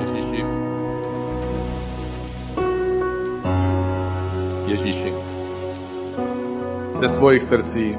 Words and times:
Ježíši. 0.00 0.44
Ježíši. 4.66 5.12
Ze 6.92 7.08
svojich 7.08 7.42
srdcí 7.42 7.96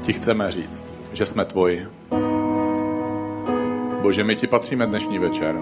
ti 0.00 0.12
chceme 0.12 0.50
říct, 0.50 0.84
že 1.12 1.26
jsme 1.26 1.44
tvoji. 1.44 1.86
Bože, 4.02 4.24
my 4.24 4.36
ti 4.36 4.46
patříme 4.46 4.86
dnešní 4.86 5.18
večer. 5.18 5.56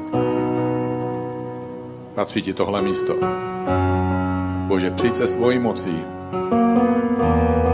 Patří 2.14 2.42
ti 2.42 2.54
tohle 2.54 2.82
místo. 2.82 3.14
Bože, 4.66 4.90
přijď 4.90 5.16
se 5.16 5.26
svojí 5.26 5.58
mocí 5.58 5.96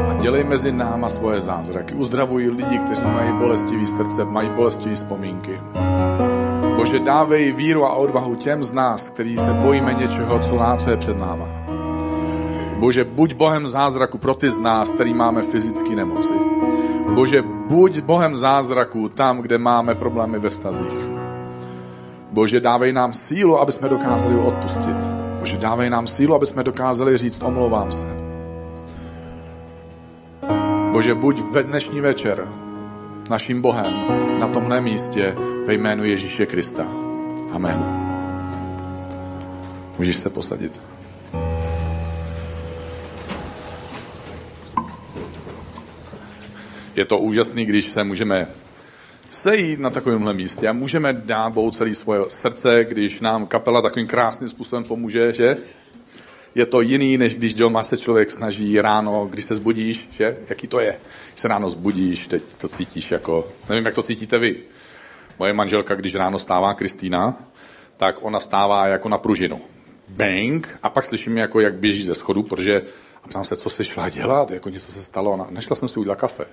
a 0.09 0.15
dělej 0.21 0.45
mezi 0.45 0.73
náma 0.73 1.09
svoje 1.09 1.41
zázraky. 1.41 1.95
Uzdravuj 1.95 2.49
lidi, 2.49 2.79
kteří 2.79 3.05
mají 3.05 3.33
bolestivý 3.33 3.87
srdce, 3.87 4.25
mají 4.25 4.51
bolestivé 4.51 4.95
vzpomínky. 4.95 5.61
Bože, 6.81 6.99
dávej 6.99 7.53
víru 7.53 7.85
a 7.85 7.93
odvahu 7.95 8.35
těm 8.35 8.65
z 8.65 8.73
nás, 8.73 9.11
kteří 9.11 9.39
se 9.39 9.53
bojíme 9.53 9.95
něčeho, 9.95 10.39
co, 10.39 10.59
co 10.79 10.91
je 10.91 10.97
před 10.97 11.19
náma. 11.19 11.45
Bože, 12.79 13.05
buď 13.05 13.35
Bohem 13.35 13.69
zázraku 13.69 14.19
pro 14.19 14.35
ty 14.35 14.51
z 14.51 14.59
nás, 14.59 14.93
který 14.93 15.15
máme 15.15 15.43
fyzické 15.43 15.97
nemoci. 15.97 16.33
Bože, 17.15 17.43
buď 17.69 18.01
Bohem 18.01 18.37
zázraku 18.37 19.09
tam, 19.09 19.39
kde 19.39 19.59
máme 19.59 19.95
problémy 19.95 20.39
ve 20.39 20.49
vztazích. 20.49 20.99
Bože, 22.33 22.61
dávej 22.61 22.93
nám 22.93 23.13
sílu, 23.13 23.61
aby 23.61 23.73
jsme 23.73 23.89
dokázali 23.89 24.35
odpustit. 24.39 24.97
Bože, 25.39 25.57
dávej 25.57 25.91
nám 25.91 26.07
sílu, 26.07 26.35
aby 26.35 26.47
jsme 26.47 26.65
dokázali 26.65 27.19
říct, 27.19 27.43
omlouvám 27.43 27.93
se. 27.93 28.09
Bože, 30.93 31.15
buď 31.15 31.43
ve 31.53 31.63
dnešní 31.63 32.01
večer 32.01 32.49
naším 33.31 33.63
Bohem 33.63 34.05
na 34.39 34.49
tomhle 34.49 34.81
místě 34.81 35.35
ve 35.67 35.75
jménu 35.75 36.05
Ježíše 36.05 36.47
Krista. 36.47 36.83
Amen. 37.51 37.85
Můžeš 39.99 40.17
se 40.17 40.31
posadit. 40.31 40.83
Je 46.97 47.05
to 47.05 47.19
úžasný, 47.19 47.65
když 47.65 47.87
se 47.87 48.05
můžeme 48.05 48.47
sejít 49.29 49.81
na 49.81 49.91
takovémhle 49.91 50.35
místě 50.35 50.69
a 50.69 50.73
můžeme 50.73 51.13
dát 51.13 51.53
Bohu 51.53 51.71
celé 51.71 51.95
svoje 51.95 52.21
srdce, 52.29 52.85
když 52.85 53.21
nám 53.21 53.47
kapela 53.47 53.83
takovým 53.83 54.07
krásným 54.07 54.49
způsobem 54.49 54.85
pomůže, 54.85 55.33
že? 55.33 55.57
Je 56.55 56.67
to 56.67 56.81
jiný, 56.81 57.19
než 57.19 57.35
když 57.35 57.55
doma 57.55 57.83
se 57.83 57.97
člověk 57.97 58.31
snaží 58.31 58.81
ráno, 58.81 59.27
když 59.31 59.45
se 59.45 59.55
zbudíš, 59.55 60.09
že? 60.13 60.39
Jaký 60.49 60.67
to 60.67 60.81
je? 60.81 60.99
Když 61.29 61.41
se 61.41 61.49
ráno 61.49 61.71
zbudíš, 61.71 62.27
teď 62.27 62.43
to 62.59 62.69
cítíš 62.69 63.11
jako, 63.11 63.49
nevím, 63.69 63.87
jak 63.87 63.95
to 63.95 64.03
cítíte 64.03 64.39
vy. 64.39 64.57
Moje 65.39 65.53
manželka, 65.53 65.95
když 65.95 66.15
ráno 66.15 66.39
stává 66.39 66.75
Kristýna, 66.75 67.45
tak 67.97 68.25
ona 68.25 68.41
stává 68.41 68.87
jako 68.87 69.09
na 69.09 69.19
pružinu. 69.19 69.61
Bang! 70.09 70.79
A 70.83 70.89
pak 70.91 71.05
slyším, 71.05 71.39
jako, 71.39 71.61
jak 71.61 71.75
běží 71.75 72.05
ze 72.05 72.15
schodu, 72.15 72.43
protože 72.43 72.83
a 73.25 73.29
ptám 73.29 73.45
se, 73.45 73.57
co 73.57 73.71
jsi 73.71 73.85
šla 73.85 74.09
dělat, 74.09 74.51
jako 74.51 74.69
něco 74.69 74.93
se 74.93 75.05
stalo. 75.05 75.31
Ona, 75.31 75.47
nešla 75.51 75.77
jsem 75.77 75.89
si 75.89 76.01
udělat 76.01 76.19
kafe. 76.19 76.45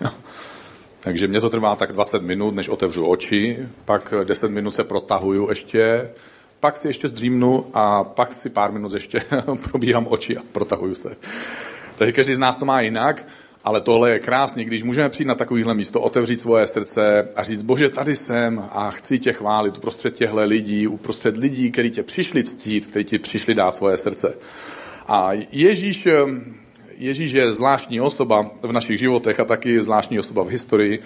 Takže 1.00 1.26
mě 1.26 1.40
to 1.40 1.50
trvá 1.50 1.76
tak 1.76 1.92
20 1.92 2.22
minut, 2.22 2.54
než 2.54 2.68
otevřu 2.68 3.06
oči, 3.06 3.58
pak 3.84 4.14
10 4.24 4.50
minut 4.50 4.74
se 4.74 4.84
protahuju 4.84 5.48
ještě, 5.48 6.10
pak 6.62 6.76
si 6.76 6.88
ještě 6.88 7.08
zdřímnu 7.08 7.66
a 7.74 8.04
pak 8.04 8.32
si 8.32 8.50
pár 8.50 8.72
minut 8.72 8.94
ještě 8.94 9.22
probíhám 9.70 10.06
oči 10.10 10.36
a 10.36 10.42
protahuju 10.52 10.94
se. 10.94 11.16
Takže 11.94 12.12
každý 12.12 12.34
z 12.34 12.38
nás 12.38 12.56
to 12.56 12.64
má 12.64 12.80
jinak, 12.80 13.26
ale 13.64 13.80
tohle 13.80 14.10
je 14.10 14.18
krásný, 14.18 14.64
když 14.64 14.82
můžeme 14.82 15.08
přijít 15.08 15.26
na 15.26 15.34
takovýhle 15.34 15.74
místo, 15.74 16.00
otevřít 16.00 16.40
svoje 16.40 16.66
srdce 16.66 17.28
a 17.36 17.42
říct, 17.42 17.62
bože, 17.62 17.88
tady 17.88 18.16
jsem 18.16 18.64
a 18.72 18.90
chci 18.90 19.18
tě 19.18 19.32
chválit 19.32 19.76
uprostřed 19.76 20.16
těchto 20.16 20.36
lidí, 20.36 20.86
uprostřed 20.86 21.36
lidí, 21.36 21.70
kteří 21.70 21.90
tě 21.90 22.02
přišli 22.02 22.44
ctít, 22.44 22.86
kteří 22.86 23.04
ti 23.04 23.18
přišli 23.18 23.54
dát 23.54 23.76
svoje 23.76 23.98
srdce. 23.98 24.34
A 25.08 25.32
Ježíš 25.50 26.08
Ježíš 26.96 27.32
je 27.32 27.52
zvláštní 27.52 28.00
osoba 28.00 28.50
v 28.62 28.72
našich 28.72 28.98
životech 28.98 29.40
a 29.40 29.44
taky 29.44 29.82
zvláštní 29.82 30.18
osoba 30.18 30.42
v 30.42 30.48
historii, 30.48 31.02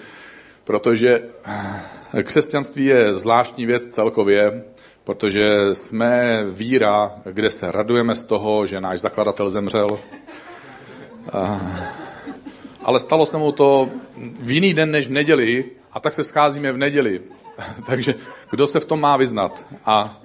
protože 0.63 1.21
křesťanství 2.23 2.85
je 2.85 3.15
zvláštní 3.15 3.65
věc 3.65 3.87
celkově, 3.87 4.63
protože 5.07 5.69
jsme 5.73 6.43
víra, 6.49 7.15
kde 7.23 7.49
se 7.49 7.71
radujeme 7.71 8.15
z 8.15 8.25
toho, 8.25 8.67
že 8.67 8.81
náš 8.81 8.99
zakladatel 8.99 9.49
zemřel. 9.49 9.99
Ale 12.83 12.99
stalo 12.99 13.25
se 13.25 13.37
mu 13.37 13.51
to 13.51 13.89
v 14.39 14.51
jiný 14.51 14.73
den 14.73 14.91
než 14.91 15.07
v 15.07 15.11
neděli 15.11 15.65
a 15.91 15.99
tak 15.99 16.13
se 16.13 16.23
scházíme 16.23 16.71
v 16.71 16.77
neděli. 16.77 17.19
Takže 17.85 18.15
kdo 18.51 18.67
se 18.67 18.79
v 18.79 18.85
tom 18.85 18.99
má 19.01 19.17
vyznat? 19.17 19.67
A 19.85 20.21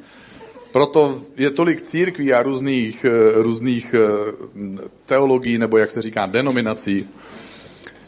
proto 0.72 1.22
je 1.37 1.50
tolik 1.50 1.82
církví 1.82 2.32
a 2.32 2.42
různých, 2.42 3.04
eh, 3.04 3.42
různých 3.42 3.94
eh, 3.94 4.88
teologií, 5.06 5.59
nebo 5.59 5.78
jak 5.78 5.91
se 5.91 6.03
říká, 6.03 6.26
denominací. 6.26 7.06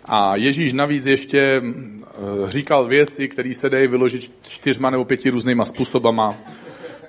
A 0.05 0.37
Ježíš 0.37 0.73
navíc 0.73 1.07
ještě 1.07 1.63
eh, 1.63 2.51
říkal 2.51 2.87
věci, 2.87 3.29
které 3.29 3.55
se 3.55 3.71
dají 3.71 3.87
vyložit 3.87 4.33
čtyřma 4.43 4.91
nebo 4.91 5.05
pěti 5.05 5.31
různýma 5.31 5.65
způsobama. 5.65 6.35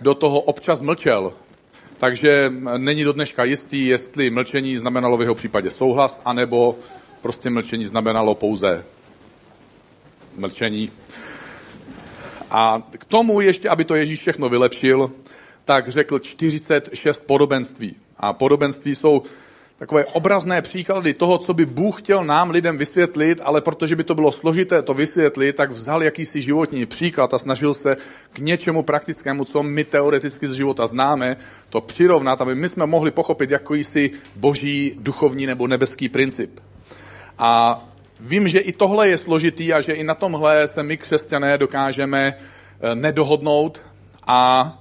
Do 0.01 0.13
toho 0.13 0.39
občas 0.39 0.81
mlčel. 0.81 1.33
Takže 1.97 2.53
není 2.77 3.03
do 3.03 3.13
dneška 3.13 3.43
jistý, 3.43 3.87
jestli 3.87 4.29
mlčení 4.29 4.77
znamenalo 4.77 5.17
v 5.17 5.21
jeho 5.21 5.35
případě 5.35 5.71
souhlas, 5.71 6.21
anebo 6.25 6.75
prostě 7.21 7.49
mlčení 7.49 7.85
znamenalo 7.85 8.35
pouze 8.35 8.85
mlčení. 10.35 10.91
A 12.51 12.83
k 12.97 13.05
tomu 13.05 13.41
ještě, 13.41 13.69
aby 13.69 13.85
to 13.85 13.95
Ježíš 13.95 14.19
všechno 14.19 14.49
vylepšil, 14.49 15.11
tak 15.65 15.89
řekl 15.89 16.19
46 16.19 17.25
podobenství. 17.25 17.95
A 18.17 18.33
podobenství 18.33 18.95
jsou 18.95 19.23
takové 19.77 20.05
obrazné 20.05 20.61
příklady 20.61 21.13
toho, 21.13 21.37
co 21.37 21.53
by 21.53 21.65
Bůh 21.65 22.01
chtěl 22.01 22.23
nám 22.23 22.49
lidem 22.49 22.77
vysvětlit, 22.77 23.41
ale 23.43 23.61
protože 23.61 23.95
by 23.95 24.03
to 24.03 24.15
bylo 24.15 24.31
složité 24.31 24.81
to 24.81 24.93
vysvětlit, 24.93 25.55
tak 25.55 25.71
vzal 25.71 26.03
jakýsi 26.03 26.41
životní 26.41 26.85
příklad 26.85 27.33
a 27.33 27.39
snažil 27.39 27.73
se 27.73 27.97
k 28.33 28.39
něčemu 28.39 28.83
praktickému, 28.83 29.45
co 29.45 29.63
my 29.63 29.83
teoreticky 29.83 30.47
z 30.47 30.53
života 30.53 30.87
známe, 30.87 31.37
to 31.69 31.81
přirovnat, 31.81 32.41
aby 32.41 32.55
my 32.55 32.69
jsme 32.69 32.85
mohli 32.85 33.11
pochopit 33.11 33.51
jakýsi 33.51 34.11
boží, 34.35 34.95
duchovní 34.99 35.45
nebo 35.45 35.67
nebeský 35.67 36.09
princip. 36.09 36.59
A 37.37 37.83
vím, 38.19 38.47
že 38.47 38.59
i 38.59 38.71
tohle 38.71 39.07
je 39.07 39.17
složitý 39.17 39.73
a 39.73 39.81
že 39.81 39.93
i 39.93 40.03
na 40.03 40.15
tomhle 40.15 40.67
se 40.67 40.83
my 40.83 40.97
křesťané 40.97 41.57
dokážeme 41.57 42.33
eh, 42.33 42.95
nedohodnout 42.95 43.81
a 44.27 44.71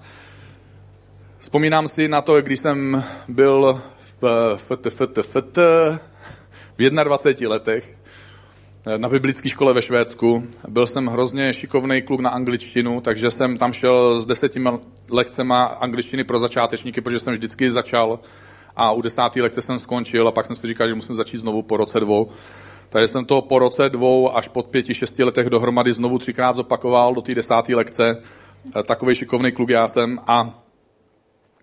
Vzpomínám 1.45 1.89
si 1.89 2.09
na 2.09 2.21
to, 2.21 2.43
když 2.43 2.61
jsem 2.61 3.05
byl 3.29 3.83
FT, 4.57 4.87
FT, 4.89 5.19
FT 5.23 5.59
v 6.79 6.91
21 6.91 7.49
letech 7.49 7.97
na 8.97 9.09
biblické 9.09 9.49
škole 9.49 9.73
ve 9.73 9.83
Švédsku. 9.83 10.45
Byl 10.69 10.87
jsem 10.87 11.07
hrozně 11.07 11.55
šikovný 11.55 12.03
kluk 12.03 12.21
na 12.21 12.31
angličtinu, 12.31 13.01
takže 13.01 13.31
jsem 13.31 13.57
tam 13.57 13.73
šel 13.73 14.21
s 14.21 14.27
deseti 14.27 14.63
lekcema 15.11 15.65
angličtiny 15.65 16.25
pro 16.25 16.39
začátečníky, 16.39 17.01
protože 17.01 17.19
jsem 17.19 17.35
vždycky 17.35 17.71
začal 17.71 18.19
a 18.77 18.93
u 18.93 19.03
desáté 19.03 19.43
lekce 19.43 19.63
jsem 19.63 19.79
skončil 19.79 20.29
a 20.29 20.33
pak 20.33 20.47
jsem 20.47 20.57
si 20.57 20.67
říkal, 20.67 20.89
že 20.89 20.95
musím 20.95 21.15
začít 21.15 21.39
znovu 21.39 21.63
po 21.63 21.77
roce 21.77 22.01
dvou. 22.01 22.31
Takže 22.89 23.09
jsem 23.09 23.25
to 23.25 23.43
po 23.43 23.59
roce 23.59 23.89
dvou 23.89 24.37
až 24.37 24.49
po 24.49 24.63
pěti, 24.63 24.95
šesti 24.95 25.25
letech 25.25 25.51
dohromady 25.51 25.93
znovu 25.93 26.19
třikrát 26.19 26.57
zopakoval 26.57 27.15
do 27.15 27.21
té 27.21 27.35
desáté 27.35 27.75
lekce. 27.75 28.23
Takový 28.87 29.15
šikovný 29.15 29.53
kluk 29.53 29.71
já 29.71 29.89
jsem 29.89 30.19
a 30.27 30.64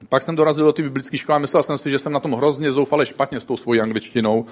pak 0.10 0.24
jsem 0.24 0.36
dorazil 0.36 0.66
do 0.66 0.74
té 0.74 0.82
biblické 0.82 1.18
školy 1.18 1.36
a 1.36 1.40
myslel 1.40 1.64
jsem 1.64 1.78
si, 1.78 1.92
že 1.92 2.00
jsem 2.00 2.12
na 2.12 2.20
tom 2.20 2.34
hrozně 2.34 2.72
zoufale 2.72 3.06
špatně 3.06 3.40
s 3.40 3.46
tou 3.46 3.58
svojí 3.58 3.82
angličtinou. 3.82 4.46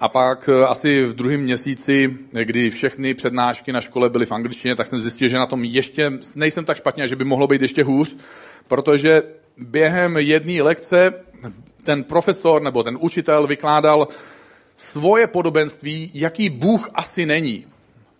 A 0.00 0.08
pak 0.08 0.48
eh, 0.52 0.66
asi 0.66 1.04
v 1.04 1.14
druhém 1.14 1.40
měsíci, 1.40 2.16
kdy 2.44 2.70
všechny 2.70 3.14
přednášky 3.14 3.72
na 3.72 3.80
škole 3.80 4.10
byly 4.10 4.26
v 4.26 4.32
angličtině, 4.32 4.76
tak 4.76 4.86
jsem 4.86 5.00
zjistil, 5.00 5.28
že 5.28 5.36
na 5.36 5.46
tom 5.46 5.64
ještě 5.64 6.12
nejsem 6.36 6.64
tak 6.64 6.76
špatně, 6.76 7.08
že 7.08 7.16
by 7.16 7.24
mohlo 7.24 7.46
být 7.46 7.62
ještě 7.62 7.84
hůř, 7.84 8.16
protože 8.68 9.22
během 9.56 10.16
jedné 10.16 10.62
lekce 10.62 11.12
ten 11.84 12.04
profesor 12.04 12.62
nebo 12.62 12.82
ten 12.82 12.98
učitel 13.00 13.46
vykládal 13.46 14.08
svoje 14.76 15.26
podobenství, 15.26 16.10
jaký 16.14 16.50
Bůh 16.50 16.90
asi 16.94 17.26
není. 17.26 17.66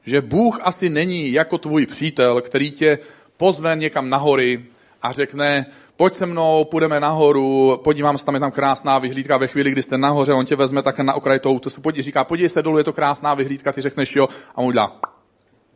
Že 0.04 0.20
Bůh 0.20 0.60
asi 0.62 0.88
není 0.88 1.32
jako 1.32 1.58
tvůj 1.58 1.86
přítel, 1.86 2.40
který 2.40 2.70
tě 2.70 2.98
pozve 3.36 3.76
někam 3.76 4.10
nahory 4.10 4.64
a 5.02 5.12
řekne, 5.12 5.66
pojď 5.96 6.14
se 6.14 6.26
mnou, 6.26 6.64
půjdeme 6.64 7.00
nahoru, 7.00 7.80
podívám 7.84 8.18
se, 8.18 8.24
tam 8.24 8.34
je 8.34 8.40
tam 8.40 8.50
krásná 8.50 8.98
vyhlídka. 8.98 9.36
Ve 9.36 9.46
chvíli, 9.46 9.70
kdy 9.70 9.82
jste 9.82 9.98
nahoře, 9.98 10.32
on 10.32 10.46
tě 10.46 10.56
vezme 10.56 10.82
také 10.82 11.02
na 11.02 11.14
okraj 11.14 11.38
toho 11.38 11.54
útesu, 11.54 11.80
pojď, 11.80 11.98
říká, 11.98 12.24
podívej 12.24 12.48
se 12.48 12.62
dolů, 12.62 12.78
je 12.78 12.84
to 12.84 12.92
krásná 12.92 13.34
vyhlídka, 13.34 13.72
ty 13.72 13.80
řekneš 13.80 14.16
jo, 14.16 14.28
a 14.54 14.58
on 14.58 14.66
udělá, 14.66 14.98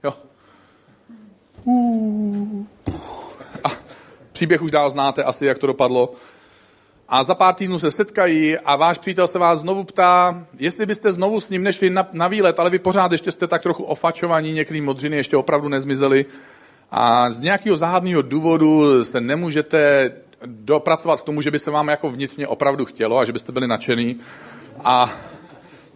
jo. 0.04 0.14
A 3.64 3.68
příběh 4.32 4.62
už 4.62 4.70
dál 4.70 4.90
znáte 4.90 5.24
asi, 5.24 5.46
jak 5.46 5.58
to 5.58 5.66
dopadlo. 5.66 6.12
A 7.08 7.22
za 7.22 7.34
pár 7.34 7.54
týdnů 7.54 7.78
se 7.78 7.90
setkají 7.90 8.58
a 8.58 8.76
váš 8.76 8.98
přítel 8.98 9.26
se 9.26 9.38
vás 9.38 9.60
znovu 9.60 9.84
ptá, 9.84 10.46
jestli 10.58 10.86
byste 10.86 11.12
znovu 11.12 11.40
s 11.40 11.50
ním 11.50 11.62
nešli 11.62 11.90
na, 11.90 12.08
na 12.12 12.28
výlet, 12.28 12.60
ale 12.60 12.70
vy 12.70 12.78
pořád 12.78 13.12
ještě 13.12 13.32
jste 13.32 13.46
tak 13.46 13.62
trochu 13.62 13.84
ofačovaní, 13.84 14.52
některý 14.52 14.80
modřiny 14.80 15.16
ještě 15.16 15.36
opravdu 15.36 15.68
nezmizely 15.68 16.26
A 16.94 17.30
z 17.30 17.40
nějakého 17.40 17.76
záhadného 17.76 18.22
důvodu 18.22 19.04
se 19.04 19.20
nemůžete 19.20 20.10
dopracovat 20.46 21.20
k 21.20 21.24
tomu, 21.24 21.42
že 21.42 21.50
by 21.50 21.58
se 21.58 21.70
vám 21.70 21.88
jako 21.88 22.10
vnitřně 22.10 22.46
opravdu 22.46 22.84
chtělo 22.84 23.18
a 23.18 23.24
že 23.24 23.32
byste 23.32 23.52
byli 23.52 23.66
nadšený. 23.66 24.16
A 24.84 25.12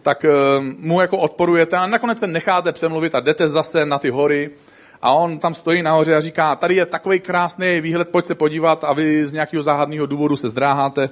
tak 0.01 0.25
eh, 0.25 0.31
mu 0.79 1.01
jako 1.01 1.17
odporujete 1.17 1.77
a 1.77 1.87
nakonec 1.87 2.19
se 2.19 2.27
necháte 2.27 2.71
přemluvit 2.71 3.15
a 3.15 3.19
jdete 3.19 3.47
zase 3.47 3.85
na 3.85 3.99
ty 3.99 4.09
hory 4.09 4.49
a 5.01 5.11
on 5.11 5.39
tam 5.39 5.53
stojí 5.53 5.81
nahoře 5.81 6.15
a 6.15 6.21
říká, 6.21 6.55
tady 6.55 6.75
je 6.75 6.85
takový 6.85 7.19
krásný 7.19 7.81
výhled, 7.81 8.09
pojď 8.09 8.25
se 8.25 8.35
podívat 8.35 8.83
a 8.83 8.93
vy 8.93 9.27
z 9.27 9.33
nějakého 9.33 9.63
záhadného 9.63 10.05
důvodu 10.05 10.35
se 10.35 10.49
zdráháte. 10.49 11.09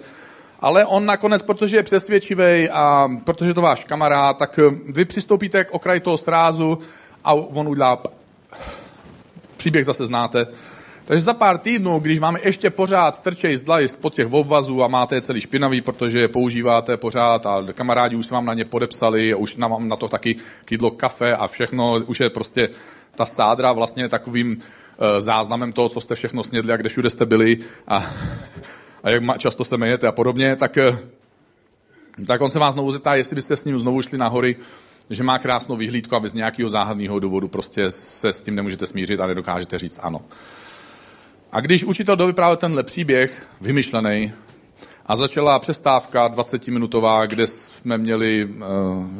Ale 0.59 0.85
on 0.85 1.05
nakonec, 1.05 1.41
protože 1.41 1.77
je 1.77 1.83
přesvědčivý 1.83 2.69
a 2.69 3.09
protože 3.23 3.53
to 3.53 3.61
váš 3.61 3.83
kamarád, 3.83 4.37
tak 4.37 4.59
eh, 4.59 4.75
vy 4.89 5.05
přistoupíte 5.05 5.63
k 5.63 5.73
okraji 5.73 5.99
toho 5.99 6.17
srázu 6.17 6.79
a 7.23 7.33
on 7.33 7.67
udělá... 7.67 8.03
Příběh 9.65 9.85
zase 9.85 10.05
znáte. 10.05 10.47
Takže 11.05 11.23
za 11.23 11.33
pár 11.33 11.57
týdnů, 11.57 11.99
když 11.99 12.19
vám 12.19 12.37
ještě 12.43 12.69
pořád 12.69 13.21
trčej 13.21 13.55
zdlaji 13.55 13.87
spod 13.87 14.13
těch 14.13 14.33
obvazů 14.33 14.83
a 14.83 14.87
máte 14.87 15.15
je 15.15 15.21
celý 15.21 15.41
špinavý, 15.41 15.81
protože 15.81 16.19
je 16.19 16.27
používáte 16.27 16.97
pořád 16.97 17.45
a 17.45 17.63
kamarádi 17.73 18.15
už 18.15 18.25
se 18.25 18.33
vám 18.33 18.45
na 18.45 18.53
ně 18.53 18.65
podepsali, 18.65 19.33
a 19.33 19.37
už 19.37 19.57
vám 19.57 19.87
na 19.87 19.95
to 19.95 20.07
taky 20.07 20.35
kydlo 20.65 20.91
kafe 20.91 21.35
a 21.35 21.47
všechno, 21.47 22.01
už 22.05 22.19
je 22.19 22.29
prostě 22.29 22.69
ta 23.15 23.25
sádra 23.25 23.73
vlastně 23.73 24.09
takovým 24.09 24.49
uh, 24.51 24.55
záznamem 25.17 25.73
toho, 25.73 25.89
co 25.89 26.01
jste 26.01 26.15
všechno 26.15 26.43
snědli 26.43 26.73
a 26.73 26.77
kde 26.77 26.89
všude 26.89 27.09
jste 27.09 27.25
byli 27.25 27.57
a, 27.87 28.05
a 29.03 29.09
jak 29.09 29.37
často 29.37 29.65
se 29.65 29.77
mejete 29.77 30.07
a 30.07 30.11
podobně, 30.11 30.55
tak, 30.55 30.77
uh, 30.89 30.97
tak 32.27 32.41
on 32.41 32.51
se 32.51 32.59
vás 32.59 32.73
znovu 32.73 32.91
zeptá, 32.91 33.15
jestli 33.15 33.35
byste 33.35 33.57
s 33.57 33.65
ním 33.65 33.79
znovu 33.79 34.01
šli 34.01 34.17
na 34.17 34.27
hory, 34.27 34.55
že 35.09 35.23
má 35.23 35.39
krásnou 35.39 35.75
vyhlídku 35.75 36.15
a 36.15 36.19
vy 36.19 36.29
z 36.29 36.33
nějakého 36.33 36.69
záhadného 36.69 37.19
důvodu 37.19 37.47
prostě 37.47 37.91
se 37.91 38.33
s 38.33 38.41
tím 38.41 38.55
nemůžete 38.55 38.85
smířit 38.85 39.19
a 39.19 39.27
nedokážete 39.27 39.77
říct 39.77 39.99
ano. 40.03 40.21
A 41.51 41.61
když 41.61 41.83
učitel 41.83 42.15
dovyprávěl 42.15 42.57
tenhle 42.57 42.83
příběh, 42.83 43.47
vymyšlený, 43.61 44.33
a 45.05 45.15
začala 45.15 45.59
přestávka 45.59 46.29
20-minutová, 46.29 47.27
kde 47.27 47.47
jsme 47.47 47.97
měli 47.97 48.45
uh, 48.45 48.59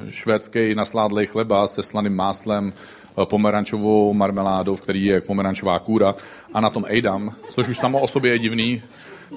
švédský 0.10 0.76
nasládlej 0.76 1.26
chleba 1.26 1.68
se 1.68 1.84
slaným 1.84 2.16
máslem, 2.16 2.74
uh, 3.16 3.26
pomerančovou 3.26 4.14
marmeládou, 4.14 4.76
v 4.76 4.82
který 4.82 5.06
je 5.06 5.22
pomerančová 5.22 5.80
kůra 5.80 6.16
a 6.54 6.62
na 6.62 6.70
tom 6.70 6.86
ejdam, 6.88 7.36
což 7.50 7.68
už 7.68 7.78
samo 7.78 8.00
o 8.00 8.08
sobě 8.08 8.32
je 8.32 8.40
divný, 8.40 8.84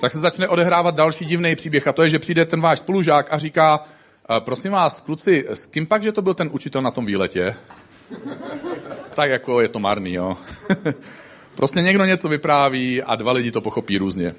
tak 0.01 0.13
se 0.13 0.19
začne 0.19 0.49
odehrávat 0.49 0.95
další 0.95 1.25
divný 1.25 1.57
příběh 1.57 1.87
a 1.87 1.93
to 1.93 2.03
je, 2.03 2.11
že 2.11 2.19
přijde 2.19 2.45
ten 2.45 2.61
váš 2.61 2.79
spolužák 2.79 3.33
a 3.33 3.39
říká, 3.39 3.85
prosím 4.39 4.73
vás, 4.73 5.01
kluci, 5.01 5.45
s 5.49 5.67
kým 5.67 5.87
pak, 5.87 6.03
že 6.03 6.13
to 6.13 6.23
byl 6.23 6.35
ten 6.35 6.51
učitel 6.53 6.83
na 6.83 6.91
tom 6.91 7.07
výletě? 7.07 7.57
tak 9.15 9.31
jako 9.31 9.61
je 9.61 9.69
to 9.69 9.79
marný, 9.79 10.15
jo. 10.15 10.37
Prostě 11.55 11.83
někdo 11.83 12.05
něco 12.05 12.29
vypráví 12.29 13.03
a 13.03 13.17
dva 13.17 13.33
lidi 13.33 13.51
to 13.51 13.61
pochopí 13.61 13.99
různě. 13.99 14.35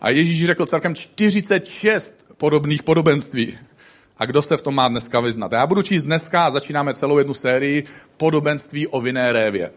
A 0.00 0.10
Ježíš 0.10 0.46
řekl 0.46 0.66
celkem 0.66 0.94
46 0.94 2.34
podobných 2.36 2.82
podobenství. 2.82 3.58
A 4.18 4.24
kdo 4.24 4.42
se 4.42 4.56
v 4.56 4.62
tom 4.62 4.74
má 4.74 4.88
dneska 4.88 5.20
vyznat? 5.20 5.52
Já 5.52 5.66
budu 5.66 5.82
číst 5.82 6.04
dneska 6.04 6.46
a 6.46 6.50
začínáme 6.50 6.94
celou 6.94 7.18
jednu 7.18 7.34
sérii 7.34 7.84
podobenství 8.16 8.86
o 8.86 9.00
vinné 9.00 9.32
révě. 9.32 9.70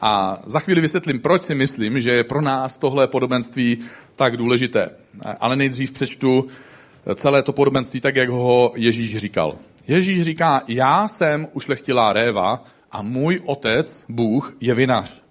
A 0.00 0.42
za 0.46 0.60
chvíli 0.60 0.80
vysvětlím, 0.80 1.20
proč 1.20 1.42
si 1.42 1.54
myslím, 1.54 2.00
že 2.00 2.10
je 2.10 2.24
pro 2.24 2.40
nás 2.40 2.78
tohle 2.78 3.06
podobenství 3.06 3.78
tak 4.16 4.36
důležité. 4.36 4.90
Ale 5.40 5.56
nejdřív 5.56 5.92
přečtu 5.92 6.48
celé 7.14 7.42
to 7.42 7.52
podobenství 7.52 8.00
tak, 8.00 8.16
jak 8.16 8.28
ho 8.28 8.72
Ježíš 8.76 9.16
říkal. 9.16 9.58
Ježíš 9.88 10.22
říká, 10.22 10.62
já 10.68 11.08
jsem 11.08 11.48
ušlechtilá 11.52 12.12
réva 12.12 12.64
a 12.92 13.02
můj 13.02 13.40
otec, 13.44 14.04
Bůh, 14.08 14.56
je 14.60 14.74
vinař. 14.74 15.22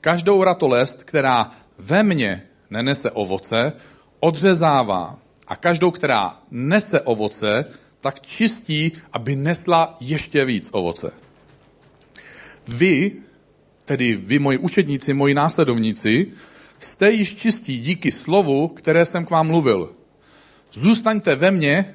Každou 0.00 0.44
ratolest, 0.44 1.02
která 1.02 1.50
ve 1.78 2.02
mně 2.02 2.42
nenese 2.70 3.10
ovoce, 3.10 3.72
odřezává. 4.20 5.18
A 5.48 5.56
každou, 5.56 5.90
která 5.90 6.38
nese 6.50 7.00
ovoce, 7.00 7.64
tak 8.00 8.20
čistí, 8.20 8.92
aby 9.12 9.36
nesla 9.36 9.96
ještě 10.00 10.44
víc 10.44 10.68
ovoce. 10.72 11.10
Vy, 12.68 13.12
tedy 13.84 14.14
vy, 14.14 14.38
moji 14.38 14.58
učedníci, 14.58 15.14
moji 15.14 15.34
následovníci, 15.34 16.26
jste 16.78 17.10
již 17.10 17.36
čistí 17.36 17.78
díky 17.78 18.12
slovu, 18.12 18.68
které 18.68 19.04
jsem 19.04 19.24
k 19.24 19.30
vám 19.30 19.46
mluvil. 19.46 19.97
Zůstaňte 20.72 21.36
ve 21.36 21.50
mně 21.50 21.94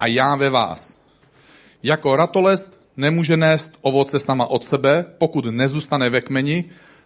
a 0.00 0.06
já 0.06 0.36
ve 0.36 0.50
vás. 0.50 1.00
Jako 1.82 2.16
ratolest 2.16 2.80
nemůže 2.96 3.36
nést 3.36 3.78
ovoce 3.80 4.18
sama 4.18 4.46
od 4.46 4.64
sebe, 4.64 5.04
pokud 5.18 5.44
nezůstane 5.44 6.10
ve 6.10 6.20
kmeni, 6.20 6.64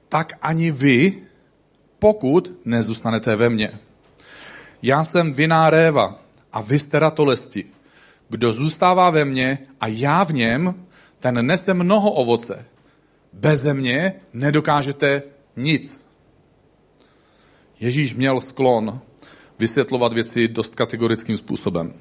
tak 0.09 0.39
ani 0.43 0.71
vy, 0.71 1.23
pokud 1.99 2.53
nezůstanete 2.65 3.37
ve 3.37 3.49
mně. 3.49 3.71
Já 4.83 5.05
jsem 5.05 5.33
viná 5.35 5.71
réva 5.71 6.23
a 6.53 6.61
vy 6.61 6.79
jste 6.79 6.99
ratolesti. 6.99 7.65
Kdo 8.29 8.53
zůstává 8.53 9.11
ve 9.11 9.25
mně 9.25 9.59
a 9.81 9.87
já 9.87 10.25
v 10.25 10.33
něm, 10.33 10.75
ten 11.19 11.47
nese 11.47 11.75
mnoho 11.75 12.11
ovoce. 12.11 12.65
Beze 13.33 13.75
mě 13.75 14.15
nedokážete 14.33 15.23
nic. 15.57 16.11
Ježíš 17.81 18.15
měl 18.15 18.41
sklon 18.41 19.01
vysvětlovat 19.61 20.13
věci 20.13 20.49
dost 20.49 20.75
kategorickým 20.75 21.37
způsobem. 21.37 21.93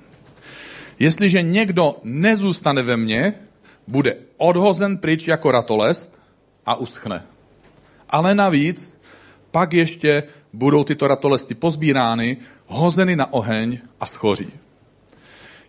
Jestliže 0.99 1.41
někdo 1.41 1.95
nezůstane 2.03 2.83
ve 2.83 2.97
mně, 2.97 3.33
bude 3.87 4.15
odhozen 4.37 4.97
pryč 4.97 5.27
jako 5.27 5.51
ratolest 5.51 6.19
a 6.65 6.75
uschne 6.75 7.23
ale 8.09 8.35
navíc 8.35 9.01
pak 9.51 9.73
ještě 9.73 10.23
budou 10.53 10.83
tyto 10.83 11.07
ratolesti 11.07 11.55
pozbírány, 11.55 12.37
hozeny 12.67 13.15
na 13.15 13.33
oheň 13.33 13.79
a 13.99 14.05
schoří. 14.05 14.53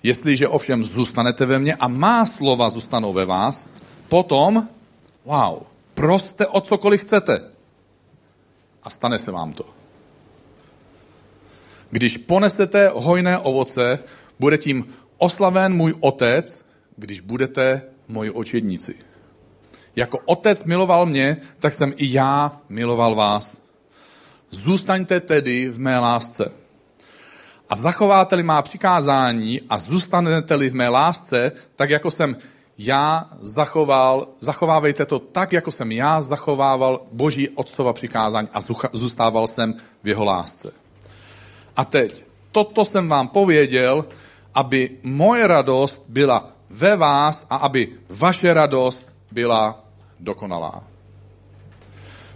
Jestliže 0.03 0.49
ovšem 0.49 0.85
zůstanete 0.85 1.47
ve 1.47 1.59
mně 1.59 1.75
a 1.75 1.89
má 1.89 2.27
slova 2.27 2.71
zůstanou 2.71 3.13
ve 3.13 3.25
vás, 3.25 3.73
potom, 4.09 4.69
wow, 5.25 5.63
proste 5.95 6.47
o 6.47 6.61
cokoliv 6.61 7.01
chcete. 7.01 7.51
A 8.83 8.91
stane 8.91 9.19
se 9.19 9.31
vám 9.31 9.53
to. 9.53 9.80
Když 11.91 12.17
ponesete 12.17 12.91
hojné 12.95 13.39
ovoce, 13.39 13.99
bude 14.41 14.59
tím 14.59 14.95
oslaven 15.19 15.75
můj 15.75 15.95
otec, 16.01 16.65
když 16.97 17.21
budete 17.21 17.83
moji 18.09 18.31
očedníci. 18.31 18.95
Jako 19.97 20.19
otec 20.25 20.65
miloval 20.65 21.07
mě, 21.07 21.37
tak 21.59 21.73
jsem 21.73 21.93
i 21.97 22.13
já 22.13 22.61
miloval 22.69 23.15
vás. 23.15 23.63
Zůstaňte 24.51 25.21
tedy 25.21 25.69
v 25.69 25.79
mé 25.79 25.99
lásce. 25.99 26.53
A 27.69 27.77
zachováte-li 27.77 28.43
má 28.43 28.63
přikázání 28.63 29.61
a 29.69 29.79
zůstanete-li 29.79 30.71
v 30.71 30.75
mé 30.75 30.89
lásce, 30.89 31.53
tak 31.77 31.91
jako 31.91 32.11
jsem 32.11 32.37
já 32.79 33.31
zachoval, 33.41 34.29
zachovávejte 34.41 35.07
to 35.07 35.19
tak, 35.19 35.53
jako 35.53 35.73
jsem 35.73 35.93
já 35.93 36.21
zachovával 36.21 37.03
Boží 37.13 37.49
otcova 37.49 37.93
přikázání 37.93 38.49
a 38.53 38.61
zůstával 38.93 39.47
jsem 39.47 39.75
v 40.03 40.09
jeho 40.09 40.25
lásce. 40.25 40.73
A 41.81 41.85
teď, 41.85 42.25
toto 42.53 42.85
jsem 42.85 43.09
vám 43.09 43.29
pověděl, 43.29 44.05
aby 44.55 44.91
moje 45.03 45.47
radost 45.47 46.05
byla 46.09 46.53
ve 46.71 46.97
vás 46.97 47.47
a 47.51 47.57
aby 47.57 47.89
vaše 48.09 48.55
radost 48.55 49.15
byla 49.33 49.85
dokonalá. 50.21 50.85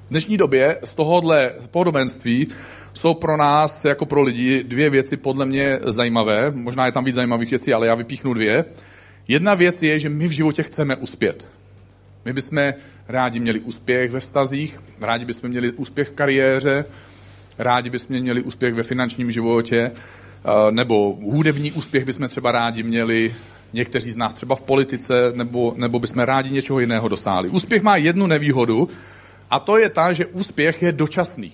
V 0.07 0.11
dnešní 0.11 0.37
době 0.37 0.79
z 0.85 0.95
tohohle 0.95 1.53
podobenství 1.71 2.49
jsou 2.95 3.15
pro 3.15 3.37
nás, 3.37 3.85
jako 3.85 4.07
pro 4.07 4.23
lidi, 4.23 4.65
dvě 4.65 4.91
věci 4.91 5.17
podle 5.17 5.47
mě 5.47 5.79
zajímavé. 5.85 6.51
Možná 6.51 6.87
je 6.87 6.93
tam 6.93 7.05
víc 7.05 7.15
zajímavých 7.15 7.51
věcí, 7.51 7.75
ale 7.75 7.87
já 7.87 7.95
vypíchnu 7.95 8.35
dvě. 8.35 8.65
Jedna 9.29 9.55
věc 9.55 9.83
je, 9.83 10.01
že 10.01 10.09
my 10.09 10.29
v 10.29 10.31
životě 10.31 10.63
chceme 10.63 10.97
uspět. 10.97 11.49
My 12.25 12.33
bychom 12.33 12.73
rádi 13.09 13.41
měli 13.41 13.61
úspěch 13.61 14.11
ve 14.11 14.21
vztazích, 14.21 14.81
rádi 15.01 15.25
bychom 15.25 15.51
měli 15.51 15.73
úspěch 15.73 16.09
v 16.09 16.13
kariéře, 16.13 16.85
rádi 17.59 17.91
bychom 17.91 18.21
měli 18.21 18.43
úspěch 18.43 18.75
ve 18.75 18.83
finančním 18.83 19.31
životě, 19.31 19.91
eh, 19.91 20.71
nebo 20.71 21.19
hudební 21.23 21.73
úspěch 21.73 22.05
bychom 22.05 22.29
třeba 22.29 22.53
rádi 22.53 22.83
měli, 22.83 23.35
někteří 23.73 24.11
z 24.11 24.17
nás 24.17 24.35
třeba 24.35 24.55
v 24.55 24.61
politice, 24.61 25.33
nebo, 25.35 25.75
nebo 25.77 25.99
bychom 25.99 26.23
rádi 26.23 26.51
něčeho 26.51 26.81
jiného 26.81 27.09
dosáhli. 27.09 27.49
Úspěch 27.49 27.83
má 27.83 27.97
jednu 27.97 28.27
nevýhodu, 28.27 28.89
a 29.51 29.59
to 29.59 29.79
je 29.79 29.89
ta, 29.89 30.13
že 30.13 30.27
úspěch 30.27 30.83
je 30.83 30.93
dočasný. 30.93 31.53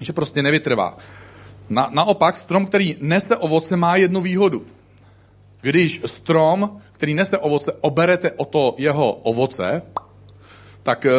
Že 0.00 0.12
prostě 0.12 0.42
nevytrvá. 0.42 0.96
Na, 1.68 1.90
naopak, 1.92 2.36
strom, 2.36 2.66
který 2.66 2.96
nese 3.00 3.36
ovoce, 3.36 3.76
má 3.76 3.96
jednu 3.96 4.20
výhodu. 4.20 4.66
Když 5.60 6.02
strom, 6.06 6.80
který 6.92 7.14
nese 7.14 7.38
ovoce, 7.38 7.72
oberete 7.80 8.30
o 8.30 8.44
to 8.44 8.74
jeho 8.78 9.12
ovoce, 9.12 9.82
tak 10.82 11.06
eh, 11.06 11.10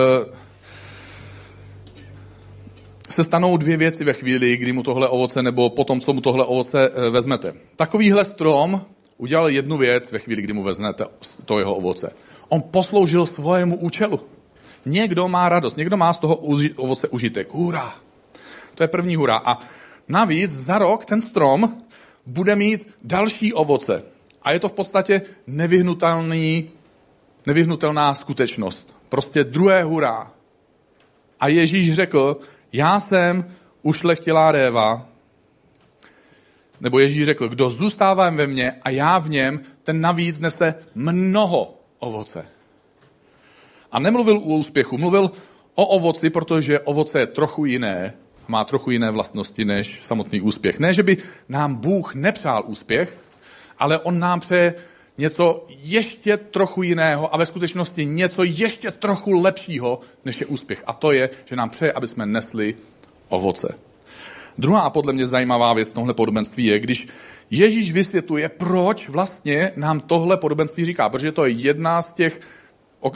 se 3.13 3.23
stanou 3.23 3.57
dvě 3.57 3.77
věci 3.77 4.03
ve 4.03 4.13
chvíli, 4.13 4.57
kdy 4.57 4.71
mu 4.71 4.83
tohle 4.83 5.07
ovoce, 5.07 5.43
nebo 5.43 5.69
potom, 5.69 5.99
co 5.99 6.13
mu 6.13 6.21
tohle 6.21 6.45
ovoce 6.45 6.89
eh, 6.89 7.09
vezmete. 7.09 7.53
Takovýhle 7.75 8.25
strom 8.25 8.81
udělal 9.17 9.49
jednu 9.49 9.77
věc 9.77 10.11
ve 10.11 10.19
chvíli, 10.19 10.41
kdy 10.41 10.53
mu 10.53 10.63
vezmete 10.63 11.05
to 11.45 11.59
jeho 11.59 11.75
ovoce. 11.75 12.13
On 12.49 12.61
posloužil 12.61 13.25
svojemu 13.25 13.77
účelu. 13.77 14.19
Někdo 14.85 15.27
má 15.27 15.49
radost, 15.49 15.77
někdo 15.77 15.97
má 15.97 16.13
z 16.13 16.19
toho 16.19 16.35
ovoce 16.75 17.07
užitek. 17.07 17.53
Hurá! 17.53 17.95
To 18.75 18.83
je 18.83 18.87
první 18.87 19.15
hurá. 19.15 19.41
A 19.45 19.59
navíc 20.07 20.51
za 20.51 20.77
rok 20.77 21.05
ten 21.05 21.21
strom 21.21 21.77
bude 22.25 22.55
mít 22.55 22.87
další 23.03 23.53
ovoce. 23.53 24.03
A 24.43 24.51
je 24.51 24.59
to 24.59 24.69
v 24.69 24.73
podstatě 24.73 25.21
nevyhnutelný, 25.47 26.69
nevyhnutelná 27.45 28.13
skutečnost. 28.13 28.95
Prostě 29.09 29.43
druhé 29.43 29.83
hurá. 29.83 30.31
A 31.39 31.47
Ježíš 31.47 31.93
řekl, 31.93 32.37
já 32.73 32.99
jsem 32.99 33.55
ušlechtilá 33.81 34.51
réva, 34.51 35.05
nebo 36.81 36.99
Ježíš 36.99 37.25
řekl, 37.25 37.47
kdo 37.47 37.69
zůstává 37.69 38.29
ve 38.29 38.47
mně 38.47 38.71
a 38.81 38.89
já 38.89 39.19
v 39.19 39.29
něm, 39.29 39.59
ten 39.83 40.01
navíc 40.01 40.39
nese 40.39 40.75
mnoho 40.95 41.79
ovoce. 41.99 42.45
A 43.91 43.99
nemluvil 43.99 44.37
o 44.37 44.39
úspěchu, 44.39 44.97
mluvil 44.97 45.31
o 45.75 45.85
ovoci, 45.85 46.29
protože 46.29 46.79
ovoce 46.79 47.19
je 47.19 47.27
trochu 47.27 47.65
jiné, 47.65 48.13
má 48.47 48.63
trochu 48.63 48.91
jiné 48.91 49.11
vlastnosti 49.11 49.65
než 49.65 50.03
samotný 50.03 50.41
úspěch. 50.41 50.79
Ne, 50.79 50.93
že 50.93 51.03
by 51.03 51.17
nám 51.49 51.75
Bůh 51.75 52.15
nepřál 52.15 52.63
úspěch, 52.65 53.17
ale 53.79 53.99
on 53.99 54.19
nám 54.19 54.39
přeje 54.39 54.73
něco 55.17 55.65
ještě 55.83 56.37
trochu 56.37 56.83
jiného 56.83 57.33
a 57.33 57.37
ve 57.37 57.45
skutečnosti 57.45 58.05
něco 58.05 58.43
ještě 58.43 58.91
trochu 58.91 59.41
lepšího, 59.41 59.99
než 60.25 60.41
je 60.41 60.47
úspěch. 60.47 60.83
A 60.87 60.93
to 60.93 61.11
je, 61.11 61.29
že 61.45 61.55
nám 61.55 61.69
přeje, 61.69 61.91
aby 61.91 62.07
jsme 62.07 62.25
nesli 62.25 62.75
ovoce. 63.29 63.75
Druhá 64.57 64.89
podle 64.89 65.13
mě 65.13 65.27
zajímavá 65.27 65.73
věc 65.73 65.93
tohle 65.93 66.13
podobenství 66.13 66.65
je, 66.65 66.79
když 66.79 67.07
Ježíš 67.51 67.91
vysvětluje, 67.91 68.49
proč 68.49 69.09
vlastně 69.09 69.71
nám 69.75 69.99
tohle 69.99 70.37
podobenství 70.37 70.85
říká, 70.85 71.09
protože 71.09 71.31
to 71.31 71.45
je 71.45 71.51
jedna 71.51 72.01
z 72.01 72.13
těch, 72.13 72.41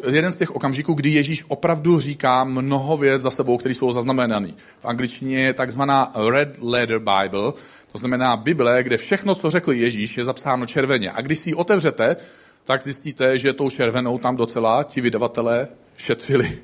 jeden 0.10 0.32
z 0.32 0.38
těch 0.38 0.56
okamžiků, 0.56 0.94
kdy 0.94 1.10
Ježíš 1.10 1.44
opravdu 1.48 2.00
říká 2.00 2.44
mnoho 2.44 2.98
věc 2.98 3.22
za 3.22 3.32
sebou, 3.32 3.58
které 3.58 3.74
jsou 3.74 3.92
zaznamenané. 3.92 4.50
V 4.80 4.86
angličtině 4.86 5.40
je 5.40 5.54
takzvaná 5.54 6.12
Red 6.30 6.58
Letter 6.62 7.00
Bible, 7.00 7.54
to 7.98 8.00
znamená 8.00 8.38
Bible, 8.38 8.84
kde 8.84 8.98
všechno, 8.98 9.36
co 9.36 9.52
řekl 9.52 9.72
Ježíš, 9.72 10.18
je 10.18 10.26
zapsáno 10.26 10.66
červeně. 10.66 11.12
A 11.12 11.22
když 11.22 11.40
si 11.40 11.50
ji 11.50 11.54
otevřete, 11.54 12.16
tak 12.64 12.82
zjistíte, 12.82 13.38
že 13.38 13.54
tou 13.54 13.70
červenou 13.70 14.18
tam 14.18 14.36
docela 14.36 14.84
ti 14.84 15.02
vydavatelé 15.02 15.68
šetřili. 15.98 16.60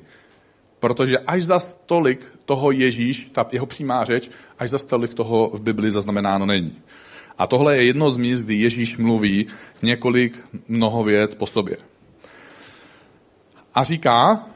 Protože 0.78 1.18
až 1.18 1.42
za 1.42 1.60
stolik 1.60 2.26
toho 2.44 2.70
Ježíš, 2.70 3.30
ta 3.32 3.46
jeho 3.52 3.66
přímá 3.66 4.04
řeč, 4.04 4.30
až 4.58 4.70
za 4.70 4.78
stolik 4.78 5.14
toho 5.14 5.50
v 5.50 5.62
Bibli 5.62 5.90
zaznamenáno 5.90 6.46
není. 6.46 6.78
A 7.38 7.46
tohle 7.46 7.76
je 7.76 7.84
jedno 7.84 8.10
z 8.10 8.16
míst, 8.16 8.42
kdy 8.42 8.54
Ježíš 8.54 8.96
mluví 8.96 9.46
několik 9.82 10.38
mnoho 10.68 11.02
věd 11.02 11.34
po 11.34 11.46
sobě. 11.46 11.76
A 13.74 13.84
říká, 13.84 14.46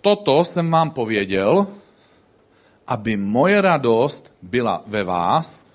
toto 0.00 0.44
jsem 0.44 0.70
vám 0.70 0.90
pověděl, 0.90 1.66
aby 2.86 3.16
moje 3.16 3.60
radost 3.60 4.34
byla 4.42 4.82
ve 4.86 5.04
vás. 5.04 5.65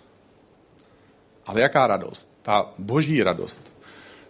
Ale 1.45 1.61
jaká 1.61 1.87
radost? 1.87 2.29
Ta 2.41 2.73
boží 2.77 3.23
radost, 3.23 3.73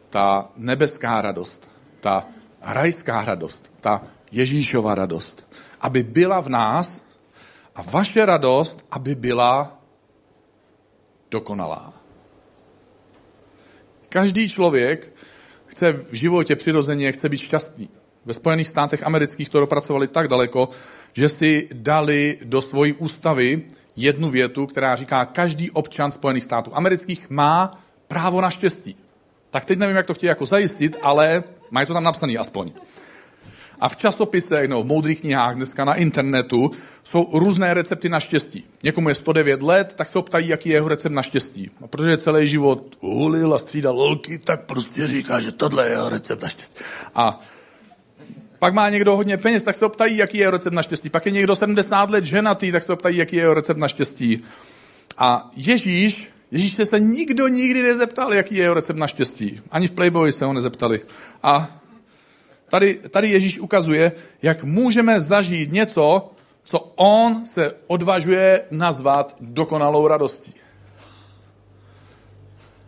ta 0.09 0.49
nebeská 0.55 1.21
radost, 1.21 1.71
ta 1.99 2.27
rajská 2.61 3.25
radost, 3.25 3.71
ta 3.81 4.03
Ježíšova 4.31 4.95
radost. 4.95 5.47
Aby 5.81 6.03
byla 6.03 6.39
v 6.39 6.49
nás 6.49 7.05
a 7.75 7.81
vaše 7.81 8.25
radost, 8.25 8.85
aby 8.91 9.15
byla 9.15 9.81
dokonalá. 11.31 11.93
Každý 14.09 14.49
člověk 14.49 15.13
chce 15.65 15.91
v 15.91 16.13
životě 16.13 16.55
přirozeně 16.55 17.11
chce 17.11 17.29
být 17.29 17.37
šťastný. 17.37 17.89
Ve 18.25 18.33
Spojených 18.33 18.67
státech 18.67 19.03
amerických 19.03 19.49
to 19.49 19.59
dopracovali 19.59 20.07
tak 20.07 20.27
daleko, 20.27 20.69
že 21.13 21.29
si 21.29 21.69
dali 21.73 22.39
do 22.43 22.61
svojí 22.61 22.93
ústavy 22.93 23.61
jednu 23.95 24.29
větu, 24.29 24.67
která 24.67 24.95
říká, 24.95 25.25
každý 25.25 25.71
občan 25.71 26.11
Spojených 26.11 26.43
států 26.43 26.71
amerických 26.75 27.29
má 27.29 27.81
právo 28.07 28.41
na 28.41 28.49
štěstí. 28.49 28.95
Tak 29.49 29.65
teď 29.65 29.79
nevím, 29.79 29.95
jak 29.95 30.05
to 30.05 30.13
chtějí 30.13 30.27
jako 30.27 30.45
zajistit, 30.45 30.95
ale 31.01 31.43
mají 31.71 31.87
to 31.87 31.93
tam 31.93 32.03
napsané 32.03 32.37
aspoň. 32.37 32.71
A 33.79 33.89
v 33.89 33.95
časopisech 33.95 34.69
nebo 34.69 34.83
v 34.83 34.85
moudrých 34.85 35.21
knihách 35.21 35.55
dneska 35.55 35.85
na 35.85 35.93
internetu 35.93 36.71
jsou 37.03 37.29
různé 37.33 37.73
recepty 37.73 38.09
na 38.09 38.19
štěstí. 38.19 38.65
Někomu 38.83 39.09
je 39.09 39.15
109 39.15 39.61
let, 39.61 39.93
tak 39.95 40.09
se 40.09 40.19
optají, 40.19 40.47
jaký 40.47 40.69
je 40.69 40.75
jeho 40.75 40.87
recept 40.87 41.11
na 41.11 41.23
štěstí. 41.23 41.71
A 41.83 41.87
protože 41.87 42.17
celý 42.17 42.47
život 42.47 42.97
hulil 42.99 43.53
a 43.53 43.57
střídal 43.59 43.95
lolky, 43.95 44.37
tak 44.37 44.65
prostě 44.65 45.07
říká, 45.07 45.39
že 45.39 45.51
tohle 45.51 45.85
je 45.85 45.91
jeho 45.91 46.09
recept 46.09 46.41
na 46.41 46.49
štěstí. 46.49 46.79
A 47.15 47.39
pak 48.61 48.73
má 48.73 48.89
někdo 48.89 49.15
hodně 49.15 49.37
peněz, 49.37 49.63
tak 49.63 49.75
se 49.75 49.85
optají, 49.85 50.17
jaký 50.17 50.37
je 50.37 50.41
jeho 50.41 50.51
recept 50.51 50.73
na 50.73 50.83
štěstí. 50.83 51.09
Pak 51.09 51.25
je 51.25 51.31
někdo 51.31 51.55
70 51.55 52.09
let 52.09 52.25
ženatý, 52.25 52.71
tak 52.71 52.83
se 52.83 52.93
optají, 52.93 53.17
jaký 53.17 53.35
je 53.35 53.41
jeho 53.41 53.53
recept 53.53 53.77
na 53.77 53.87
štěstí. 53.87 54.43
A 55.17 55.51
Ježíš, 55.55 56.29
Ježíš 56.51 56.73
se, 56.73 56.85
se 56.85 56.99
nikdo 56.99 57.47
nikdy 57.47 57.83
nezeptal, 57.83 58.33
jaký 58.33 58.55
je 58.55 58.61
jeho 58.61 58.73
recept 58.73 58.97
na 58.97 59.07
štěstí. 59.07 59.61
Ani 59.71 59.87
v 59.87 59.91
Playboy 59.91 60.31
se 60.31 60.45
ho 60.45 60.53
nezeptali. 60.53 61.01
A 61.43 61.77
Tady, 62.69 62.99
tady 63.09 63.29
Ježíš 63.29 63.59
ukazuje, 63.59 64.11
jak 64.41 64.63
můžeme 64.63 65.21
zažít 65.21 65.71
něco, 65.71 66.31
co 66.63 66.79
on 66.95 67.45
se 67.45 67.75
odvažuje 67.87 68.63
nazvat 68.71 69.35
dokonalou 69.39 70.07
radostí. 70.07 70.53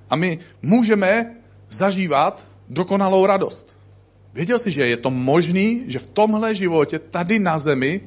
A 0.10 0.16
my 0.16 0.40
můžeme 0.62 1.36
zažívat 1.70 2.48
dokonalou 2.70 3.26
radost. 3.26 3.83
Věděl 4.34 4.60
jsi, 4.60 4.72
že 4.72 4.88
je 4.88 4.98
to 4.98 5.10
možný, 5.10 5.84
že 5.88 6.00
v 6.00 6.08
tomhle 6.08 6.56
životě, 6.56 7.00
tady 7.00 7.40
na 7.40 7.60
zemi, 7.60 8.02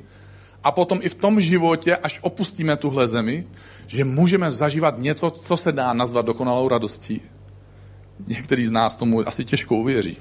a 0.64 0.71
potom 0.73 0.99
i 1.02 1.09
v 1.09 1.14
tom 1.14 1.40
životě, 1.40 1.97
až 1.97 2.18
opustíme 2.23 2.76
tuhle 2.76 3.09
zemi, 3.09 3.47
že 3.87 4.04
můžeme 4.04 4.50
zažívat 4.50 4.99
něco, 4.99 5.30
co 5.30 5.56
se 5.56 5.73
dá 5.73 5.92
nazvat 5.92 6.26
dokonalou 6.26 6.68
radostí. 6.68 7.21
Některý 8.26 8.66
z 8.66 8.71
nás 8.71 8.97
tomu 8.97 9.28
asi 9.28 9.45
těžko 9.45 9.76
uvěří. 9.76 10.16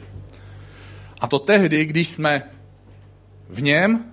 A 1.22 1.28
to 1.28 1.40
tehdy, 1.40 1.86
když 1.86 2.08
jsme 2.08 2.44
v 3.50 3.62
něm 3.62 4.06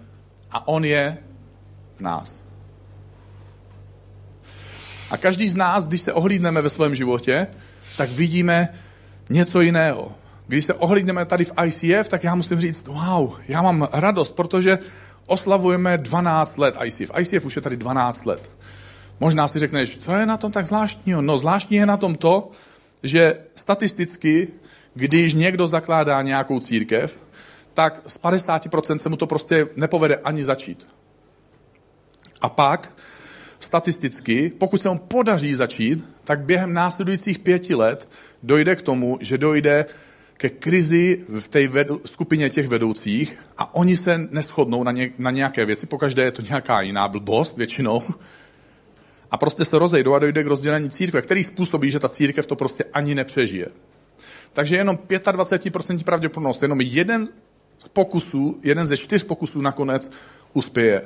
a 0.50 0.68
on 0.68 0.84
je 0.84 1.18
v 1.94 2.00
nás. 2.00 2.48
A 5.10 5.16
každý 5.16 5.48
z 5.48 5.56
nás, 5.56 5.86
když 5.86 6.00
se 6.00 6.12
ohlídneme 6.12 6.62
ve 6.62 6.68
svém 6.68 6.94
životě, 6.94 7.46
tak 7.96 8.10
vidíme 8.10 8.68
něco 9.30 9.60
jiného. 9.60 10.21
Když 10.52 10.64
se 10.64 10.74
ohlídneme 10.74 11.24
tady 11.24 11.44
v 11.44 11.52
ICF, 11.66 12.08
tak 12.08 12.24
já 12.24 12.34
musím 12.34 12.60
říct, 12.60 12.86
wow, 12.86 13.34
já 13.48 13.62
mám 13.62 13.88
radost, 13.92 14.32
protože 14.32 14.78
oslavujeme 15.26 15.98
12 15.98 16.58
let 16.58 16.76
ICF. 16.84 17.10
ICF 17.18 17.44
už 17.44 17.56
je 17.56 17.62
tady 17.62 17.76
12 17.76 18.24
let. 18.24 18.50
Možná 19.20 19.48
si 19.48 19.58
řekneš, 19.58 19.98
co 19.98 20.12
je 20.12 20.26
na 20.26 20.36
tom 20.36 20.52
tak 20.52 20.66
zvláštního? 20.66 21.22
No 21.22 21.38
zvláštní 21.38 21.76
je 21.76 21.86
na 21.86 21.96
tom 21.96 22.14
to, 22.14 22.50
že 23.02 23.36
statisticky 23.54 24.48
když 24.94 25.34
někdo 25.34 25.68
zakládá 25.68 26.22
nějakou 26.22 26.60
církev, 26.60 27.18
tak 27.74 28.00
z 28.06 28.20
50% 28.20 28.96
se 28.96 29.08
mu 29.08 29.16
to 29.16 29.26
prostě 29.26 29.66
nepovede 29.76 30.16
ani 30.16 30.44
začít. 30.44 30.86
A 32.40 32.48
pak 32.48 32.92
statisticky, 33.58 34.52
pokud 34.58 34.82
se 34.82 34.88
mu 34.88 34.98
podaří 34.98 35.54
začít, 35.54 36.04
tak 36.24 36.40
během 36.40 36.72
následujících 36.72 37.38
pěti 37.38 37.74
let 37.74 38.08
dojde 38.42 38.76
k 38.76 38.82
tomu, 38.82 39.18
že 39.20 39.38
dojde 39.38 39.86
ke 40.42 40.50
krizi 40.50 41.24
v 41.40 41.48
té 41.48 41.68
vedu, 41.68 42.00
skupině 42.06 42.50
těch 42.50 42.68
vedoucích 42.68 43.38
a 43.58 43.74
oni 43.74 43.96
se 43.96 44.28
neschodnou 44.30 44.82
na, 44.84 44.92
ně, 44.92 45.10
na 45.18 45.30
nějaké 45.30 45.66
věci, 45.66 45.86
pokaždé 45.86 46.22
je 46.22 46.30
to 46.30 46.42
nějaká 46.42 46.80
jiná 46.80 47.08
blbost 47.08 47.56
většinou, 47.56 48.02
a 49.30 49.36
prostě 49.36 49.64
se 49.64 49.78
rozejdou 49.78 50.14
a 50.14 50.18
dojde 50.18 50.44
k 50.44 50.46
rozdělení 50.46 50.90
církve, 50.90 51.22
který 51.22 51.44
způsobí, 51.44 51.90
že 51.90 51.98
ta 51.98 52.08
církev 52.08 52.46
to 52.46 52.56
prostě 52.56 52.84
ani 52.84 53.14
nepřežije. 53.14 53.66
Takže 54.52 54.76
jenom 54.76 54.98
25% 55.08 56.04
pravděpodobnost, 56.04 56.62
jenom 56.62 56.80
jeden 56.80 57.28
z 57.78 57.88
pokusů, 57.88 58.60
jeden 58.62 58.86
ze 58.86 58.96
čtyř 58.96 59.24
pokusů 59.24 59.60
nakonec 59.60 60.10
uspěje. 60.52 61.02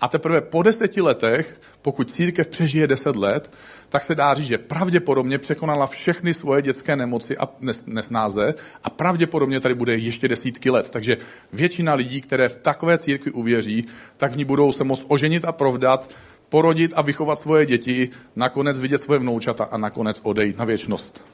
A 0.00 0.08
teprve 0.08 0.40
po 0.40 0.62
deseti 0.62 1.00
letech, 1.00 1.60
pokud 1.82 2.10
církev 2.10 2.48
přežije 2.48 2.86
deset 2.86 3.16
let, 3.16 3.50
tak 3.88 4.04
se 4.04 4.14
dá 4.14 4.34
říct, 4.34 4.46
že 4.46 4.58
pravděpodobně 4.58 5.38
překonala 5.38 5.86
všechny 5.86 6.34
svoje 6.34 6.62
dětské 6.62 6.96
nemoci 6.96 7.36
a 7.36 7.48
nesnáze 7.86 8.54
a 8.84 8.90
pravděpodobně 8.90 9.60
tady 9.60 9.74
bude 9.74 9.96
ještě 9.96 10.28
desítky 10.28 10.70
let. 10.70 10.90
Takže 10.90 11.16
většina 11.52 11.94
lidí, 11.94 12.20
které 12.20 12.48
v 12.48 12.54
takové 12.54 12.98
církvi 12.98 13.30
uvěří, 13.30 13.86
tak 14.16 14.32
v 14.32 14.36
ní 14.36 14.44
budou 14.44 14.72
se 14.72 14.84
moct 14.84 15.06
oženit 15.08 15.44
a 15.44 15.52
provdat, 15.52 16.10
porodit 16.48 16.92
a 16.96 17.02
vychovat 17.02 17.40
svoje 17.40 17.66
děti, 17.66 18.10
nakonec 18.36 18.78
vidět 18.78 18.98
svoje 18.98 19.20
vnoučata 19.20 19.64
a 19.64 19.76
nakonec 19.76 20.20
odejít 20.22 20.58
na 20.58 20.64
věčnost. 20.64 21.24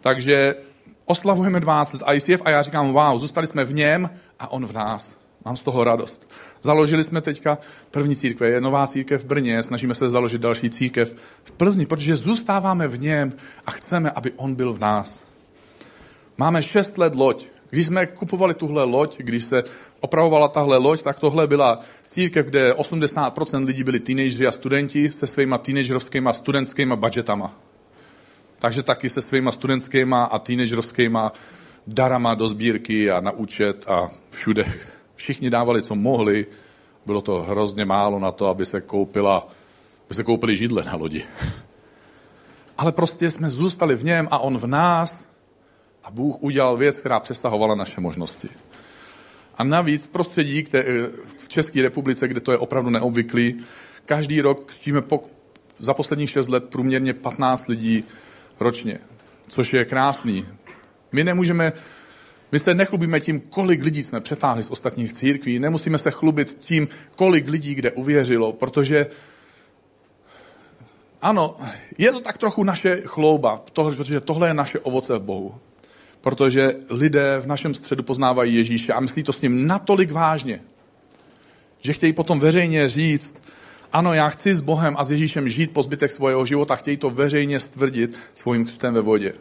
Takže 0.00 0.54
oslavujeme 1.04 1.60
12 1.60 1.92
let 1.92 2.02
ICF 2.14 2.42
a 2.44 2.50
já 2.50 2.62
říkám, 2.62 2.92
wow, 2.92 3.18
zůstali 3.18 3.46
jsme 3.46 3.64
v 3.64 3.74
něm 3.74 4.10
a 4.38 4.52
on 4.52 4.66
v 4.66 4.72
nás. 4.72 5.21
Mám 5.44 5.56
z 5.56 5.62
toho 5.62 5.84
radost. 5.84 6.30
Založili 6.62 7.04
jsme 7.04 7.20
teďka 7.20 7.58
první 7.90 8.16
církve, 8.16 8.48
je 8.48 8.60
nová 8.60 8.86
církev 8.86 9.22
v 9.22 9.26
Brně, 9.26 9.62
snažíme 9.62 9.94
se 9.94 10.10
založit 10.10 10.40
další 10.40 10.70
církev 10.70 11.16
v 11.44 11.52
Plzni, 11.52 11.86
protože 11.86 12.16
zůstáváme 12.16 12.88
v 12.88 13.00
něm 13.00 13.32
a 13.66 13.70
chceme, 13.70 14.10
aby 14.10 14.32
on 14.36 14.54
byl 14.54 14.72
v 14.72 14.78
nás. 14.78 15.24
Máme 16.38 16.62
šest 16.62 16.98
let 16.98 17.14
loď, 17.14 17.46
Když 17.72 17.86
jsme 17.86 18.06
kupovali 18.06 18.54
tuhle 18.54 18.84
loď, 18.84 19.18
když 19.18 19.44
se 19.44 19.64
opravovala 20.00 20.48
tahle 20.48 20.76
loď, 20.76 21.02
tak 21.02 21.20
tohle 21.20 21.46
byla 21.46 21.80
církev, 22.06 22.46
kde 22.46 22.72
80% 22.72 23.64
lidí 23.64 23.84
byli 23.84 24.00
teenageři 24.00 24.46
a 24.46 24.52
studenti 24.52 25.12
se 25.12 25.26
svýma 25.26 25.58
teenagerovskýma 25.58 26.32
studentskýma 26.32 26.96
budgetama. 26.96 27.54
Takže 28.58 28.82
taky 28.82 29.10
se 29.10 29.22
svýma 29.22 29.52
studentskýma 29.52 30.24
a 30.24 30.38
teenagerovskýma 30.38 31.32
darama 31.86 32.34
do 32.34 32.48
sbírky 32.48 33.10
a 33.10 33.20
na 33.20 33.30
účet 33.30 33.84
a 33.88 34.10
všude. 34.30 34.64
Všichni 35.22 35.50
dávali, 35.50 35.82
co 35.82 35.94
mohli. 35.94 36.46
Bylo 37.06 37.20
to 37.20 37.42
hrozně 37.42 37.84
málo 37.84 38.18
na 38.18 38.32
to, 38.32 38.46
aby 38.46 38.66
se 38.66 38.80
koupila, 38.80 39.48
aby 40.06 40.14
se 40.14 40.24
koupili 40.24 40.56
židle 40.56 40.84
na 40.84 40.94
lodi. 40.94 41.24
Ale 42.78 42.92
prostě 42.92 43.30
jsme 43.30 43.50
zůstali 43.50 43.94
v 43.94 44.04
něm 44.04 44.28
a 44.30 44.38
on 44.38 44.58
v 44.58 44.66
nás 44.66 45.28
a 46.04 46.10
Bůh 46.10 46.42
udělal 46.42 46.76
věc, 46.76 47.00
která 47.00 47.20
přesahovala 47.20 47.74
naše 47.74 48.00
možnosti. 48.00 48.48
A 49.54 49.64
navíc 49.64 50.06
v 50.06 50.10
prostředí 50.10 50.62
kde, 50.62 50.84
v 51.38 51.48
České 51.48 51.82
republice, 51.82 52.28
kde 52.28 52.40
to 52.40 52.52
je 52.52 52.58
opravdu 52.58 52.90
neobvyklý, 52.90 53.64
každý 54.06 54.40
rok 54.40 54.64
křtíme 54.64 55.02
po, 55.02 55.22
za 55.78 55.94
posledních 55.94 56.30
6 56.30 56.48
let 56.48 56.64
průměrně 56.68 57.14
15 57.14 57.68
lidí 57.68 58.04
ročně, 58.60 58.98
což 59.48 59.72
je 59.72 59.84
krásný. 59.84 60.46
My 61.12 61.24
nemůžeme, 61.24 61.72
my 62.52 62.58
se 62.58 62.74
nechlubíme 62.74 63.20
tím, 63.20 63.40
kolik 63.40 63.84
lidí 63.84 64.04
jsme 64.04 64.20
přetáhli 64.20 64.62
z 64.62 64.70
ostatních 64.70 65.12
církví, 65.12 65.58
nemusíme 65.58 65.98
se 65.98 66.10
chlubit 66.10 66.58
tím, 66.58 66.88
kolik 67.16 67.48
lidí 67.48 67.74
kde 67.74 67.90
uvěřilo, 67.90 68.52
protože 68.52 69.06
ano, 71.22 71.56
je 71.98 72.12
to 72.12 72.20
tak 72.20 72.38
trochu 72.38 72.64
naše 72.64 73.00
chlouba, 73.04 73.62
protože 73.74 74.20
tohle 74.20 74.48
je 74.48 74.54
naše 74.54 74.78
ovoce 74.80 75.18
v 75.18 75.22
Bohu. 75.22 75.54
Protože 76.20 76.76
lidé 76.90 77.38
v 77.40 77.46
našem 77.46 77.74
středu 77.74 78.02
poznávají 78.02 78.54
Ježíše 78.54 78.92
a 78.92 79.00
myslí 79.00 79.22
to 79.22 79.32
s 79.32 79.42
ním 79.42 79.66
natolik 79.66 80.10
vážně, 80.10 80.60
že 81.80 81.92
chtějí 81.92 82.12
potom 82.12 82.40
veřejně 82.40 82.88
říct, 82.88 83.42
ano, 83.92 84.14
já 84.14 84.28
chci 84.28 84.56
s 84.56 84.60
Bohem 84.60 84.94
a 84.98 85.04
s 85.04 85.10
Ježíšem 85.10 85.48
žít 85.48 85.72
po 85.72 85.82
zbytek 85.82 86.10
svého 86.10 86.46
života, 86.46 86.76
chtějí 86.76 86.96
to 86.96 87.10
veřejně 87.10 87.60
stvrdit 87.60 88.18
svým 88.34 88.64
křtem 88.64 88.94
ve 88.94 89.00
vodě. 89.00 89.32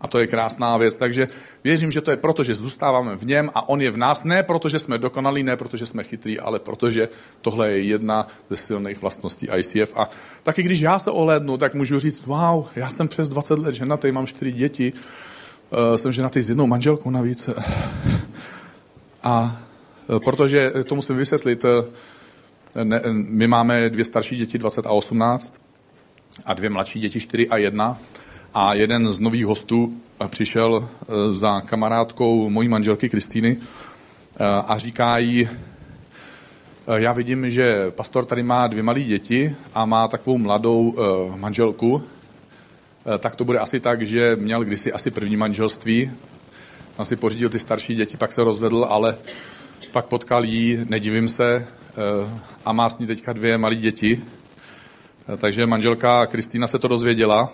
A 0.00 0.08
to 0.08 0.18
je 0.18 0.26
krásná 0.26 0.76
věc. 0.76 0.96
Takže 0.96 1.28
věřím, 1.64 1.92
že 1.92 2.00
to 2.00 2.10
je 2.10 2.16
proto, 2.16 2.44
že 2.44 2.54
zůstáváme 2.54 3.16
v 3.16 3.26
něm 3.26 3.50
a 3.54 3.68
on 3.68 3.80
je 3.80 3.90
v 3.90 3.96
nás. 3.96 4.24
Ne 4.24 4.42
proto, 4.42 4.68
že 4.68 4.78
jsme 4.78 4.98
dokonalí, 4.98 5.42
ne 5.42 5.56
proto, 5.56 5.76
že 5.76 5.86
jsme 5.86 6.04
chytrý, 6.04 6.38
ale 6.38 6.58
protože 6.58 7.08
tohle 7.40 7.70
je 7.70 7.82
jedna 7.82 8.26
ze 8.50 8.56
silných 8.56 9.00
vlastností 9.00 9.48
ICF. 9.56 9.96
A 9.96 10.10
taky 10.42 10.62
když 10.62 10.80
já 10.80 10.98
se 10.98 11.10
ohlédnu, 11.10 11.56
tak 11.56 11.74
můžu 11.74 11.98
říct, 11.98 12.26
wow, 12.26 12.66
já 12.76 12.90
jsem 12.90 13.08
přes 13.08 13.28
20 13.28 13.58
let 13.58 13.74
ženatý, 13.74 14.12
mám 14.12 14.26
čtyři 14.26 14.52
děti, 14.52 14.92
uh, 14.92 15.96
jsem 15.96 16.12
ženatý 16.12 16.40
s 16.40 16.48
jednou 16.48 16.66
manželkou 16.66 17.10
navíc. 17.10 17.48
A 19.22 19.62
uh, 20.08 20.18
protože 20.18 20.72
to 20.84 20.94
musím 20.94 21.16
vysvětlit, 21.16 21.64
ne, 22.84 23.02
my 23.12 23.46
máme 23.46 23.90
dvě 23.90 24.04
starší 24.04 24.36
děti, 24.36 24.58
20 24.58 24.86
a 24.86 24.90
18, 24.90 25.60
a 26.44 26.54
dvě 26.54 26.70
mladší 26.70 27.00
děti, 27.00 27.20
4 27.20 27.48
a 27.48 27.56
1. 27.56 27.98
A 28.54 28.74
jeden 28.74 29.12
z 29.12 29.20
nových 29.20 29.46
hostů 29.46 29.94
přišel 30.26 30.88
eh, 30.88 31.32
za 31.32 31.60
kamarádkou 31.60 32.50
mojí 32.50 32.68
manželky 32.68 33.08
Kristýny 33.08 33.56
eh, 33.56 34.44
a 34.66 34.78
říká 34.78 35.18
jí, 35.18 35.48
eh, 35.48 37.00
já 37.00 37.12
vidím, 37.12 37.50
že 37.50 37.90
pastor 37.90 38.24
tady 38.24 38.42
má 38.42 38.66
dvě 38.66 38.82
malé 38.82 39.00
děti 39.00 39.56
a 39.74 39.84
má 39.84 40.08
takovou 40.08 40.38
mladou 40.38 40.94
manželku, 41.36 42.02
tak 43.18 43.36
to 43.36 43.44
bude 43.44 43.58
asi 43.58 43.80
tak, 43.80 44.02
že 44.02 44.36
měl 44.36 44.64
kdysi 44.64 44.92
asi 44.92 45.10
první 45.10 45.36
manželství, 45.36 46.10
on 46.96 47.04
si 47.04 47.16
pořídil 47.16 47.48
ty 47.48 47.58
starší 47.58 47.94
děti, 47.94 48.16
pak 48.16 48.32
se 48.32 48.44
rozvedl, 48.44 48.86
ale 48.90 49.16
pak 49.92 50.06
potkal 50.06 50.44
jí, 50.44 50.78
nedivím 50.88 51.28
se, 51.28 51.66
a 52.64 52.72
má 52.72 52.88
s 52.88 52.98
ní 52.98 53.06
teďka 53.06 53.32
dvě 53.32 53.58
malé 53.58 53.74
děti. 53.74 54.24
Takže 55.36 55.66
manželka 55.66 56.26
Kristýna 56.26 56.66
se 56.66 56.78
to 56.78 56.88
dozvěděla 56.88 57.52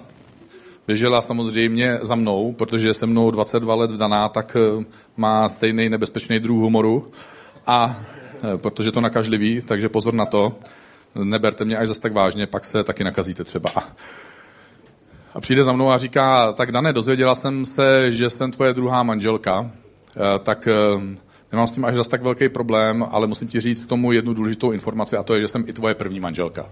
běžela 0.87 1.21
samozřejmě 1.21 1.99
za 2.03 2.15
mnou, 2.15 2.53
protože 2.53 2.95
se 2.95 3.07
mnou 3.07 3.31
22 3.31 3.75
let 3.75 3.91
vdaná, 3.91 4.29
tak 4.29 4.57
eh, 4.57 4.85
má 5.17 5.49
stejný 5.49 5.89
nebezpečný 5.89 6.41
druh 6.41 6.59
humoru 6.59 7.13
a 7.67 7.97
eh, 8.55 8.59
protože 8.59 8.93
to 8.93 9.01
nakažlivý, 9.01 9.63
takže 9.63 9.89
pozor 9.89 10.15
na 10.15 10.27
to. 10.27 10.57
Neberte 11.15 11.65
mě 11.65 11.77
až 11.77 11.89
zase 11.89 12.01
tak 12.01 12.13
vážně, 12.13 12.47
pak 12.47 12.65
se 12.65 12.85
taky 12.85 13.05
nakazíte 13.05 13.45
třeba. 13.45 13.71
A 15.35 15.41
přijde 15.41 15.65
za 15.65 15.73
mnou 15.73 15.91
a 15.91 15.99
říká, 15.99 16.53
tak 16.53 16.73
Dané, 16.73 16.93
dozvěděla 16.93 17.35
jsem 17.35 17.65
se, 17.65 18.13
že 18.13 18.31
jsem 18.31 18.51
tvoje 18.51 18.73
druhá 18.73 19.03
manželka, 19.03 19.71
eh, 20.17 20.39
tak 20.39 20.69
nemám 21.53 21.67
s 21.67 21.75
tím 21.75 21.85
až 21.85 21.95
zase 21.95 22.11
tak 22.11 22.23
velký 22.23 22.49
problém, 22.49 23.07
ale 23.11 23.27
musím 23.27 23.49
ti 23.49 23.61
říct 23.61 23.87
tomu 23.87 24.13
jednu 24.13 24.35
důležitou 24.35 24.73
informaci 24.73 25.17
a 25.17 25.23
to 25.23 25.35
je, 25.35 25.41
že 25.41 25.49
jsem 25.49 25.65
i 25.67 25.73
tvoje 25.73 25.95
první 25.95 26.21
manželka. 26.21 26.67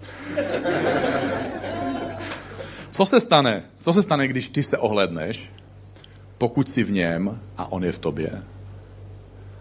Co 2.93 3.05
se 3.05 3.19
stane? 3.19 3.63
Co 3.81 3.93
se 3.93 4.03
stane, 4.03 4.27
když 4.27 4.49
ty 4.49 4.63
se 4.63 4.77
ohledneš, 4.77 5.51
pokud 6.37 6.69
jsi 6.69 6.83
v 6.83 6.91
něm 6.91 7.39
a 7.57 7.71
on 7.71 7.83
je 7.83 7.91
v 7.91 7.99
tobě? 7.99 8.43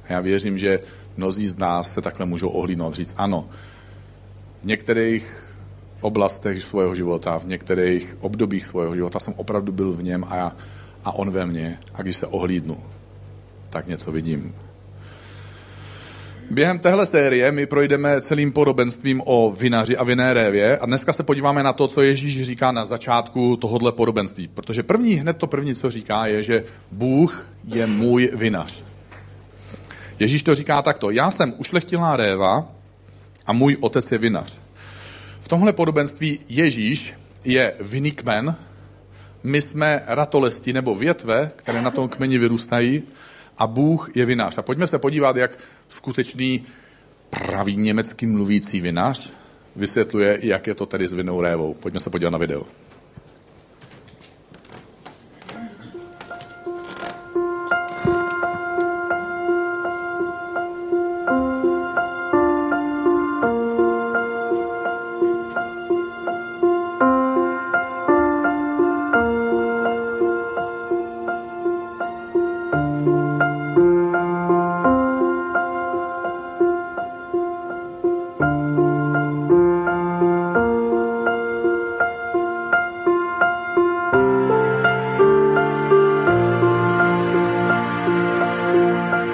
A 0.05 0.12
já 0.12 0.21
věřím, 0.21 0.59
že 0.59 0.81
mnozí 1.16 1.49
z 1.49 1.59
nás 1.59 1.92
se 1.92 2.03
takhle 2.03 2.27
můžou 2.27 2.49
ohlídnout, 2.49 2.95
říct 2.95 3.14
ano, 3.18 3.49
v 4.62 4.64
některých 4.64 5.45
oblastech 6.01 6.62
svého 6.62 6.95
života, 6.95 7.38
v 7.38 7.47
některých 7.47 8.16
obdobích 8.21 8.66
svého 8.66 8.97
života 8.97 9.18
jsem 9.18 9.35
opravdu 9.37 9.73
byl 9.73 9.92
v 9.92 10.03
něm 10.03 10.25
a, 10.29 10.37
já, 10.37 10.57
a 11.05 11.12
on 11.14 11.31
ve 11.31 11.47
mně. 11.47 11.79
A 11.95 12.03
když 12.03 12.16
se 12.16 12.27
ohlídnu, 12.27 12.79
tak 13.71 13.87
něco 13.87 14.12
vidím. 14.12 14.55
Během 16.53 16.79
téhle 16.79 17.07
série 17.07 17.53
my 17.53 17.67
projdeme 17.67 18.21
celým 18.21 18.53
podobenstvím 18.53 19.23
o 19.25 19.51
vinaři 19.59 19.97
a 19.97 20.05
vinné 20.05 20.35
révě 20.35 20.79
a 20.79 20.87
dneska 20.87 21.12
se 21.12 21.23
podíváme 21.23 21.62
na 21.62 21.73
to, 21.73 21.88
co 21.88 22.03
Ježíš 22.03 22.43
říká 22.43 22.73
na 22.73 22.85
začátku 22.85 23.57
tohohle 23.57 23.93
podobenství. 23.93 24.49
Protože 24.49 24.83
první, 24.83 25.15
hned 25.15 25.37
to 25.37 25.47
první, 25.47 25.75
co 25.75 25.91
říká, 25.91 26.27
je, 26.27 26.43
že 26.43 26.65
Bůh 26.91 27.49
je 27.65 27.87
můj 27.87 28.31
vinař. 28.37 28.85
Ježíš 30.19 30.43
to 30.43 30.55
říká 30.55 30.83
takto. 30.83 31.11
Já 31.11 31.31
jsem 31.31 31.55
ušlechtilá 31.59 32.17
réva 32.17 32.69
a 33.47 33.53
můj 33.53 33.77
otec 33.81 34.12
je 34.12 34.19
vinař. 34.19 34.61
V 35.41 35.49
tomhle 35.49 35.73
podobenství 35.73 36.38
Ježíš 36.49 37.15
je 37.45 37.75
vinný 37.81 38.11
kmen, 38.11 38.57
my 39.43 39.62
jsme 39.62 40.03
ratolesti 40.07 40.73
nebo 40.73 40.95
větve, 40.95 41.51
které 41.57 41.83
na 41.83 41.91
tom 41.91 42.09
kmeni 42.09 42.38
vyrůstají 42.38 43.03
a 43.59 43.67
Bůh 43.67 44.17
je 44.17 44.25
vinář. 44.25 44.59
A 44.59 44.62
pojďme 44.62 44.87
se 44.87 44.99
podívat, 44.99 45.37
jak 45.37 45.59
skutečný 45.88 46.65
pravý 47.31 47.77
německý 47.77 48.27
mluvící 48.27 48.81
vinař 48.81 49.33
vysvětluje, 49.77 50.38
jak 50.43 50.67
je 50.67 50.75
to 50.75 50.87
tedy 50.87 51.09
s 51.09 51.12
vinou 51.12 51.41
révou. 51.41 51.75
Pojďme 51.75 52.01
se 52.01 52.11
podívat 52.11 52.31
na 52.31 52.38
video. 52.38 52.62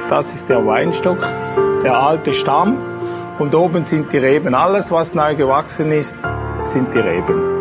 Das 0.08 0.34
ist 0.34 0.48
der 0.48 0.66
Weinstock, 0.66 1.18
der 1.82 1.98
alte 1.98 2.32
Stamm. 2.32 2.82
Und 3.38 3.54
oben 3.54 3.84
sind 3.84 4.12
die 4.12 4.18
Reben. 4.18 4.54
Alles, 4.54 4.90
was 4.90 5.14
neu 5.14 5.36
gewachsen 5.36 5.92
ist, 5.92 6.16
sind 6.62 6.92
die 6.92 6.98
Reben. 6.98 7.58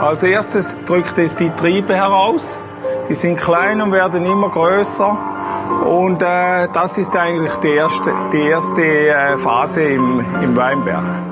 Als 0.00 0.22
erstes 0.22 0.76
drückt 0.86 1.18
es 1.18 1.36
die 1.36 1.50
Triebe 1.50 1.94
heraus. 1.94 2.58
Die 3.10 3.14
sind 3.14 3.38
klein 3.38 3.82
und 3.82 3.92
werden 3.92 4.24
immer 4.24 4.48
größer. 4.48 5.18
Und 5.84 6.22
äh, 6.22 6.68
das 6.72 6.96
ist 6.96 7.14
eigentlich 7.14 7.52
die 7.56 7.72
erste, 7.72 8.14
die 8.32 8.48
erste 8.48 8.82
äh, 8.82 9.36
Phase 9.36 9.82
im, 9.82 10.24
im 10.42 10.56
Weinberg. 10.56 11.27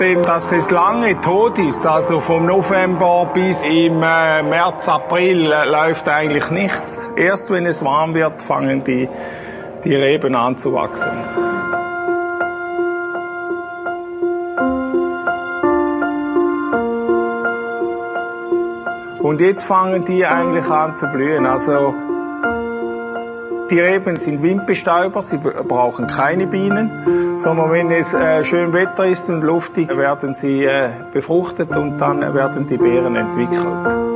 Nachdem 0.00 0.22
dass 0.22 0.50
es 0.50 0.70
lange 0.70 1.20
tot 1.20 1.58
ist, 1.58 1.86
also 1.86 2.20
vom 2.20 2.46
November 2.46 3.30
bis 3.34 3.62
im 3.64 4.02
äh, 4.02 4.42
März, 4.42 4.88
April 4.88 5.52
äh, 5.52 5.66
läuft 5.66 6.08
eigentlich 6.08 6.50
nichts. 6.50 7.10
Erst 7.16 7.50
wenn 7.50 7.66
es 7.66 7.84
warm 7.84 8.14
wird, 8.14 8.40
fangen 8.40 8.82
die 8.82 9.10
die 9.84 9.94
Reben 9.94 10.34
anzuwachsen. 10.34 11.12
Und 19.18 19.40
jetzt 19.42 19.64
fangen 19.64 20.06
die 20.06 20.24
eigentlich 20.24 20.64
an 20.64 20.96
zu 20.96 21.08
blühen. 21.08 21.44
Also 21.44 21.94
die 23.70 23.80
Reben 23.80 24.16
sind 24.16 24.42
Windbestäuber, 24.42 25.22
sie 25.22 25.38
brauchen 25.38 26.06
keine 26.06 26.46
Bienen, 26.46 27.38
sondern 27.38 27.72
wenn 27.72 27.90
es 27.90 28.12
äh, 28.12 28.42
schön 28.44 28.72
Wetter 28.72 29.06
ist 29.06 29.28
und 29.28 29.42
luftig, 29.42 29.96
werden 29.96 30.34
sie 30.34 30.64
äh, 30.64 30.90
befruchtet 31.12 31.76
und 31.76 31.98
dann 31.98 32.20
werden 32.34 32.66
die 32.66 32.78
Beeren 32.78 33.16
entwickelt. 33.16 34.09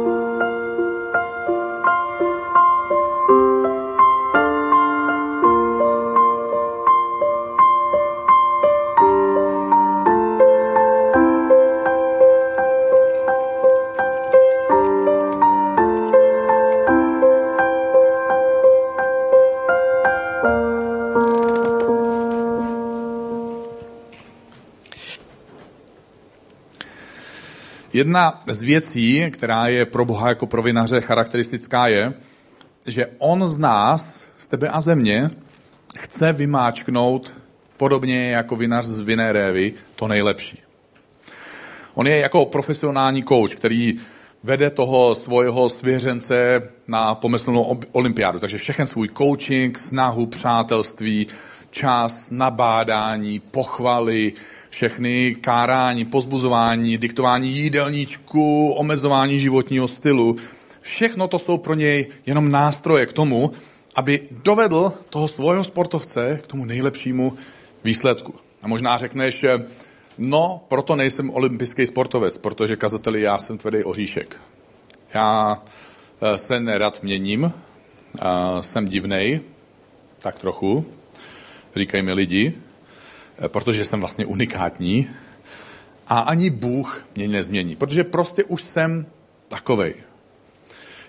Jedna 27.95 28.41
z 28.51 28.63
věcí, 28.63 29.31
která 29.31 29.67
je 29.67 29.87
pro 29.87 30.05
Boha 30.05 30.29
jako 30.29 30.47
pro 30.47 30.63
vinaře 30.63 31.01
charakteristická, 31.01 31.87
je, 31.87 32.15
že 32.87 33.07
on 33.19 33.49
z 33.49 33.59
nás, 33.59 34.27
z 34.37 34.49
tebe 34.49 34.69
a 34.69 34.81
země, 34.81 35.31
chce 35.97 36.33
vymáčknout 36.33 37.33
podobně 37.77 38.31
jako 38.31 38.57
vinař 38.57 38.87
z 38.87 39.01
vinné 39.01 39.33
révy 39.33 39.73
to 39.97 40.09
nejlepší. 40.09 40.59
On 41.95 42.07
je 42.07 42.17
jako 42.17 42.47
profesionální 42.47 43.23
kouč, 43.23 43.55
který 43.55 43.99
vede 44.43 44.71
toho 44.71 45.15
svého 45.15 45.69
svěřence 45.69 46.63
na 46.89 47.15
pomyslnou 47.15 47.81
olympiádu. 47.93 48.39
Takže 48.39 48.59
všechen 48.59 48.87
svůj 48.87 49.09
coaching, 49.19 49.79
snahu, 49.79 50.27
přátelství, 50.27 51.27
čas, 51.71 52.31
nabádání, 52.31 53.41
pochvaly, 53.41 54.33
všechny 54.75 55.37
kárání, 55.41 56.05
pozbuzování, 56.05 56.99
diktování 56.99 57.49
jídelníčku, 57.49 58.73
omezování 58.73 59.41
životního 59.41 59.89
stylu, 59.89 60.37
všechno 60.81 61.29
to 61.29 61.39
jsou 61.39 61.59
pro 61.59 61.75
něj 61.75 62.07
jenom 62.27 62.51
nástroje 62.51 63.07
k 63.07 63.13
tomu, 63.13 63.53
aby 63.95 64.21
dovedl 64.31 64.93
toho 65.09 65.29
svého 65.29 65.65
sportovce 65.65 66.39
k 66.43 66.47
tomu 66.47 66.65
nejlepšímu 66.65 67.33
výsledku. 67.85 68.35
A 68.63 68.69
možná 68.69 68.99
řekneš, 68.99 69.45
no, 70.19 70.65
proto 70.69 70.97
nejsem 70.97 71.31
olympijský 71.31 71.87
sportovec, 71.87 72.39
protože 72.39 72.77
kazateli 72.77 73.21
já 73.21 73.39
jsem 73.39 73.59
tvrdý 73.59 73.85
oříšek. 73.85 74.41
Já 75.15 75.63
eh, 76.23 76.39
se 76.39 76.61
nerad 76.61 77.03
měním, 77.03 77.53
jsem 78.61 78.89
divnej, 78.89 79.41
tak 80.19 80.39
trochu, 80.39 80.87
říkají 81.77 82.03
mi 82.03 82.13
lidi, 82.13 82.55
Eh, 82.55 82.64
protože 83.49 83.85
jsem 83.85 84.01
vlastně 84.01 84.27
unikátní 84.27 85.09
a 86.07 86.19
ani 86.19 86.51
Bůh 86.51 87.07
mě 87.17 87.29
nezmění, 87.29 87.77
protože 87.77 88.05
prostě 88.05 88.45
už 88.45 88.63
jsem 88.63 89.07
takovej. 89.49 89.95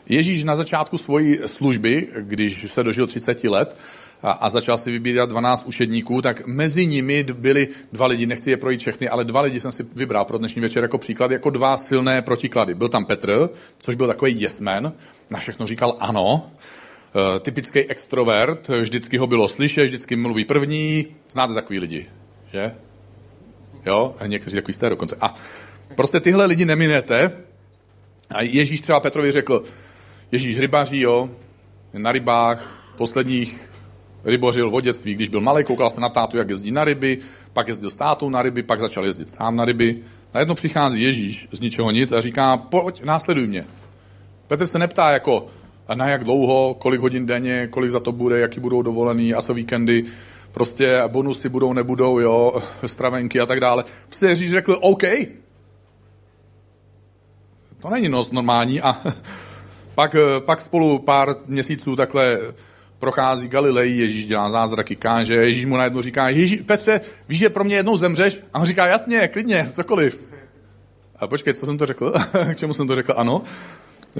Ježíš 0.09 0.43
na 0.43 0.55
začátku 0.55 0.97
svojí 0.97 1.39
služby, 1.45 2.07
když 2.19 2.71
se 2.71 2.83
dožil 2.83 3.07
30 3.07 3.43
let 3.43 3.77
a, 4.23 4.31
a 4.31 4.49
začal 4.49 4.77
si 4.77 4.91
vybírat 4.91 5.29
12 5.29 5.65
učedníků, 5.65 6.21
tak 6.21 6.47
mezi 6.47 6.85
nimi 6.85 7.23
byli 7.23 7.67
dva 7.93 8.07
lidi, 8.07 8.25
nechci 8.25 8.49
je 8.49 8.57
projít 8.57 8.79
všechny, 8.79 9.09
ale 9.09 9.25
dva 9.25 9.41
lidi 9.41 9.59
jsem 9.59 9.71
si 9.71 9.85
vybral 9.95 10.25
pro 10.25 10.37
dnešní 10.37 10.61
večer 10.61 10.83
jako 10.83 10.97
příklad, 10.97 11.31
jako 11.31 11.49
dva 11.49 11.77
silné 11.77 12.21
protiklady. 12.21 12.73
Byl 12.73 12.89
tam 12.89 13.05
Petr, 13.05 13.49
což 13.79 13.95
byl 13.95 14.07
takový 14.07 14.41
jesmen, 14.41 14.93
na 15.29 15.39
všechno 15.39 15.67
říkal 15.67 15.95
ano, 15.99 16.51
Eh, 16.57 16.84
typický 17.39 17.79
extrovert, 17.79 18.67
vždycky 18.67 19.17
ho 19.17 19.27
bylo 19.27 19.47
slyšet, 19.47 19.83
vždycky 19.83 20.15
mluví 20.15 20.45
první, 20.45 21.05
znáte 21.29 21.53
takový 21.53 21.79
lidi, 21.79 22.05
že? 22.53 22.71
Jo, 23.85 24.15
a 24.19 24.27
někteří 24.27 24.55
takový 24.55 24.73
jste 24.73 24.89
dokonce. 24.89 25.17
A 25.21 25.35
prostě 25.95 26.19
tyhle 26.19 26.45
lidi 26.45 26.65
neminete. 26.65 27.31
A 28.29 28.41
Ježíš 28.41 28.81
třeba 28.81 28.99
Petrovi 28.99 29.31
řekl, 29.31 29.63
Ježíš 30.31 30.59
rybaří, 30.59 30.99
jo, 30.99 31.29
na 31.93 32.11
rybách, 32.11 32.91
posledních 32.97 33.71
rybořil 34.23 34.69
v 34.69 34.81
dětství, 34.81 35.13
když 35.13 35.29
byl 35.29 35.41
malý, 35.41 35.63
koukal 35.63 35.89
se 35.89 36.01
na 36.01 36.09
tátu, 36.09 36.37
jak 36.37 36.49
jezdí 36.49 36.71
na 36.71 36.83
ryby, 36.83 37.17
pak 37.53 37.67
jezdil 37.67 37.89
s 37.89 37.95
tátou 37.95 38.29
na 38.29 38.41
ryby, 38.41 38.63
pak 38.63 38.79
začal 38.79 39.05
jezdit 39.05 39.29
sám 39.29 39.55
na 39.55 39.65
ryby. 39.65 40.01
Najednou 40.33 40.55
přichází 40.55 41.01
Ježíš 41.01 41.47
z 41.51 41.59
ničeho 41.59 41.91
nic 41.91 42.11
a 42.11 42.21
říká, 42.21 42.57
pojď, 42.57 43.03
následuj 43.03 43.47
mě. 43.47 43.65
Petr 44.47 44.65
se 44.65 44.79
neptá 44.79 45.11
jako, 45.11 45.47
a 45.87 45.95
na 45.95 46.07
jak 46.07 46.23
dlouho, 46.23 46.73
kolik 46.79 47.01
hodin 47.01 47.25
denně, 47.25 47.67
kolik 47.67 47.91
za 47.91 47.99
to 47.99 48.11
bude, 48.11 48.39
jaký 48.39 48.59
budou 48.59 48.81
dovolený 48.81 49.33
a 49.33 49.41
co 49.41 49.53
víkendy, 49.53 50.03
prostě 50.51 51.03
bonusy 51.07 51.49
budou, 51.49 51.73
nebudou, 51.73 52.19
jo, 52.19 52.61
stravenky 52.85 53.39
a 53.39 53.45
tak 53.45 53.59
dále. 53.59 53.83
Prostě 54.07 54.25
Ježíš 54.25 54.51
řekl, 54.51 54.77
OK. 54.81 55.03
To 57.79 57.89
není 57.89 58.09
nos 58.09 58.31
normální 58.31 58.81
a 58.81 58.97
pak, 59.95 60.15
pak 60.39 60.61
spolu 60.61 60.99
pár 60.99 61.35
měsíců 61.45 61.95
takhle 61.95 62.39
prochází 62.99 63.47
Galilei, 63.47 63.97
Ježíš 63.97 64.25
dělá 64.25 64.49
zázraky, 64.49 64.95
káže, 64.95 65.33
Ježíš 65.33 65.65
mu 65.65 65.77
najednou 65.77 66.01
říká, 66.01 66.29
Ježíš, 66.29 66.61
Petře, 66.61 67.01
víš, 67.29 67.39
že 67.39 67.49
pro 67.49 67.63
mě 67.63 67.75
jednou 67.75 67.97
zemřeš? 67.97 68.41
A 68.53 68.59
on 68.59 68.65
říká, 68.65 68.87
jasně, 68.87 69.27
klidně, 69.27 69.69
cokoliv. 69.73 70.23
A 71.19 71.27
počkej, 71.27 71.53
co 71.53 71.65
jsem 71.65 71.77
to 71.77 71.85
řekl? 71.85 72.13
K 72.53 72.57
čemu 72.57 72.73
jsem 72.73 72.87
to 72.87 72.95
řekl? 72.95 73.13
Ano. 73.17 73.41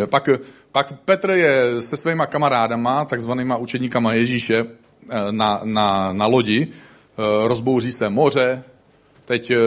Pak, 0.06 0.30
pak 0.72 0.94
Petr 1.06 1.30
je 1.30 1.82
se 1.82 1.98
svýma 1.98 2.26
kamarádama, 2.26 3.06
takzvanýma 3.06 3.58
učeníkama 3.58 4.14
Ježíše, 4.14 4.66
eh, 4.66 5.32
na, 5.32 5.62
na, 5.64 6.14
na 6.14 6.26
lodi, 6.26 6.68
eh, 6.68 7.48
rozbouří 7.48 7.92
se 7.92 8.10
moře, 8.10 8.64
teď 9.26 9.52
eh, 9.52 9.58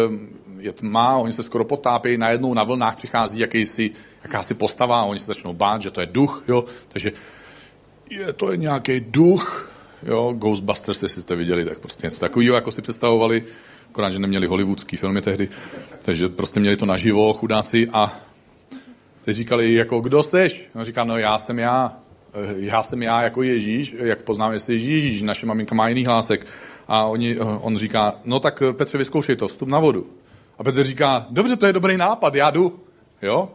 je 0.59 0.73
tma, 0.73 1.17
oni 1.17 1.33
se 1.33 1.43
skoro 1.43 1.65
potápějí, 1.65 2.19
najednou 2.19 2.55
na 2.55 2.65
vlnách 2.65 2.97
přichází 2.97 3.39
jakýsi, 3.39 3.91
jakási 4.23 4.55
postava, 4.55 5.03
oni 5.03 5.21
se 5.21 5.27
začnou 5.27 5.53
bát, 5.53 5.83
že 5.83 5.91
to 5.91 6.01
je 6.01 6.07
duch, 6.07 6.45
jo, 6.49 6.65
takže 6.89 7.13
je 8.11 8.33
to 8.33 8.51
je 8.51 8.57
nějaký 8.57 9.01
duch, 9.01 9.71
jo, 10.03 10.33
Ghostbusters, 10.33 11.03
jestli 11.03 11.23
jste 11.23 11.37
viděli, 11.37 11.65
tak 11.65 11.79
prostě 11.79 12.07
něco 12.07 12.21
takového, 12.21 12.55
jako 12.55 12.73
si 12.73 12.83
představovali, 12.83 13.45
akorát, 13.91 14.11
že 14.11 14.19
neměli 14.19 14.47
hollywoodský 14.47 14.97
filmy 14.97 15.23
tehdy, 15.23 15.49
takže 16.05 16.29
prostě 16.29 16.61
měli 16.61 16.77
to 16.77 16.87
naživo, 16.87 17.33
chudáci, 17.33 17.89
a 17.93 18.28
říkali, 19.35 19.75
jako 19.75 20.01
kdo 20.01 20.23
seš? 20.23 20.69
On 20.75 20.85
říká, 20.85 21.05
no 21.05 21.19
já 21.19 21.39
jsem 21.39 21.59
já. 21.59 21.97
Eh, 22.35 22.55
já 22.57 22.83
jsem 22.83 23.03
já 23.03 23.23
jako 23.23 23.43
Ježíš, 23.43 23.95
jak 23.99 24.23
poznám, 24.23 24.53
jestli 24.53 24.75
je 24.75 24.79
Ježíš, 24.79 25.23
naše 25.23 25.47
maminka 25.47 25.75
má 25.75 25.89
jiný 25.89 26.05
hlásek. 26.05 26.47
A 26.89 27.05
oni, 27.05 27.37
eh, 27.37 27.39
on 27.41 27.79
říká, 27.79 28.15
no 28.25 28.41
tak 28.41 28.63
eh, 28.63 28.73
Petře, 28.73 28.99
vyzkoušej 28.99 29.37
to, 29.37 29.49
vstup 29.49 29.69
na 29.69 29.79
vodu. 29.79 30.07
A 30.59 30.65
Petr 30.65 30.85
říká, 30.85 31.27
dobře, 31.31 31.57
to 31.57 31.67
je 31.67 31.73
dobrý 31.73 31.97
nápad, 31.97 32.35
já 32.35 32.51
jdu. 32.51 32.81
Jo? 33.23 33.49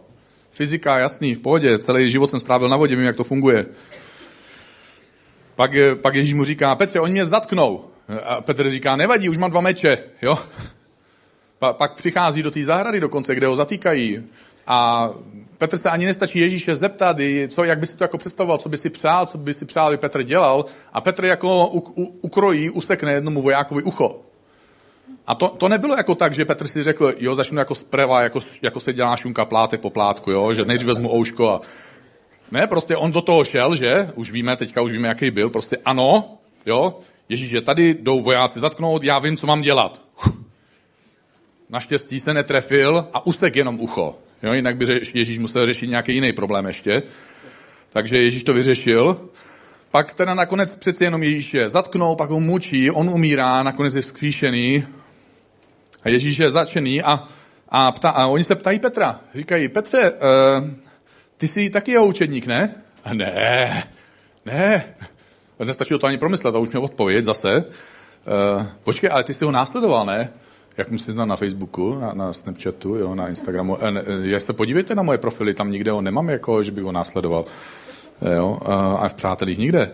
Fyzika, 0.51 0.97
jasný, 0.97 1.35
v 1.35 1.39
pohodě, 1.39 1.79
celý 1.79 2.09
život 2.09 2.29
jsem 2.29 2.39
strávil 2.39 2.69
na 2.69 2.77
vodě, 2.77 2.95
vím, 2.95 3.05
jak 3.05 3.15
to 3.15 3.23
funguje. 3.23 3.65
Pak, 5.55 5.71
pak 6.01 6.15
Ježíš 6.15 6.33
mu 6.33 6.43
říká, 6.43 6.75
Petře, 6.75 6.99
oni 6.99 7.11
mě 7.11 7.25
zatknou. 7.25 7.85
A 8.25 8.41
Petr 8.41 8.69
říká, 8.69 8.95
nevadí, 8.95 9.29
už 9.29 9.37
mám 9.37 9.51
dva 9.51 9.61
meče. 9.61 9.97
Jo? 10.21 10.39
Pa, 11.59 11.73
pak 11.73 11.93
přichází 11.93 12.43
do 12.43 12.51
té 12.51 12.63
zahrady 12.63 12.99
dokonce, 12.99 13.35
kde 13.35 13.47
ho 13.47 13.55
zatýkají. 13.55 14.23
A 14.67 15.09
Petr 15.63 15.77
se 15.77 15.89
ani 15.89 16.05
nestačí 16.05 16.39
Ježíše 16.39 16.75
zeptat, 16.75 17.17
co, 17.47 17.63
jak 17.63 17.79
by 17.79 17.87
si 17.87 17.97
to 17.97 18.03
jako 18.03 18.17
představoval, 18.17 18.57
co 18.57 18.69
by 18.69 18.77
si 18.77 18.89
přál, 18.89 19.25
co 19.25 19.37
by 19.37 19.53
si 19.53 19.65
přál, 19.65 19.87
aby 19.87 19.97
Petr 19.97 20.23
dělal. 20.23 20.65
A 20.93 21.01
Petr 21.01 21.25
jako 21.25 21.67
u, 21.67 21.79
u, 21.79 22.19
ukrojí, 22.21 22.69
usekne 22.69 23.13
jednomu 23.13 23.41
vojákovi 23.41 23.83
ucho. 23.83 24.19
A 25.27 25.35
to, 25.35 25.47
to 25.47 25.69
nebylo 25.69 25.95
jako 25.95 26.15
tak, 26.15 26.33
že 26.33 26.45
Petr 26.45 26.67
si 26.67 26.83
řekl, 26.83 27.13
jo, 27.17 27.35
začnu 27.35 27.57
jako 27.57 27.75
zprava, 27.75 28.21
jako, 28.21 28.39
jako 28.61 28.79
se 28.79 28.93
dělá 28.93 29.15
šunka 29.15 29.45
plátek 29.45 29.81
po 29.81 29.89
plátku, 29.89 30.31
jo, 30.31 30.53
že 30.53 30.65
nejdřív 30.65 30.87
vezmu 30.87 31.13
ouško 31.15 31.49
a... 31.49 31.61
Ne, 32.51 32.67
prostě 32.67 32.97
on 32.97 33.11
do 33.11 33.21
toho 33.21 33.43
šel, 33.43 33.75
že? 33.75 34.11
Už 34.15 34.31
víme, 34.31 34.55
teďka 34.55 34.81
už 34.81 34.91
víme, 34.91 35.07
jaký 35.07 35.31
byl. 35.31 35.49
Prostě 35.49 35.77
ano, 35.85 36.37
jo, 36.65 36.99
Ježíš 37.29 37.51
je 37.51 37.61
tady, 37.61 37.97
jdou 37.99 38.21
vojáci 38.21 38.59
zatknout, 38.59 39.03
já 39.03 39.19
vím, 39.19 39.37
co 39.37 39.47
mám 39.47 39.61
dělat. 39.61 40.01
Naštěstí 41.69 42.19
se 42.19 42.33
netrefil 42.33 43.07
a 43.13 43.25
usek 43.25 43.55
jenom 43.55 43.79
ucho. 43.79 44.15
Jo, 44.43 44.53
jinak 44.53 44.77
by 44.77 44.85
Ježíš 45.13 45.39
musel 45.39 45.65
řešit 45.65 45.87
nějaký 45.87 46.13
jiný 46.13 46.33
problém 46.33 46.65
ještě. 46.65 47.03
Takže 47.89 48.21
Ježíš 48.21 48.43
to 48.43 48.53
vyřešil. 48.53 49.29
Pak 49.91 50.13
teda 50.13 50.33
nakonec 50.33 50.75
přeci 50.75 51.03
jenom 51.03 51.23
Ježíš 51.23 51.53
je 51.53 51.69
zatknou, 51.69 52.15
pak 52.15 52.29
ho 52.29 52.39
mučí, 52.39 52.91
on 52.91 53.09
umírá, 53.09 53.63
nakonec 53.63 53.95
je 53.95 54.01
vzkříšený. 54.01 54.85
A 56.03 56.09
Ježíš 56.09 56.37
je 56.37 56.51
začený 56.51 57.03
a, 57.03 57.27
a, 57.69 57.91
ptá, 57.91 58.09
a 58.09 58.27
oni 58.27 58.43
se 58.43 58.55
ptají 58.55 58.79
Petra. 58.79 59.19
Říkají, 59.35 59.67
Petře, 59.67 60.11
uh, 60.11 60.69
ty 61.37 61.47
jsi 61.47 61.69
taky 61.69 61.91
jeho 61.91 62.05
učedník, 62.05 62.45
ne? 62.45 62.75
A 63.03 63.13
ne, 63.13 63.83
ne, 64.45 64.95
Nestačilo 65.63 65.99
to 65.99 66.07
ani 66.07 66.17
promyslet 66.17 66.55
a 66.55 66.59
už 66.59 66.69
měl 66.69 66.83
odpověď 66.83 67.25
zase. 67.25 67.65
Uh, 68.57 68.65
počkej, 68.83 69.09
ale 69.13 69.23
ty 69.23 69.33
jsi 69.33 69.45
ho 69.45 69.51
následoval, 69.51 70.05
ne? 70.05 70.33
Jak 70.77 70.91
myslím 70.91 71.15
na, 71.15 71.25
na 71.25 71.35
Facebooku, 71.35 71.99
na, 71.99 72.13
na 72.13 72.33
Snapchatu, 72.33 72.95
jo, 72.95 73.15
na 73.15 73.27
Instagramu. 73.27 73.77
E, 73.85 73.93
je, 74.27 74.39
se 74.39 74.53
podívejte 74.53 74.95
na 74.95 75.03
moje 75.03 75.17
profily, 75.17 75.53
tam 75.53 75.71
nikde 75.71 75.91
ho 75.91 76.01
nemám, 76.01 76.29
jako, 76.29 76.63
že 76.63 76.71
bych 76.71 76.83
ho 76.83 76.91
následoval. 76.91 77.45
Jo, 78.35 78.59
a, 78.65 78.73
a 78.75 79.09
v 79.09 79.13
přátelích 79.13 79.57
nikde. 79.57 79.91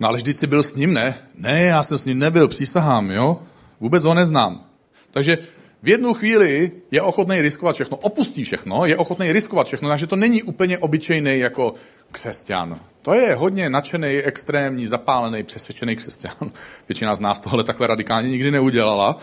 No 0.00 0.08
ale 0.08 0.16
vždyť 0.16 0.36
jsi 0.36 0.46
byl 0.46 0.62
s 0.62 0.74
ním, 0.74 0.94
ne? 0.94 1.14
Ne, 1.38 1.62
já 1.62 1.82
jsem 1.82 1.98
s 1.98 2.04
ním 2.04 2.18
nebyl, 2.18 2.48
přísahám, 2.48 3.10
jo? 3.10 3.38
Vůbec 3.80 4.04
ho 4.04 4.14
neznám. 4.14 4.64
Takže 5.10 5.38
v 5.82 5.88
jednu 5.88 6.14
chvíli 6.14 6.72
je 6.90 7.02
ochotný 7.02 7.40
riskovat 7.40 7.74
všechno, 7.74 7.96
opustí 7.96 8.44
všechno, 8.44 8.86
je 8.86 8.96
ochotný 8.96 9.32
riskovat 9.32 9.66
všechno, 9.66 9.88
takže 9.88 10.06
to 10.06 10.16
není 10.16 10.42
úplně 10.42 10.78
obyčejný 10.78 11.38
jako 11.38 11.74
křesťan. 12.12 12.80
To 13.02 13.14
je 13.14 13.34
hodně 13.34 13.70
nadšený, 13.70 14.08
extrémní, 14.08 14.86
zapálený, 14.86 15.42
přesvědčený 15.42 15.96
křesťan. 15.96 16.32
Většina 16.88 17.14
z 17.14 17.20
nás 17.20 17.40
tohle 17.40 17.64
takhle 17.64 17.86
radikálně 17.86 18.30
nikdy 18.30 18.50
neudělala. 18.50 19.18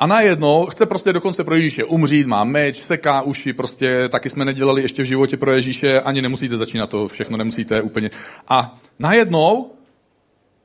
A 0.00 0.06
najednou 0.06 0.66
chce 0.66 0.86
prostě 0.86 1.12
dokonce 1.12 1.44
pro 1.44 1.54
Ježíše 1.54 1.84
umřít, 1.84 2.26
má 2.26 2.44
meč, 2.44 2.76
seká 2.76 3.22
uši, 3.22 3.52
prostě 3.52 4.08
taky 4.08 4.30
jsme 4.30 4.44
nedělali 4.44 4.82
ještě 4.82 5.02
v 5.02 5.06
životě 5.06 5.36
pro 5.36 5.52
Ježíše, 5.52 6.00
ani 6.00 6.22
nemusíte 6.22 6.56
začínat 6.56 6.90
to 6.90 7.08
všechno, 7.08 7.36
nemusíte 7.36 7.82
úplně. 7.82 8.10
A 8.48 8.78
najednou 8.98 9.72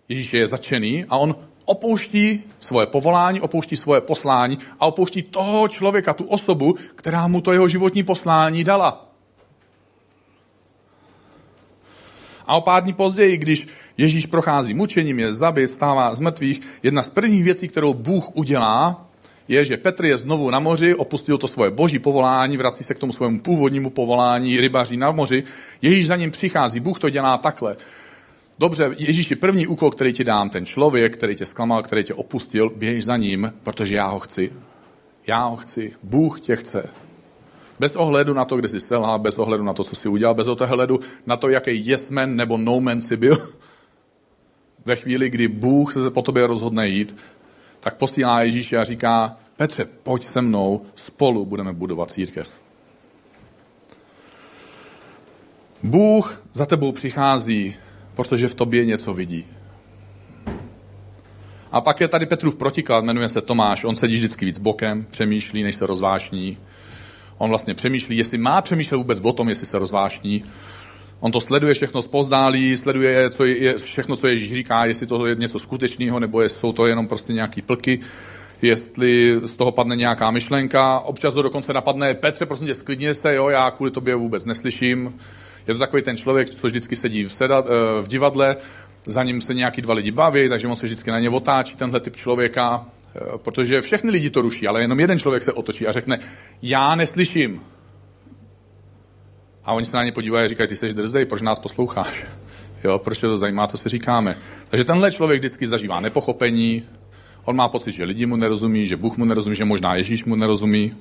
Ježíš 0.09 0.33
je 0.33 0.47
začený 0.47 1.05
a 1.09 1.17
on 1.17 1.35
opouští 1.65 2.43
svoje 2.59 2.87
povolání, 2.87 3.41
opouští 3.41 3.77
svoje 3.77 4.01
poslání 4.01 4.59
a 4.79 4.85
opouští 4.85 5.21
toho 5.21 5.67
člověka, 5.67 6.13
tu 6.13 6.23
osobu, 6.23 6.75
která 6.95 7.27
mu 7.27 7.41
to 7.41 7.53
jeho 7.53 7.67
životní 7.67 8.03
poslání 8.03 8.63
dala. 8.63 9.09
A 12.47 12.55
o 12.55 12.61
pár 12.61 12.83
dní 12.83 12.93
později, 12.93 13.37
když 13.37 13.67
Ježíš 13.97 14.25
prochází 14.25 14.73
mučením, 14.73 15.19
je 15.19 15.33
zabit, 15.33 15.71
stává 15.71 16.15
z 16.15 16.19
mrtvých, 16.19 16.61
jedna 16.83 17.03
z 17.03 17.09
prvních 17.09 17.43
věcí, 17.43 17.67
kterou 17.67 17.93
Bůh 17.93 18.35
udělá, 18.35 19.09
je, 19.53 19.65
že 19.65 19.77
Petr 19.77 20.05
je 20.05 20.17
znovu 20.17 20.49
na 20.49 20.59
moři, 20.59 20.95
opustil 20.95 21.37
to 21.37 21.47
svoje 21.47 21.71
boží 21.71 21.99
povolání, 21.99 22.57
vrací 22.57 22.83
se 22.83 22.93
k 22.93 22.99
tomu 22.99 23.13
svému 23.13 23.39
původnímu 23.39 23.89
povolání, 23.89 24.61
rybaří 24.61 24.97
na 24.97 25.11
moři. 25.11 25.43
Ježíš 25.81 26.07
za 26.07 26.15
ním 26.15 26.31
přichází, 26.31 26.79
Bůh 26.79 26.99
to 26.99 27.09
dělá 27.09 27.37
takhle. 27.37 27.75
Dobře, 28.59 28.95
Ježíši, 28.97 29.35
první 29.35 29.67
úkol, 29.67 29.91
který 29.91 30.13
ti 30.13 30.23
dám, 30.23 30.49
ten 30.49 30.65
člověk, 30.65 31.13
který 31.13 31.35
tě 31.35 31.45
zklamal, 31.45 31.83
který 31.83 32.03
tě 32.03 32.13
opustil, 32.13 32.69
běž 32.75 33.05
za 33.05 33.17
ním, 33.17 33.53
protože 33.63 33.95
já 33.95 34.07
ho 34.07 34.19
chci. 34.19 34.53
Já 35.27 35.45
ho 35.45 35.55
chci. 35.55 35.93
Bůh 36.03 36.41
tě 36.41 36.55
chce. 36.55 36.89
Bez 37.79 37.95
ohledu 37.95 38.33
na 38.33 38.45
to, 38.45 38.57
kde 38.57 38.67
jsi 38.67 38.79
selhal, 38.79 39.19
bez 39.19 39.39
ohledu 39.39 39.63
na 39.63 39.73
to, 39.73 39.83
co 39.83 39.95
jsi 39.95 40.07
udělal, 40.09 40.35
bez 40.35 40.47
ohledu 40.47 40.99
na 41.25 41.37
to, 41.37 41.49
jaký 41.49 41.87
jesmen 41.87 42.35
nebo 42.35 42.57
no 42.57 42.79
man 42.79 43.01
jsi 43.01 43.17
byl. 43.17 43.37
Ve 44.85 44.95
chvíli, 44.95 45.29
kdy 45.29 45.47
Bůh 45.47 45.93
se 45.93 46.11
po 46.11 46.21
tobě 46.21 46.47
rozhodne 46.47 46.87
jít, 46.87 47.17
tak 47.79 47.97
posílá 47.97 48.41
Ježíše 48.41 48.77
a 48.77 48.83
říká, 48.83 49.37
Petře, 49.57 49.85
pojď 50.03 50.23
se 50.23 50.41
mnou, 50.41 50.81
spolu 50.95 51.45
budeme 51.45 51.73
budovat 51.73 52.11
církev. 52.11 52.49
Bůh 55.83 56.43
za 56.53 56.65
tebou 56.65 56.91
přichází, 56.91 57.75
protože 58.15 58.47
v 58.47 58.55
tobě 58.55 58.85
něco 58.85 59.13
vidí. 59.13 59.45
A 61.71 61.81
pak 61.81 62.01
je 62.01 62.07
tady 62.07 62.25
Petrův 62.25 62.55
protiklad, 62.55 63.03
jmenuje 63.03 63.29
se 63.29 63.41
Tomáš, 63.41 63.83
on 63.83 63.95
sedí 63.95 64.15
vždycky 64.15 64.45
víc 64.45 64.59
bokem, 64.59 65.05
přemýšlí, 65.11 65.63
než 65.63 65.75
se 65.75 65.85
rozvášní. 65.85 66.57
On 67.37 67.49
vlastně 67.49 67.73
přemýšlí, 67.73 68.17
jestli 68.17 68.37
má 68.37 68.61
přemýšlet 68.61 68.97
vůbec 68.97 69.19
o 69.23 69.33
tom, 69.33 69.49
jestli 69.49 69.65
se 69.65 69.79
rozvášní. 69.79 70.43
On 71.19 71.31
to 71.31 71.41
sleduje 71.41 71.73
všechno 71.73 72.01
zpozdálí, 72.01 72.77
sleduje 72.77 73.29
co 73.29 73.45
je, 73.45 73.77
všechno, 73.77 74.15
co 74.15 74.27
Ježíš 74.27 74.53
říká, 74.53 74.85
jestli 74.85 75.07
to 75.07 75.25
je 75.25 75.35
něco 75.35 75.59
skutečného, 75.59 76.19
nebo 76.19 76.41
jsou 76.41 76.73
to 76.73 76.85
jenom 76.85 77.07
prostě 77.07 77.33
nějaký 77.33 77.61
plky, 77.61 77.99
jestli 78.63 79.39
z 79.45 79.57
toho 79.57 79.71
padne 79.71 79.95
nějaká 79.95 80.31
myšlenka. 80.31 80.99
Občas 80.99 81.33
to 81.33 81.41
dokonce 81.41 81.73
napadne, 81.73 82.13
Petře, 82.13 82.45
prosím 82.45 82.67
tě, 82.67 82.75
sklidně 82.75 83.13
se, 83.13 83.35
jo, 83.35 83.49
já 83.49 83.71
kvůli 83.71 83.91
tobě 83.91 84.15
vůbec 84.15 84.45
neslyším. 84.45 85.13
Je 85.67 85.73
to 85.73 85.79
takový 85.79 86.03
ten 86.03 86.17
člověk, 86.17 86.49
co 86.49 86.67
vždycky 86.67 86.95
sedí 86.95 87.23
v, 87.23 87.33
sedat, 87.33 87.65
eh, 87.67 88.01
v 88.01 88.07
divadle, 88.07 88.57
za 89.05 89.23
ním 89.23 89.41
se 89.41 89.53
nějaký 89.53 89.81
dva 89.81 89.93
lidi 89.93 90.11
baví, 90.11 90.49
takže 90.49 90.67
on 90.67 90.75
se 90.75 90.85
vždycky 90.85 91.11
na 91.11 91.19
ně 91.19 91.29
otáčí, 91.29 91.75
tenhle 91.75 91.99
typ 91.99 92.15
člověka, 92.15 92.85
eh, 93.15 93.19
protože 93.37 93.81
všechny 93.81 94.11
lidi 94.11 94.29
to 94.29 94.41
ruší, 94.41 94.67
ale 94.67 94.81
jenom 94.81 94.99
jeden 94.99 95.19
člověk 95.19 95.43
se 95.43 95.53
otočí 95.53 95.87
a 95.87 95.91
řekne, 95.91 96.19
já 96.61 96.95
neslyším. 96.95 97.61
A 99.65 99.73
oni 99.73 99.85
se 99.85 99.97
na 99.97 100.03
ně 100.03 100.11
podívají 100.11 100.45
a 100.45 100.47
říkají, 100.47 100.69
ty 100.69 100.75
jsi 100.75 100.93
drzej, 100.93 101.25
proč 101.25 101.41
nás 101.41 101.59
posloucháš? 101.59 102.25
Jo, 102.83 102.99
proč 102.99 103.17
tě 103.19 103.27
to 103.27 103.37
zajímá, 103.37 103.67
co 103.67 103.77
si 103.77 103.89
říkáme? 103.89 104.37
Takže 104.69 104.85
tenhle 104.85 105.11
člověk 105.11 105.39
vždycky 105.39 105.67
zažívá 105.67 105.99
nepochopení, 105.99 106.83
on 107.45 107.55
má 107.55 107.67
pocit, 107.67 107.91
že 107.91 108.03
lidi 108.03 108.25
mu 108.25 108.35
nerozumí, 108.35 108.87
že 108.87 108.97
Bůh 108.97 109.17
mu 109.17 109.25
nerozumí, 109.25 109.55
že 109.55 109.65
možná 109.65 109.95
Ježíš 109.95 110.25
mu 110.25 110.35
nerozumí. 110.35 110.95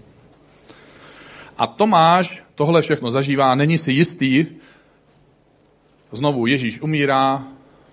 A 1.59 1.67
Tomáš 1.67 2.43
tohle 2.55 2.83
všechno 2.83 3.11
zažívá, 3.11 3.55
není 3.55 3.79
si 3.79 3.93
jistý. 3.93 4.47
Znovu 6.13 6.47
Ježíš 6.47 6.81
umírá, 6.81 7.45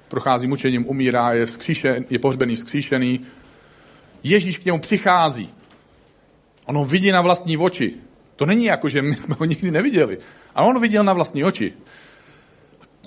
prochází 0.08 0.48
mučením, 0.48 0.90
umírá, 0.90 1.34
je, 1.34 1.46
vzkříšen, 1.46 2.06
je 2.10 2.20
pohřbený, 2.20 2.56
vzkříšený. 2.56 3.20
Ježíš 4.24 4.58
k 4.58 4.66
němu 4.66 4.80
přichází. 4.80 5.50
On 6.66 6.78
ho 6.78 6.86
vidí 6.86 7.12
na 7.12 7.22
vlastní 7.22 7.58
oči. 7.58 7.94
To 8.36 8.46
není 8.46 8.66
jako, 8.66 8.90
že 8.90 9.02
my 9.02 9.16
jsme 9.16 9.36
ho 9.40 9.46
nikdy 9.46 9.72
neviděli. 9.72 10.18
A 10.56 10.64
on 10.64 10.82
viděl 10.82 11.04
na 11.04 11.14
vlastní 11.14 11.44
oči. 11.44 11.74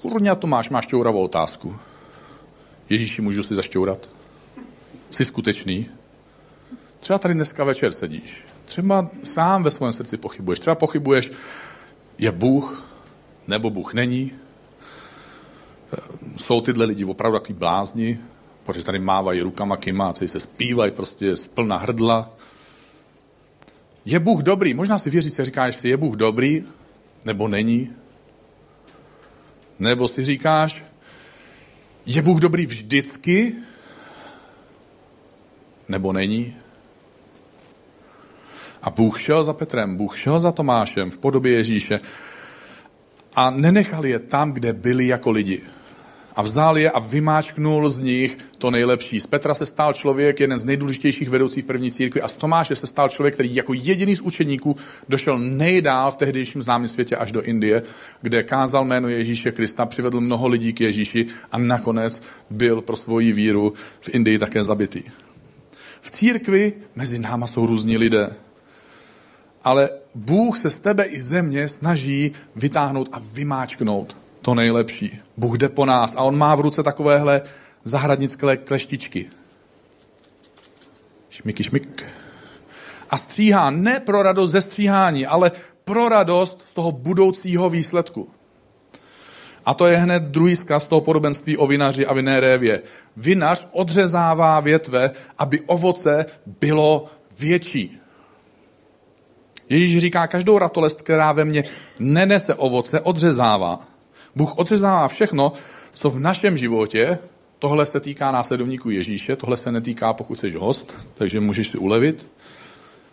Kurňa 0.01 0.35
Tomáš, 0.35 0.71
máš 0.71 0.85
šťouravou 0.85 1.25
otázku. 1.25 1.77
Ježíši, 2.89 3.23
můžu 3.23 3.43
si 3.43 3.55
zašťourat? 3.55 4.22
Jsi 5.13 5.25
skutečný? 5.25 5.91
Třeba 7.01 7.19
tady 7.19 7.35
dneska 7.35 7.65
večer 7.65 7.93
sedíš. 7.93 8.45
Třeba 8.65 9.11
sám 9.23 9.63
ve 9.63 9.71
svém 9.71 9.93
srdci 9.93 10.17
pochybuješ. 10.17 10.61
Třeba 10.61 10.75
pochybuješ, 10.75 11.33
je 12.19 12.33
Bůh, 12.33 12.85
nebo 13.47 13.71
Bůh 13.71 13.95
není. 13.95 14.33
Jsou 16.37 16.61
tyhle 16.61 16.85
lidi 16.85 17.05
opravdu 17.05 17.39
takový 17.39 17.59
blázni, 17.59 18.21
protože 18.65 18.85
tady 18.85 18.99
mávají 18.99 19.41
rukama 19.41 19.77
kymáci, 19.77 20.29
se 20.29 20.41
zpívají 20.41 20.91
prostě 20.91 21.37
z 21.37 21.49
plna 21.49 21.77
hrdla. 21.77 22.37
Je 24.05 24.19
Bůh 24.19 24.43
dobrý? 24.43 24.75
Možná 24.75 24.99
si 24.99 25.11
věříš, 25.11 25.33
si 25.33 25.45
říkáš 25.45 25.77
si, 25.77 25.89
je 25.89 25.97
Bůh 25.97 26.17
dobrý, 26.17 26.65
nebo 27.25 27.49
není? 27.49 27.93
Nebo 29.79 30.09
si 30.09 30.25
říkáš, 30.25 30.85
je 32.07 32.23
Bůh 32.23 32.41
dobrý 32.41 32.67
vždycky, 32.67 33.55
nebo 35.89 36.13
není? 36.13 36.57
A 38.83 38.91
Bůh 38.91 39.21
šel 39.21 39.45
za 39.45 39.53
Petrem, 39.53 39.97
Bůh 39.97 40.19
šel 40.19 40.41
za 40.41 40.53
Tomášem 40.53 41.11
v 41.11 41.19
podobě 41.19 41.53
Ježíše 41.53 42.01
a 43.37 43.51
nenechal 43.51 44.07
je 44.07 44.19
tam, 44.19 44.53
kde 44.53 44.73
byli 44.73 45.07
jako 45.07 45.31
lidi. 45.31 45.63
A 46.37 46.43
vzal 46.43 46.79
je 46.79 46.91
a 46.91 46.99
vymáčknul 46.99 47.91
z 47.91 48.01
nich 48.01 48.39
to 48.59 48.71
nejlepší. 48.71 49.21
Z 49.21 49.27
Petra 49.27 49.55
se 49.55 49.67
stal 49.67 49.93
člověk, 49.93 50.41
jeden 50.41 50.59
z 50.59 50.65
nejdůležitějších 50.65 51.29
vedoucích 51.29 51.65
první 51.65 51.93
církvy 51.93 52.23
a 52.23 52.29
z 52.29 52.37
Tomáše 52.37 52.77
se 52.77 52.87
stal 52.87 53.09
člověk, 53.09 53.35
který 53.35 53.55
jako 53.55 53.75
jediný 53.75 54.17
z 54.17 54.21
učeníků 54.21 54.77
došel 55.09 55.39
nejdál 55.39 56.11
v 56.11 56.17
tehdejším 56.17 56.63
známém 56.63 56.89
světě 56.89 57.17
až 57.17 57.33
do 57.33 57.43
Indie, 57.43 57.83
kde 58.23 58.43
kázal 58.43 58.85
jméno 58.85 59.09
Ježíše 59.09 59.53
Krista, 59.53 59.87
přivedl 59.87 60.21
mnoho 60.21 60.49
lidí 60.49 60.73
k 60.73 60.81
Ježíši 60.81 61.27
a 61.53 61.59
nakonec 61.59 62.23
byl 62.51 62.81
pro 62.81 62.97
svoji 62.97 63.33
víru 63.33 63.75
v 64.01 64.09
Indii 64.09 64.39
také 64.39 64.65
zabitý. 64.65 65.03
V 66.03 66.11
církvi 66.11 66.73
mezi 66.95 67.19
náma 67.19 67.47
jsou 67.47 67.67
různí 67.67 67.97
lidé 67.97 68.37
ale 69.65 69.91
Bůh 70.15 70.59
se 70.59 70.71
z 70.71 70.81
tebe 70.81 71.05
i 71.05 71.21
země 71.21 71.69
snaží 71.69 72.33
vytáhnout 72.57 73.09
a 73.13 73.23
vymáčknout 73.33 74.17
to 74.43 74.55
nejlepší. 74.55 75.21
Bůh 75.37 75.59
jde 75.59 75.69
po 75.69 75.87
nás 75.87 76.17
a 76.17 76.23
on 76.23 76.39
má 76.39 76.55
v 76.55 76.61
ruce 76.61 76.83
takovéhle 76.83 77.43
zahradnické 77.85 78.57
kleštičky. 78.57 79.31
Šmiky, 81.31 81.65
šmik. 81.65 82.05
A 83.11 83.19
stříhá 83.19 83.71
ne 83.71 84.01
pro 84.01 84.23
radost 84.23 84.51
ze 84.51 84.61
stříhání, 84.61 85.27
ale 85.27 85.53
pro 85.85 86.09
radost 86.09 86.63
z 86.65 86.75
toho 86.75 86.93
budoucího 86.93 87.71
výsledku. 87.71 88.31
A 89.65 89.75
to 89.75 89.87
je 89.87 89.97
hned 89.97 90.23
druhý 90.23 90.57
zkaz 90.57 90.87
toho 90.87 91.01
podobenství 91.01 91.57
o 91.57 91.67
vinaři 91.67 92.07
a 92.07 92.13
vinné 92.13 92.41
révě. 92.41 92.83
Vinař 93.17 93.69
odřezává 93.73 94.61
větve, 94.61 95.11
aby 95.39 95.61
ovoce 95.61 96.27
bylo 96.61 97.07
větší. 97.39 97.99
Ježíš 99.69 99.99
říká, 99.99 100.27
každou 100.27 100.59
ratolest, 100.59 101.03
která 101.03 101.33
ve 101.33 101.45
mně 101.45 101.65
nenese 101.99 102.55
ovoce, 102.55 103.01
odřezává. 103.01 103.79
Bůh 104.37 104.59
odřezává 104.59 105.09
všechno, 105.09 105.53
co 105.95 106.11
v 106.11 106.19
našem 106.19 106.59
životě, 106.59 107.19
tohle 107.59 107.87
se 107.87 108.01
týká 108.01 108.33
následovníků 108.33 108.91
Ježíše, 108.91 109.37
tohle 109.37 109.57
se 109.57 109.73
netýká, 109.73 110.13
pokud 110.13 110.41
jsi 110.41 110.51
host, 110.51 111.09
takže 111.15 111.41
můžeš 111.41 111.69
si 111.69 111.79
ulevit 111.79 112.29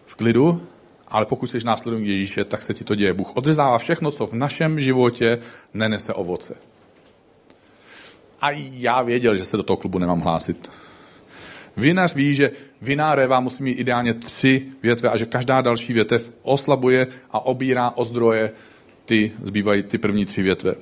v 0.05 0.15
klidu, 0.15 0.61
ale 1.09 1.25
pokud 1.25 1.47
jsi 1.47 1.57
následovník 1.65 2.09
Ježíše, 2.09 2.45
tak 2.45 2.61
se 2.61 2.73
ti 2.73 2.83
to 2.83 2.95
děje. 2.95 3.13
Bůh 3.13 3.37
odřezává 3.37 3.77
všechno, 3.77 4.11
co 4.11 4.27
v 4.27 4.33
našem 4.33 4.79
životě 4.79 5.39
nenese 5.73 6.13
ovoce. 6.13 6.55
A 8.41 8.51
já 8.71 9.01
věděl, 9.01 9.35
že 9.35 9.45
se 9.45 9.57
do 9.57 9.63
toho 9.63 9.77
klubu 9.77 9.99
nemám 9.99 10.19
hlásit. 10.19 10.71
Vinař 11.77 12.15
ví, 12.15 12.35
že 12.35 12.51
viná 12.81 13.15
réva 13.15 13.39
musí 13.39 13.63
mít 13.63 13.79
ideálně 13.79 14.13
tři 14.13 14.65
větve 14.83 15.09
a 15.09 15.17
že 15.17 15.25
každá 15.25 15.61
další 15.61 15.93
větev 15.93 16.31
oslabuje 16.41 17.07
a 17.31 17.45
obírá 17.45 17.91
o 17.95 18.03
zdroje 18.03 18.51
ty 19.05 19.31
zbývají 19.43 19.83
ty 19.83 19.97
první 19.97 20.25
tři 20.25 20.41
větve. 20.41 20.75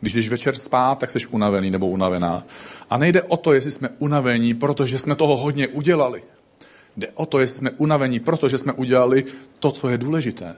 Když 0.00 0.12
jdeš 0.12 0.28
večer 0.28 0.54
spát, 0.54 0.98
tak 0.98 1.10
jsi 1.10 1.18
unavený 1.26 1.70
nebo 1.70 1.88
unavená. 1.88 2.44
A 2.90 2.98
nejde 2.98 3.22
o 3.22 3.36
to, 3.36 3.52
jestli 3.52 3.70
jsme 3.70 3.88
unavení, 3.98 4.54
protože 4.54 4.98
jsme 4.98 5.16
toho 5.16 5.36
hodně 5.36 5.68
udělali. 5.68 6.22
Jde 6.96 7.08
o 7.14 7.26
to, 7.26 7.38
jestli 7.38 7.58
jsme 7.58 7.70
unavení, 7.70 8.20
protože 8.20 8.58
jsme 8.58 8.72
udělali 8.72 9.24
to, 9.58 9.72
co 9.72 9.88
je 9.88 9.98
důležité. 9.98 10.54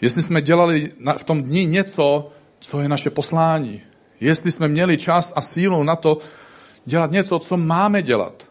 Jestli 0.00 0.22
jsme 0.22 0.42
dělali 0.42 0.92
v 1.16 1.24
tom 1.24 1.42
dni 1.42 1.66
něco, 1.66 2.32
co 2.60 2.80
je 2.80 2.88
naše 2.88 3.10
poslání. 3.10 3.82
Jestli 4.20 4.52
jsme 4.52 4.68
měli 4.68 4.98
čas 4.98 5.32
a 5.36 5.40
sílu 5.40 5.82
na 5.82 5.96
to 5.96 6.18
dělat 6.84 7.10
něco, 7.10 7.38
co 7.38 7.56
máme 7.56 8.02
dělat. 8.02 8.48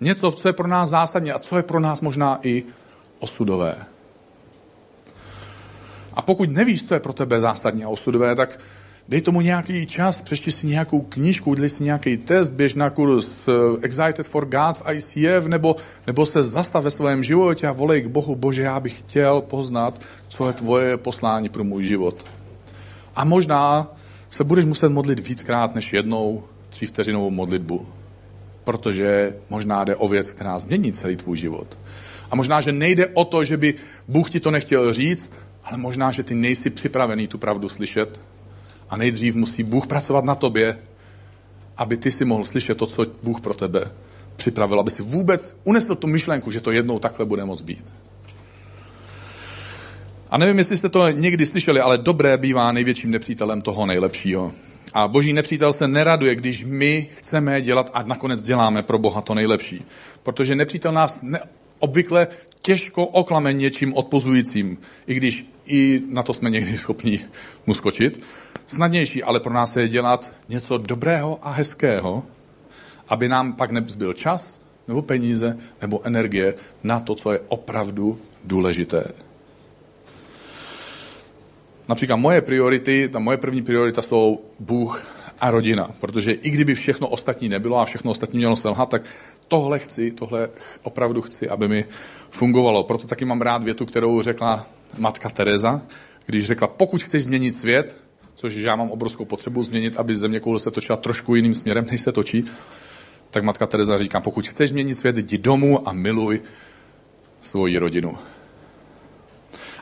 Něco, 0.00 0.32
co 0.32 0.48
je 0.48 0.52
pro 0.52 0.68
nás 0.68 0.90
zásadní 0.90 1.32
a 1.32 1.38
co 1.38 1.56
je 1.56 1.62
pro 1.62 1.80
nás 1.80 2.00
možná 2.00 2.38
i 2.42 2.64
osudové. 3.18 3.76
A 6.12 6.22
pokud 6.22 6.50
nevíš, 6.50 6.88
co 6.88 6.94
je 6.94 7.00
pro 7.00 7.12
tebe 7.12 7.40
zásadní 7.40 7.84
a 7.84 7.88
osudové, 7.88 8.34
tak 8.34 8.60
dej 9.08 9.20
tomu 9.20 9.40
nějaký 9.40 9.86
čas, 9.86 10.22
přečti 10.22 10.50
si 10.50 10.66
nějakou 10.66 11.00
knížku, 11.00 11.50
udělej 11.50 11.70
si 11.70 11.84
nějaký 11.84 12.16
test, 12.16 12.50
běž 12.50 12.74
na 12.74 12.90
kurz 12.90 13.48
eh, 13.48 13.52
Excited 13.82 14.28
for 14.28 14.44
God 14.44 14.78
v 14.78 14.82
ICF, 14.92 15.46
nebo, 15.46 15.76
nebo 16.06 16.26
se 16.26 16.44
zastav 16.44 16.84
ve 16.84 16.90
svém 16.90 17.24
životě 17.24 17.66
a 17.66 17.72
volej 17.72 18.02
k 18.02 18.06
Bohu, 18.06 18.36
Bože, 18.36 18.62
já 18.62 18.80
bych 18.80 18.98
chtěl 18.98 19.40
poznat, 19.40 20.00
co 20.28 20.46
je 20.46 20.52
tvoje 20.52 20.96
poslání 20.96 21.48
pro 21.48 21.64
můj 21.64 21.84
život. 21.84 22.26
A 23.16 23.24
možná 23.24 23.96
se 24.30 24.44
budeš 24.44 24.64
muset 24.64 24.88
modlit 24.88 25.28
víckrát 25.28 25.74
než 25.74 25.92
jednou 25.92 26.44
tří 26.70 26.86
vteřinovou 26.86 27.30
modlitbu, 27.30 27.86
protože 28.64 29.36
možná 29.50 29.84
jde 29.84 29.96
o 29.96 30.08
věc, 30.08 30.30
která 30.30 30.58
změní 30.58 30.92
celý 30.92 31.16
tvůj 31.16 31.36
život. 31.36 31.78
A 32.30 32.36
možná, 32.36 32.60
že 32.60 32.72
nejde 32.72 33.06
o 33.06 33.24
to, 33.24 33.44
že 33.44 33.56
by 33.56 33.74
Bůh 34.08 34.30
ti 34.30 34.40
to 34.40 34.50
nechtěl 34.50 34.92
říct, 34.92 35.32
ale 35.64 35.78
možná, 35.78 36.12
že 36.12 36.22
ty 36.22 36.34
nejsi 36.34 36.70
připravený 36.70 37.28
tu 37.28 37.38
pravdu 37.38 37.68
slyšet 37.68 38.20
a 38.90 38.96
nejdřív 38.96 39.34
musí 39.34 39.62
Bůh 39.62 39.86
pracovat 39.86 40.24
na 40.24 40.34
tobě, 40.34 40.78
aby 41.76 41.96
ty 41.96 42.12
si 42.12 42.24
mohl 42.24 42.44
slyšet 42.44 42.78
to, 42.78 42.86
co 42.86 43.06
Bůh 43.22 43.40
pro 43.40 43.54
tebe 43.54 43.90
připravil, 44.36 44.80
aby 44.80 44.90
si 44.90 45.02
vůbec 45.02 45.56
unesl 45.64 45.94
tu 45.94 46.06
myšlenku, 46.06 46.50
že 46.50 46.60
to 46.60 46.70
jednou 46.70 46.98
takhle 46.98 47.26
bude 47.26 47.44
moct 47.44 47.62
být. 47.62 47.94
A 50.30 50.38
nevím, 50.38 50.58
jestli 50.58 50.76
jste 50.76 50.88
to 50.88 51.10
někdy 51.10 51.46
slyšeli, 51.46 51.80
ale 51.80 51.98
dobré 51.98 52.38
bývá 52.38 52.72
největším 52.72 53.10
nepřítelem 53.10 53.62
toho 53.62 53.86
nejlepšího. 53.86 54.52
A 54.94 55.08
boží 55.08 55.32
nepřítel 55.32 55.72
se 55.72 55.88
neraduje, 55.88 56.34
když 56.34 56.64
my 56.64 57.08
chceme 57.16 57.62
dělat 57.62 57.90
a 57.94 58.02
nakonec 58.02 58.42
děláme 58.42 58.82
pro 58.82 58.98
Boha 58.98 59.20
to 59.20 59.34
nejlepší. 59.34 59.84
Protože 60.22 60.54
nepřítel 60.54 60.92
nás 60.92 61.22
ne, 61.22 61.40
obvykle 61.78 62.28
těžko 62.62 63.06
oklame 63.06 63.52
něčím 63.52 63.94
odpozujícím, 63.94 64.78
i 65.06 65.14
když 65.14 65.46
i 65.66 66.02
na 66.10 66.22
to 66.22 66.32
jsme 66.32 66.50
někdy 66.50 66.78
schopni 66.78 67.20
mu 67.66 67.74
skočit. 67.74 68.20
Snadnější 68.66 69.22
ale 69.22 69.40
pro 69.40 69.54
nás 69.54 69.76
je 69.76 69.88
dělat 69.88 70.32
něco 70.48 70.78
dobrého 70.78 71.38
a 71.42 71.50
hezkého, 71.50 72.22
aby 73.08 73.28
nám 73.28 73.52
pak 73.52 73.70
nezbyl 73.70 74.12
čas, 74.12 74.60
nebo 74.88 75.02
peníze, 75.02 75.58
nebo 75.82 76.06
energie 76.06 76.54
na 76.82 77.00
to, 77.00 77.14
co 77.14 77.32
je 77.32 77.40
opravdu 77.48 78.18
důležité. 78.44 79.04
Například 81.88 82.16
moje 82.16 82.40
priority, 82.40 83.08
ta 83.12 83.18
moje 83.18 83.38
první 83.38 83.62
priorita 83.62 84.02
jsou 84.02 84.44
Bůh 84.60 85.06
a 85.38 85.50
rodina, 85.50 85.90
protože 86.00 86.32
i 86.32 86.50
kdyby 86.50 86.74
všechno 86.74 87.08
ostatní 87.08 87.48
nebylo 87.48 87.78
a 87.78 87.84
všechno 87.84 88.10
ostatní 88.10 88.38
mělo 88.38 88.56
selhat, 88.56 88.88
tak 88.88 89.02
tohle 89.48 89.78
chci, 89.78 90.10
tohle 90.10 90.48
opravdu 90.82 91.22
chci, 91.22 91.48
aby 91.48 91.68
mi 91.68 91.84
fungovalo. 92.30 92.84
Proto 92.84 93.06
taky 93.06 93.24
mám 93.24 93.42
rád 93.42 93.62
větu, 93.62 93.86
kterou 93.86 94.22
řekla 94.22 94.66
matka 94.98 95.30
Teresa, 95.30 95.82
když 96.26 96.46
řekla, 96.46 96.66
pokud 96.66 97.02
chceš 97.02 97.22
změnit 97.22 97.56
svět, 97.56 97.96
což 98.36 98.54
já 98.54 98.76
mám 98.76 98.90
obrovskou 98.90 99.24
potřebu 99.24 99.62
změnit, 99.62 99.96
aby 99.96 100.16
země 100.16 100.40
koule 100.40 100.58
se 100.58 100.70
točila 100.70 100.96
trošku 100.96 101.34
jiným 101.34 101.54
směrem, 101.54 101.86
než 101.90 102.00
se 102.00 102.12
točí, 102.12 102.44
tak 103.30 103.44
matka 103.44 103.66
Teresa 103.66 103.98
říká, 103.98 104.20
pokud 104.20 104.48
chceš 104.48 104.70
změnit 104.70 104.94
svět, 104.94 105.16
jdi 105.16 105.38
domů 105.38 105.88
a 105.88 105.92
miluj 105.92 106.40
svoji 107.40 107.78
rodinu. 107.78 108.18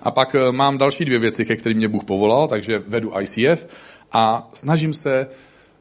A 0.03 0.11
pak 0.11 0.35
eh, 0.35 0.53
mám 0.53 0.79
další 0.79 1.05
dvě 1.05 1.19
věci, 1.19 1.45
ke 1.45 1.57
kterým 1.57 1.79
mě 1.79 1.89
Bůh 1.89 2.05
povolal, 2.05 2.49
takže 2.49 2.83
vedu 2.87 3.13
ICF 3.21 3.67
a 4.13 4.49
snažím 4.53 4.95
se, 4.95 5.29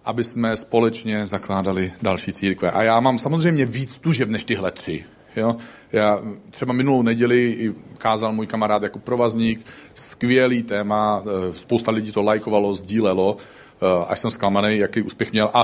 aby 0.05 0.23
jsme 0.23 0.57
společně 0.57 1.25
zakládali 1.25 1.93
další 2.01 2.33
církve. 2.33 2.71
A 2.71 2.83
já 2.83 2.99
mám 2.99 3.19
samozřejmě 3.19 3.65
víc 3.65 3.97
tužeb 3.97 4.29
než 4.29 4.43
tyhle 4.43 4.71
tři. 4.71 5.05
Jo? 5.35 5.55
Já 5.91 6.21
třeba 6.49 6.73
minulou 6.73 7.01
neděli 7.01 7.73
kázal 7.97 8.33
můj 8.33 8.47
kamarád 8.47 8.83
jako 8.83 8.99
provazník, 8.99 9.65
skvělý 9.93 10.63
téma, 10.63 11.23
eh, 11.25 11.53
spousta 11.53 11.91
lidí 11.91 12.11
to 12.11 12.21
lajkovalo, 12.21 12.73
sdílelo, 12.73 13.37
eh, 13.37 14.05
až 14.07 14.19
jsem 14.19 14.31
zklamaný, 14.31 14.77
jaký 14.77 15.01
úspěch 15.01 15.31
měl. 15.31 15.49
A, 15.53 15.63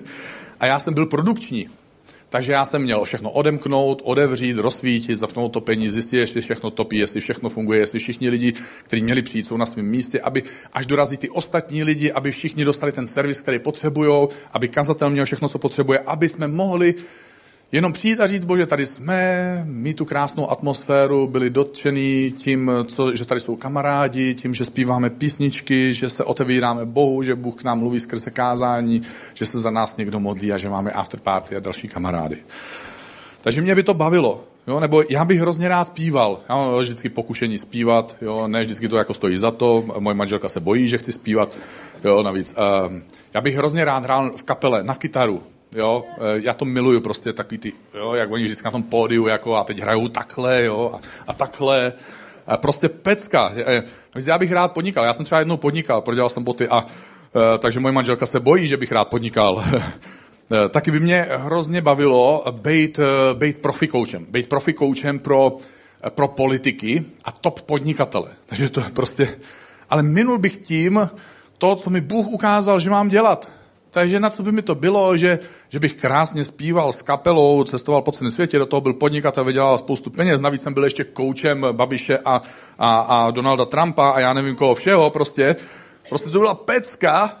a 0.60 0.66
já 0.66 0.78
jsem 0.78 0.94
byl 0.94 1.06
produkční. 1.06 1.68
Takže 2.28 2.52
já 2.52 2.64
jsem 2.64 2.82
měl 2.82 3.04
všechno 3.04 3.30
odemknout, 3.30 4.02
odevřít, 4.04 4.58
rozsvítit, 4.58 5.18
zapnout 5.18 5.52
topení, 5.52 5.88
zjistit, 5.88 6.16
jestli 6.16 6.40
všechno 6.40 6.70
topí, 6.70 6.98
jestli 6.98 7.20
všechno 7.20 7.48
funguje, 7.48 7.80
jestli 7.80 7.98
všichni 7.98 8.28
lidi, 8.28 8.52
kteří 8.82 9.02
měli 9.02 9.22
přijít, 9.22 9.46
jsou 9.46 9.56
na 9.56 9.66
svém 9.66 9.86
místě, 9.86 10.20
aby 10.20 10.42
až 10.72 10.86
dorazí 10.86 11.16
ty 11.16 11.30
ostatní 11.30 11.84
lidi, 11.84 12.12
aby 12.12 12.30
všichni 12.30 12.64
dostali 12.64 12.92
ten 12.92 13.06
servis, 13.06 13.40
který 13.40 13.58
potřebují, 13.58 14.28
aby 14.52 14.68
kazatel 14.68 15.10
měl 15.10 15.24
všechno, 15.24 15.48
co 15.48 15.58
potřebuje, 15.58 15.98
aby 15.98 16.28
jsme 16.28 16.48
mohli 16.48 16.94
Jenom 17.72 17.92
přijít 17.92 18.20
a 18.20 18.26
říct, 18.26 18.44
bože, 18.44 18.66
tady 18.66 18.86
jsme, 18.86 19.62
mít 19.66 19.96
tu 19.96 20.04
krásnou 20.04 20.50
atmosféru, 20.50 21.26
byli 21.26 21.50
dotčení 21.50 22.34
tím, 22.36 22.70
co, 22.86 23.16
že 23.16 23.24
tady 23.24 23.40
jsou 23.40 23.56
kamarádi, 23.56 24.34
tím, 24.34 24.54
že 24.54 24.64
zpíváme 24.64 25.10
písničky, 25.10 25.94
že 25.94 26.08
se 26.08 26.24
otevíráme 26.24 26.84
Bohu, 26.84 27.22
že 27.22 27.34
Bůh 27.34 27.54
k 27.54 27.64
nám 27.64 27.78
mluví 27.78 28.00
skrze 28.00 28.30
kázání, 28.30 29.02
že 29.34 29.46
se 29.46 29.58
za 29.58 29.70
nás 29.70 29.96
někdo 29.96 30.20
modlí 30.20 30.52
a 30.52 30.58
že 30.58 30.68
máme 30.68 30.90
afterparty 30.90 31.56
a 31.56 31.60
další 31.60 31.88
kamarády. 31.88 32.36
Takže 33.40 33.62
mě 33.62 33.74
by 33.74 33.82
to 33.82 33.94
bavilo. 33.94 34.44
Jo, 34.66 34.80
nebo 34.80 35.02
já 35.10 35.24
bych 35.24 35.40
hrozně 35.40 35.68
rád 35.68 35.84
zpíval. 35.84 36.40
Já 36.48 36.56
mám 36.56 36.78
vždycky 36.78 37.08
pokušení 37.08 37.58
zpívat, 37.58 38.16
jo, 38.20 38.48
ne 38.48 38.60
vždycky 38.60 38.88
to 38.88 38.96
jako 38.96 39.14
stojí 39.14 39.36
za 39.38 39.50
to. 39.50 39.84
Moje 39.98 40.14
manželka 40.14 40.48
se 40.48 40.60
bojí, 40.60 40.88
že 40.88 40.98
chci 40.98 41.12
zpívat. 41.12 41.58
Jo, 42.04 42.22
navíc. 42.22 42.54
Uh, 42.58 42.96
já 43.34 43.40
bych 43.40 43.56
hrozně 43.56 43.84
rád 43.84 44.04
hrál 44.04 44.30
v 44.36 44.42
kapele 44.42 44.84
na 44.84 44.94
kytaru. 44.94 45.42
Jo, 45.76 46.04
eh, 46.14 46.18
já 46.34 46.54
to 46.54 46.64
miluju 46.64 47.00
prostě 47.00 47.32
takový 47.32 47.58
ty, 47.58 47.72
jo, 47.94 48.14
jak 48.14 48.30
oni 48.30 48.44
vždycky 48.44 48.64
na 48.64 48.70
tom 48.70 48.82
pódiu, 48.82 49.26
jako 49.26 49.56
a 49.56 49.64
teď 49.64 49.78
hrajou 49.78 50.08
takhle, 50.08 50.64
jo, 50.64 50.92
a, 50.94 51.00
a 51.26 51.32
takhle. 51.32 51.92
A 52.46 52.56
prostě 52.56 52.88
pecka. 52.88 53.52
Eh, 53.56 53.82
já 54.26 54.38
bych 54.38 54.52
rád 54.52 54.72
podnikal. 54.72 55.04
Já 55.04 55.14
jsem 55.14 55.24
třeba 55.24 55.38
jednou 55.38 55.56
podnikal, 55.56 56.02
prodělal 56.02 56.28
jsem 56.28 56.44
boty 56.44 56.68
a 56.68 56.86
eh, 56.86 57.58
takže 57.58 57.80
moje 57.80 57.92
manželka 57.92 58.26
se 58.26 58.40
bojí, 58.40 58.66
že 58.66 58.76
bych 58.76 58.92
rád 58.92 59.08
podnikal. 59.08 59.64
Taky 60.70 60.90
by 60.90 61.00
mě 61.00 61.26
hrozně 61.30 61.80
bavilo 61.80 62.44
být, 62.50 63.00
být 63.34 63.58
profi 63.58 63.88
coachem. 63.88 64.26
Být 64.28 64.48
profi 64.48 64.74
coachem 64.74 65.18
pro, 65.18 65.56
pro 66.08 66.28
politiky 66.28 67.04
a 67.24 67.32
top 67.32 67.60
podnikatele. 67.60 68.28
Takže 68.46 68.68
to 68.68 68.82
prostě... 68.92 69.28
Ale 69.90 70.02
minul 70.02 70.38
bych 70.38 70.56
tím 70.56 71.10
to, 71.58 71.76
co 71.76 71.90
mi 71.90 72.00
Bůh 72.00 72.26
ukázal, 72.26 72.80
že 72.80 72.90
mám 72.90 73.08
dělat. 73.08 73.48
Takže 73.96 74.20
na 74.20 74.30
co 74.30 74.42
by 74.42 74.52
mi 74.52 74.62
to 74.62 74.74
bylo, 74.74 75.16
že, 75.16 75.38
že 75.68 75.78
bych 75.78 75.94
krásně 75.94 76.44
zpíval 76.44 76.92
s 76.92 77.02
kapelou, 77.02 77.64
cestoval 77.64 78.02
po 78.02 78.12
celém 78.12 78.30
světě, 78.30 78.58
do 78.58 78.66
toho 78.66 78.80
byl 78.80 78.92
podnikatel, 78.92 79.44
vydělal 79.44 79.78
spoustu 79.78 80.10
peněz, 80.10 80.40
navíc 80.40 80.62
jsem 80.62 80.74
byl 80.74 80.84
ještě 80.84 81.04
koučem 81.04 81.66
Babiše 81.72 82.18
a, 82.18 82.42
a, 82.78 83.00
a 83.00 83.30
Donalda 83.30 83.64
Trumpa 83.64 84.10
a 84.10 84.20
já 84.20 84.32
nevím 84.32 84.56
koho 84.56 84.74
všeho, 84.74 85.10
prostě. 85.10 85.56
Prostě 86.08 86.30
to 86.30 86.38
byla 86.38 86.54
pecka, 86.54 87.38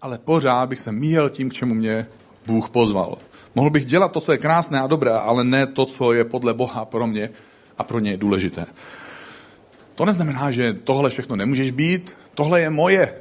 ale 0.00 0.18
pořád 0.18 0.68
bych 0.68 0.80
se 0.80 0.92
míjel 0.92 1.30
tím, 1.30 1.50
k 1.50 1.52
čemu 1.52 1.74
mě 1.74 2.06
Bůh 2.46 2.68
pozval. 2.68 3.18
Mohl 3.54 3.70
bych 3.70 3.86
dělat 3.86 4.12
to, 4.12 4.20
co 4.20 4.32
je 4.32 4.38
krásné 4.38 4.80
a 4.80 4.86
dobré, 4.86 5.12
ale 5.12 5.44
ne 5.44 5.66
to, 5.66 5.86
co 5.86 6.12
je 6.12 6.24
podle 6.24 6.54
Boha 6.54 6.84
pro 6.84 7.06
mě 7.06 7.30
a 7.78 7.84
pro 7.84 7.98
ně 7.98 8.16
důležité. 8.16 8.66
To 9.94 10.04
neznamená, 10.04 10.50
že 10.50 10.72
tohle 10.72 11.10
všechno 11.10 11.36
nemůžeš 11.36 11.70
být, 11.70 12.16
tohle 12.34 12.60
je 12.60 12.70
moje. 12.70 13.14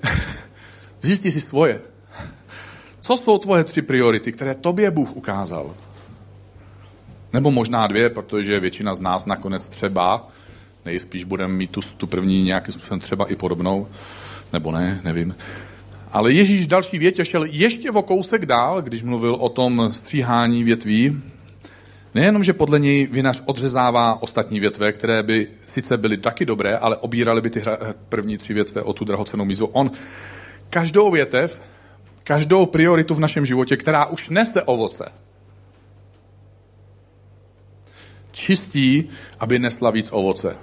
Zjistí 1.02 1.32
si 1.32 1.42
svoje. 1.42 1.97
Co 3.08 3.18
jsou 3.18 3.38
tvoje 3.38 3.64
tři 3.64 3.82
priority, 3.82 4.32
které 4.32 4.56
tobě 4.56 4.92
Bůh 4.92 5.16
ukázal? 5.16 5.76
Nebo 7.34 7.52
možná 7.52 7.88
dvě, 7.88 8.10
protože 8.10 8.60
většina 8.60 8.96
z 8.96 9.00
nás 9.00 9.26
nakonec 9.26 9.68
třeba, 9.68 10.28
nejspíš 10.86 11.24
budeme 11.24 11.54
mít 11.54 11.72
tu, 11.72 11.82
tu 11.98 12.08
první 12.08 12.44
nějakým 12.44 12.74
způsobem 12.74 13.00
třeba 13.00 13.32
i 13.32 13.36
podobnou, 13.36 13.88
nebo 14.54 14.72
ne, 14.72 15.02
nevím. 15.04 15.36
Ale 16.12 16.34
Ježíš 16.34 16.66
v 16.66 16.68
další 16.68 17.00
větě 17.00 17.26
šel 17.26 17.44
ještě 17.44 17.92
o 17.92 18.02
kousek 18.02 18.46
dál, 18.46 18.82
když 18.82 19.04
mluvil 19.04 19.36
o 19.36 19.50
tom 19.50 19.90
stříhání 19.94 20.64
větví. 20.64 21.22
Nejenom, 22.16 22.44
že 22.44 22.54
podle 22.54 22.80
něj 22.80 23.08
vinař 23.12 23.44
odřezává 23.46 24.22
ostatní 24.22 24.60
větve, 24.60 24.92
které 24.92 25.24
by 25.24 25.48
sice 25.66 25.98
byly 25.98 26.18
taky 26.18 26.46
dobré, 26.46 26.78
ale 26.78 26.98
obírali 26.98 27.42
by 27.42 27.50
ty 27.50 27.64
první 28.10 28.38
tři 28.38 28.54
větve 28.54 28.82
o 28.82 28.94
tu 28.94 29.06
drahocenou 29.06 29.46
mízu. 29.46 29.66
On 29.66 29.92
každou 30.70 31.12
větev, 31.12 31.62
každou 32.28 32.66
prioritu 32.66 33.16
v 33.16 33.20
našem 33.20 33.46
životě, 33.46 33.78
která 33.78 34.06
už 34.06 34.30
nese 34.30 34.64
ovoce, 34.64 35.12
čistí, 38.32 39.10
aby 39.40 39.60
nesla 39.60 39.92
víc 39.92 40.10
ovoce. 40.12 40.56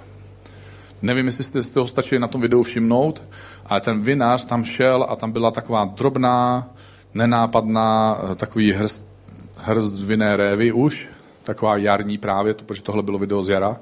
Nevím, 1.01 1.25
jestli 1.25 1.43
jste 1.43 1.63
si 1.63 1.73
toho 1.73 1.87
stačili 1.87 2.19
na 2.19 2.27
tom 2.27 2.41
videu 2.41 2.63
všimnout, 2.63 3.23
ale 3.65 3.81
ten 3.81 4.01
vinař 4.01 4.45
tam 4.45 4.65
šel 4.65 5.05
a 5.09 5.15
tam 5.15 5.31
byla 5.31 5.51
taková 5.51 5.85
drobná, 5.85 6.69
nenápadná, 7.13 8.17
takový 8.35 8.71
hrst, 8.71 9.07
hrst 9.57 10.03
vinné 10.03 10.37
révy 10.37 10.71
už, 10.71 11.09
taková 11.43 11.77
jarní 11.77 12.17
právě, 12.17 12.53
protože 12.53 12.81
tohle 12.81 13.03
bylo 13.03 13.17
video 13.17 13.43
z 13.43 13.49
jara, 13.49 13.79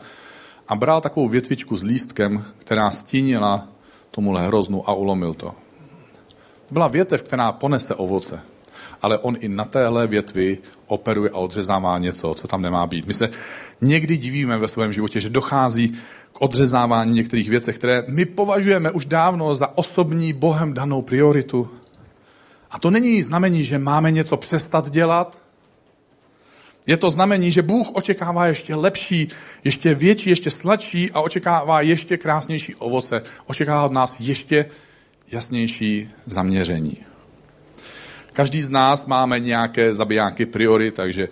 a 0.67 0.75
bral 0.75 1.01
takovou 1.01 1.29
větvičku 1.29 1.77
s 1.77 1.83
lístkem, 1.83 2.45
která 2.57 2.91
stínila 2.91 3.67
tomuhle 4.11 4.47
hroznu 4.47 4.89
a 4.89 4.93
ulomil 4.93 5.33
to. 5.33 5.62
Byla 6.71 6.87
větev, 6.87 7.23
která 7.23 7.51
ponese 7.51 7.95
ovoce, 7.95 8.39
ale 9.01 9.17
on 9.17 9.37
i 9.39 9.49
na 9.49 9.65
téhle 9.65 10.07
větvi 10.07 10.57
operuje 10.87 11.29
a 11.29 11.37
odřezává 11.37 11.97
něco, 11.97 12.33
co 12.33 12.47
tam 12.47 12.61
nemá 12.61 12.87
být. 12.87 13.05
My 13.05 13.13
se 13.13 13.29
někdy 13.81 14.17
divíme 14.17 14.57
ve 14.57 14.67
svém 14.67 14.93
životě, 14.93 15.19
že 15.19 15.29
dochází 15.29 15.97
k 16.33 16.41
odřezávání 16.41 17.13
některých 17.13 17.49
věcí, 17.49 17.73
které 17.73 18.03
my 18.07 18.25
považujeme 18.25 18.91
už 18.91 19.05
dávno 19.05 19.55
za 19.55 19.77
osobní 19.77 20.33
Bohem 20.33 20.73
danou 20.73 21.01
prioritu. 21.01 21.69
A 22.71 22.79
to 22.79 22.91
není 22.91 23.23
znamení, 23.23 23.65
že 23.65 23.79
máme 23.79 24.11
něco 24.11 24.37
přestat 24.37 24.89
dělat. 24.89 25.41
Je 26.87 26.97
to 26.97 27.09
znamení, 27.09 27.51
že 27.51 27.61
Bůh 27.61 27.87
očekává 27.93 28.47
ještě 28.47 28.75
lepší, 28.75 29.29
ještě 29.63 29.93
větší, 29.93 30.29
ještě 30.29 30.51
sladší 30.51 31.11
a 31.11 31.21
očekává 31.21 31.81
ještě 31.81 32.17
krásnější 32.17 32.75
ovoce. 32.75 33.23
Očekává 33.45 33.85
od 33.85 33.91
nás 33.91 34.19
ještě 34.19 34.65
jasnější 35.31 36.09
zaměření. 36.25 36.97
Každý 38.33 38.61
z 38.61 38.69
nás 38.69 39.05
máme 39.05 39.39
nějaké 39.39 39.95
zabijáky 39.95 40.45
priory, 40.45 40.91
takže 40.91 41.29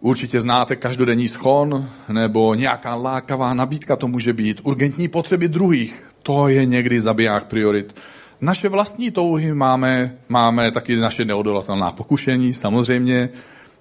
určitě 0.00 0.40
znáte 0.40 0.76
každodenní 0.76 1.28
schon 1.28 1.88
nebo 2.08 2.54
nějaká 2.54 2.94
lákavá 2.94 3.54
nabídka 3.54 3.96
to 3.96 4.08
může 4.08 4.32
být, 4.32 4.60
urgentní 4.62 5.08
potřeby 5.08 5.48
druhých, 5.48 6.04
to 6.22 6.48
je 6.48 6.66
někdy 6.66 7.00
zabiják 7.00 7.44
priorit. 7.44 7.96
Naše 8.40 8.68
vlastní 8.68 9.10
touhy 9.10 9.54
máme, 9.54 10.16
máme 10.28 10.70
taky 10.70 10.96
naše 10.96 11.24
neodolatelná 11.24 11.92
pokušení, 11.92 12.54
samozřejmě. 12.54 13.28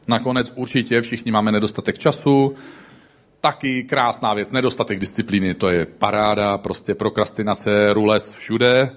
Nakonec 0.08 0.54
určitě 0.56 1.02
všichni 1.02 1.32
máme 1.32 1.52
nedostatek 1.52 1.98
času, 1.98 2.56
taky 3.42 3.84
krásná 3.84 4.34
věc, 4.34 4.52
nedostatek 4.52 5.00
disciplíny, 5.00 5.54
to 5.54 5.70
je 5.70 5.86
paráda, 5.86 6.58
prostě 6.58 6.96
prokrastinace, 6.96 7.94
rules 7.94 8.34
všude. 8.34 8.92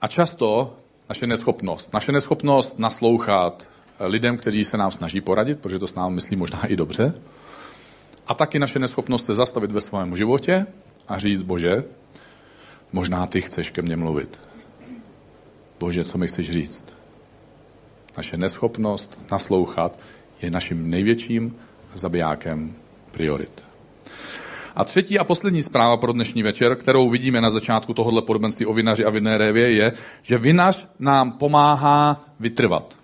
A 0.00 0.08
často 0.08 0.76
naše 1.08 1.26
neschopnost, 1.26 1.92
naše 1.92 2.12
neschopnost 2.12 2.78
naslouchat 2.78 3.68
lidem, 4.00 4.36
kteří 4.36 4.64
se 4.64 4.76
nám 4.76 4.90
snaží 4.90 5.20
poradit, 5.20 5.60
protože 5.60 5.78
to 5.78 5.86
s 5.86 5.94
námi 5.94 6.14
myslí 6.14 6.36
možná 6.36 6.66
i 6.66 6.76
dobře. 6.76 7.14
A 8.26 8.34
taky 8.34 8.58
naše 8.58 8.78
neschopnost 8.78 9.26
se 9.26 9.34
zastavit 9.34 9.72
ve 9.72 9.80
svém 9.80 10.16
životě 10.16 10.66
a 11.08 11.18
říct, 11.18 11.42
bože, 11.42 11.84
možná 12.92 13.26
ty 13.26 13.40
chceš 13.40 13.70
ke 13.70 13.82
mně 13.82 13.96
mluvit. 13.96 14.40
Bože, 15.80 16.04
co 16.04 16.18
mi 16.18 16.28
chceš 16.28 16.50
říct? 16.50 16.86
Naše 18.16 18.36
neschopnost 18.36 19.18
naslouchat 19.30 20.00
je 20.42 20.50
naším 20.50 20.90
největším 20.90 21.56
zabijákem 21.94 22.74
priorit. 23.12 23.69
A 24.76 24.84
třetí 24.84 25.18
a 25.18 25.24
poslední 25.24 25.62
zpráva 25.62 25.96
pro 25.96 26.12
dnešní 26.12 26.42
večer, 26.42 26.76
kterou 26.76 27.10
vidíme 27.10 27.40
na 27.40 27.50
začátku 27.50 27.94
tohohle 27.94 28.22
podobenství 28.22 28.66
o 28.66 28.72
vinaři 28.72 29.04
a 29.04 29.10
vinné 29.10 29.38
révě, 29.38 29.72
je, 29.72 29.92
že 30.22 30.38
vinař 30.38 30.86
nám 30.98 31.32
pomáhá 31.32 32.24
vytrvat. 32.40 32.98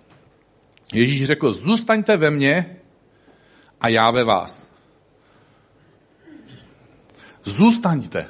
Ježíš 0.93 1.25
řekl, 1.25 1.53
zůstaňte 1.53 2.17
ve 2.17 2.31
mně 2.31 2.77
a 3.81 3.87
já 3.87 4.11
ve 4.11 4.23
vás. 4.23 4.69
Zůstaňte 7.43 8.25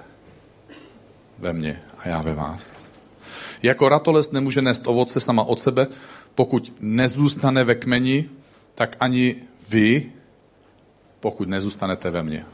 ve 1.39 1.53
mně 1.53 1.81
a 1.97 2.07
já 2.07 2.21
ve 2.21 2.35
vás. 2.35 2.75
Jako 3.63 3.89
ratolest 3.89 4.33
nemůže 4.33 4.61
nést 4.61 4.87
ovoce 4.87 5.19
sama 5.19 5.43
od 5.43 5.61
sebe, 5.61 5.87
pokud 6.35 6.73
nezůstane 6.79 7.63
ve 7.63 7.75
kmeni, 7.75 8.29
tak 8.75 8.97
ani 8.99 9.35
vy, 9.69 10.11
pokud 11.19 11.49
nezůstanete 11.49 12.09
ve 12.09 12.23
mně. 12.23 12.45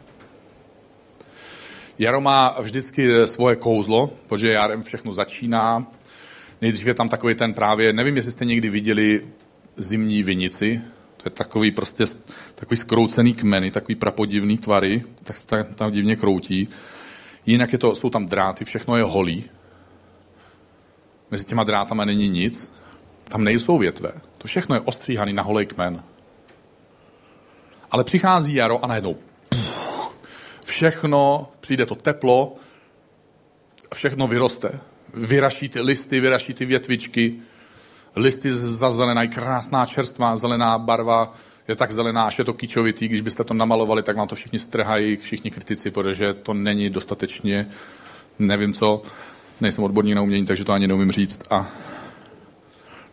Jaro 1.99 2.21
má 2.21 2.55
vždycky 2.59 3.27
svoje 3.27 3.55
kouzlo, 3.55 4.09
protože 4.27 4.51
jarem 4.51 4.83
všechno 4.83 5.13
začíná. 5.13 5.91
Nejdřív 6.61 6.87
je 6.87 6.93
tam 6.93 7.09
takový 7.09 7.35
ten 7.35 7.53
právě, 7.53 7.93
nevím, 7.93 8.15
jestli 8.15 8.31
jste 8.31 8.45
někdy 8.45 8.69
viděli 8.69 9.27
zimní 9.77 10.23
vinici, 10.23 10.81
to 11.17 11.23
je 11.25 11.31
takový 11.31 11.71
prostě 11.71 12.03
takový 12.55 12.77
skroucený 12.77 13.33
kmeny, 13.33 13.71
takový 13.71 13.95
prapodivný 13.95 14.57
tvary, 14.57 15.03
tak 15.23 15.37
se 15.37 15.47
tam, 15.47 15.63
tam 15.63 15.91
divně 15.91 16.15
kroutí. 16.15 16.67
Jinak 17.45 17.73
je 17.73 17.79
to, 17.79 17.95
jsou 17.95 18.09
tam 18.09 18.25
dráty, 18.25 18.65
všechno 18.65 18.97
je 18.97 19.03
holý. 19.03 19.43
Mezi 21.31 21.45
těma 21.45 21.63
drátama 21.63 22.05
není 22.05 22.29
nic. 22.29 22.73
Tam 23.23 23.43
nejsou 23.43 23.77
větve. 23.77 24.11
To 24.37 24.47
všechno 24.47 24.75
je 24.75 24.81
ostříhaný 24.81 25.33
na 25.33 25.43
holej 25.43 25.65
kmen. 25.65 26.03
Ale 27.91 28.03
přichází 28.03 28.55
jaro 28.55 28.83
a 28.83 28.87
najednou 28.87 29.17
všechno, 30.63 31.51
přijde 31.59 31.85
to 31.85 31.95
teplo, 31.95 32.55
všechno 33.93 34.27
vyroste. 34.27 34.79
Vyraší 35.13 35.69
ty 35.69 35.81
listy, 35.81 36.19
vyraší 36.19 36.53
ty 36.53 36.65
větvičky, 36.65 37.35
listy 38.15 38.51
zazelenají, 38.51 39.29
krásná 39.29 39.85
čerstvá 39.85 40.35
zelená 40.35 40.77
barva, 40.77 41.33
je 41.67 41.75
tak 41.75 41.91
zelená, 41.91 42.23
až 42.23 42.39
je 42.39 42.45
to 42.45 42.53
kýčovitý, 42.53 43.07
když 43.07 43.21
byste 43.21 43.43
to 43.43 43.53
namalovali, 43.53 44.03
tak 44.03 44.17
vám 44.17 44.27
to 44.27 44.35
všichni 44.35 44.59
strhají, 44.59 45.17
všichni 45.17 45.51
kritici, 45.51 45.91
protože 45.91 46.33
to 46.33 46.53
není 46.53 46.89
dostatečně, 46.89 47.67
nevím 48.39 48.73
co, 48.73 49.01
nejsem 49.61 49.83
odborník 49.83 50.15
na 50.15 50.21
umění, 50.21 50.45
takže 50.45 50.65
to 50.65 50.73
ani 50.73 50.87
neumím 50.87 51.11
říct. 51.11 51.41
A 51.49 51.67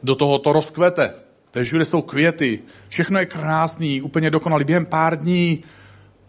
do 0.02 0.14
toho 0.14 0.38
to 0.38 0.52
rozkvete. 0.52 1.14
Té 1.50 1.64
všude 1.64 1.84
jsou 1.84 2.02
květy, 2.02 2.62
všechno 2.88 3.18
je 3.18 3.26
krásný, 3.26 4.02
úplně 4.02 4.30
dokonalý, 4.30 4.64
během 4.64 4.86
pár 4.86 5.18
dní 5.18 5.64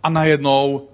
a 0.03 0.09
najednou 0.09 0.87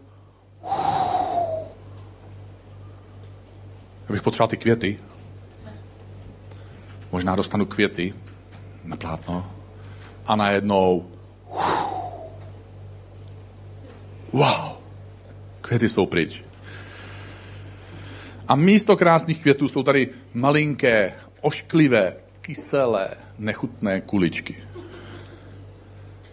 já 4.09 4.13
bych 4.13 4.21
potřeboval 4.21 4.47
ty 4.47 4.57
květy. 4.57 4.99
Možná 7.11 7.35
dostanu 7.35 7.65
květy 7.65 8.13
na 8.83 8.95
plátno 8.95 9.51
a 10.25 10.35
najednou 10.35 11.09
wow, 14.33 14.77
květy 15.61 15.89
jsou 15.89 16.05
pryč. 16.05 16.43
A 18.47 18.55
místo 18.55 18.97
krásných 18.97 19.41
květů 19.41 19.67
jsou 19.67 19.83
tady 19.83 20.09
malinké, 20.33 21.13
ošklivé, 21.41 22.15
kyselé, 22.41 23.09
nechutné 23.39 24.01
kuličky. 24.01 24.63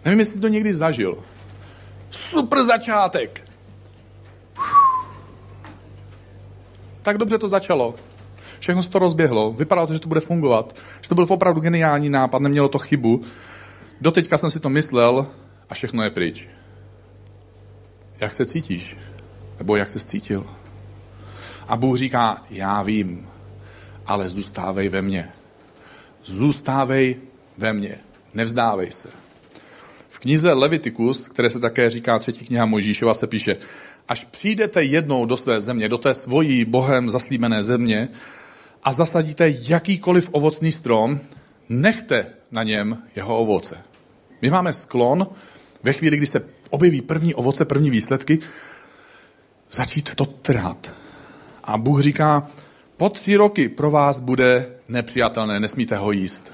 Nevím, 0.05 0.19
jestli 0.19 0.35
jsi 0.35 0.41
to 0.41 0.47
někdy 0.47 0.73
zažil. 0.73 1.23
Super 2.09 2.63
začátek. 2.63 3.54
Tak 7.05 7.17
dobře 7.17 7.37
to 7.37 7.49
začalo. 7.49 7.95
Všechno 8.59 8.83
se 8.83 8.89
to 8.89 8.99
rozběhlo. 8.99 9.51
Vypadalo 9.51 9.87
to, 9.87 9.93
že 9.93 9.99
to 9.99 10.07
bude 10.07 10.19
fungovat. 10.19 10.75
Že 11.01 11.09
to 11.09 11.15
byl 11.15 11.25
opravdu 11.29 11.61
geniální 11.61 12.09
nápad, 12.09 12.41
nemělo 12.41 12.67
to 12.67 12.79
chybu. 12.79 13.21
Doteďka 14.01 14.37
jsem 14.37 14.51
si 14.51 14.59
to 14.59 14.69
myslel 14.69 15.27
a 15.69 15.73
všechno 15.73 16.03
je 16.03 16.09
pryč. 16.09 16.47
Jak 18.19 18.33
se 18.33 18.45
cítíš? 18.45 18.97
Nebo 19.57 19.75
jak 19.75 19.89
se 19.89 19.99
cítil? 19.99 20.45
A 21.67 21.75
Bůh 21.75 21.97
říká, 21.97 22.41
já 22.49 22.81
vím, 22.81 23.29
ale 24.05 24.29
zůstávej 24.29 24.89
ve 24.89 25.01
mně. 25.01 25.29
Zůstávej 26.23 27.15
ve 27.57 27.73
mně. 27.73 27.97
Nevzdávej 28.33 28.91
se. 28.91 29.09
V 30.07 30.19
knize 30.19 30.53
Levitikus, 30.53 31.27
které 31.27 31.49
se 31.49 31.59
také 31.59 31.89
říká 31.89 32.19
třetí 32.19 32.45
kniha 32.45 32.65
Mojžíšova, 32.65 33.13
se 33.13 33.27
píše, 33.27 33.57
až 34.07 34.23
přijdete 34.23 34.83
jednou 34.83 35.25
do 35.25 35.37
své 35.37 35.61
země, 35.61 35.89
do 35.89 35.97
té 35.97 36.13
svojí 36.13 36.65
Bohem 36.65 37.09
zaslíbené 37.09 37.63
země 37.63 38.09
a 38.83 38.93
zasadíte 38.93 39.53
jakýkoliv 39.61 40.29
ovocný 40.31 40.71
strom, 40.71 41.19
nechte 41.69 42.27
na 42.51 42.63
něm 42.63 43.03
jeho 43.15 43.39
ovoce. 43.39 43.77
My 44.41 44.49
máme 44.49 44.73
sklon 44.73 45.27
ve 45.83 45.93
chvíli, 45.93 46.17
kdy 46.17 46.25
se 46.25 46.49
objeví 46.69 47.01
první 47.01 47.33
ovoce, 47.33 47.65
první 47.65 47.89
výsledky, 47.89 48.39
začít 49.71 50.15
to 50.15 50.25
trhat. 50.25 50.93
A 51.63 51.77
Bůh 51.77 52.01
říká, 52.01 52.47
po 52.97 53.09
tři 53.09 53.35
roky 53.35 53.69
pro 53.69 53.91
vás 53.91 54.19
bude 54.19 54.67
nepřijatelné, 54.89 55.59
nesmíte 55.59 55.97
ho 55.97 56.11
jíst. 56.11 56.51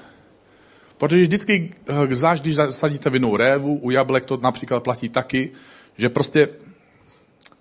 Protože 0.98 1.22
vždycky, 1.22 1.74
eh, 1.88 2.14
zvlášť 2.14 2.42
když 2.42 2.54
zasadíte 2.54 3.10
vinou 3.10 3.36
révu, 3.36 3.78
u 3.78 3.90
jablek 3.90 4.24
to 4.24 4.36
například 4.36 4.82
platí 4.82 5.08
taky, 5.08 5.50
že 5.98 6.08
prostě 6.08 6.48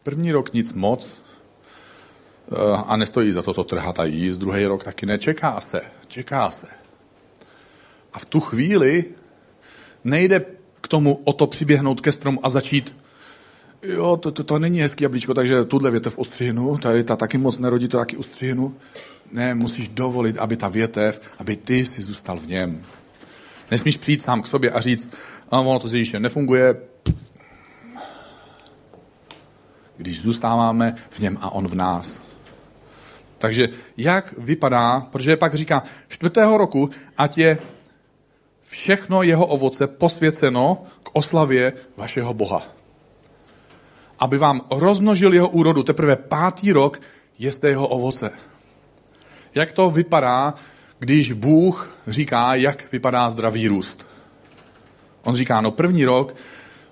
první 0.04 0.32
rok 0.32 0.54
nic 0.54 0.74
moc, 0.74 1.24
a 2.86 2.95
nestojí 2.95 3.32
za 3.32 3.41
to 3.41 3.54
to 3.54 3.64
trhat 3.64 3.99
a 3.99 4.06
jíst, 4.06 4.38
druhý 4.38 4.66
rok 4.66 4.84
taky 4.84 5.06
nečeká 5.06 5.62
se, 5.62 5.82
čeká 6.08 6.52
se. 6.52 6.68
A 8.14 8.20
v 8.20 8.26
tu 8.26 8.39
chvíli 8.39 9.06
nejde 10.04 10.45
k 10.82 10.88
tomu 10.88 11.22
o 11.24 11.34
to 11.34 11.47
přiběhnout 11.47 12.02
ke 12.02 12.12
stromu 12.12 12.45
a 12.45 12.49
začít 12.49 12.95
jo, 13.84 14.18
to, 14.18 14.32
to, 14.32 14.43
to 14.43 14.60
není 14.60 14.80
hezký 14.80 15.04
jablíčko, 15.04 15.34
takže 15.34 15.66
tuhle 15.66 15.91
větev 15.91 16.18
ostřihnu, 16.18 16.78
tady 16.78 17.04
ta 17.04 17.16
taky 17.16 17.38
moc 17.38 17.60
nerodí, 17.60 17.88
to 17.88 17.97
taky 17.97 18.18
ostřihnu. 18.18 18.76
Ne, 19.32 19.56
musíš 19.56 19.89
dovolit, 19.89 20.38
aby 20.38 20.58
ta 20.58 20.68
větev, 20.68 21.22
aby 21.38 21.56
ty 21.56 21.86
si 21.86 22.02
zůstal 22.02 22.38
v 22.38 22.47
něm. 22.47 22.82
Nesmíš 23.72 23.97
přijít 23.97 24.22
sám 24.22 24.41
k 24.41 24.47
sobě 24.47 24.72
a 24.72 24.82
říct, 24.82 25.14
ono 25.49 25.80
to 25.80 25.88
Ježíšem 25.88 26.22
nefunguje. 26.22 26.91
Když 30.02 30.22
zůstáváme 30.22 30.95
v 31.10 31.20
něm 31.20 31.38
a 31.41 31.49
on 31.49 31.68
v 31.68 31.76
nás. 31.76 32.22
Takže 33.38 33.70
jak 33.97 34.34
vypadá, 34.38 35.08
protože 35.12 35.38
pak 35.38 35.54
říká, 35.54 35.84
čtvrtého 36.08 36.58
roku, 36.58 36.89
ať 37.18 37.38
je 37.38 37.58
všechno 38.64 39.24
jeho 39.24 39.45
ovoce 39.45 39.88
posvěceno 39.88 40.84
k 41.04 41.10
oslavě 41.14 41.74
vašeho 41.97 42.34
Boha. 42.34 42.64
Aby 44.20 44.38
vám 44.38 44.62
rozmnožil 44.72 45.34
jeho 45.34 45.49
úrodu. 45.49 45.84
Teprve 45.84 46.16
pátý 46.16 46.72
rok 46.72 47.02
jeste 47.39 47.70
jeho 47.70 47.88
ovoce. 47.88 48.32
Jak 49.56 49.72
to 49.72 49.89
vypadá, 49.89 50.54
když 50.99 51.32
Bůh 51.32 51.97
říká, 52.08 52.56
jak 52.56 52.91
vypadá 52.91 53.30
zdravý 53.30 53.68
růst? 53.68 54.08
On 55.24 55.36
říká, 55.36 55.62
no 55.62 55.72
první 55.72 56.06
rok 56.06 56.36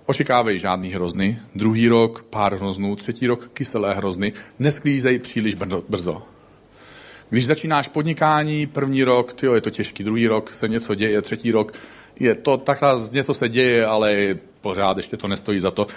očekávej 0.10 0.60
žádný 0.60 0.90
hrozny, 0.90 1.40
druhý 1.56 1.88
rok 1.88 2.24
pár 2.24 2.56
hroznů, 2.56 2.96
třetí 2.96 3.28
rok 3.28 3.50
kyselé 3.54 3.94
hrozny, 3.94 4.34
nesklízej 4.60 5.20
příliš 5.20 5.56
brzo. 5.90 6.22
Když 7.30 7.46
začínáš 7.46 7.88
podnikání, 7.88 8.66
první 8.66 9.04
rok, 9.04 9.34
tyjo, 9.34 9.54
je 9.54 9.62
to 9.62 9.70
těžký, 9.70 10.04
druhý 10.04 10.28
rok 10.28 10.52
se 10.52 10.68
něco 10.68 10.96
děje, 10.96 11.22
třetí 11.22 11.52
rok 11.52 11.74
je 12.20 12.36
to 12.36 12.58
takhle, 12.58 12.94
něco 13.12 13.34
se 13.34 13.50
děje, 13.50 13.86
ale 13.86 14.38
pořád 14.62 14.98
ještě 14.98 15.18
to 15.18 15.28
nestojí 15.28 15.60
za 15.60 15.72
to. 15.72 15.88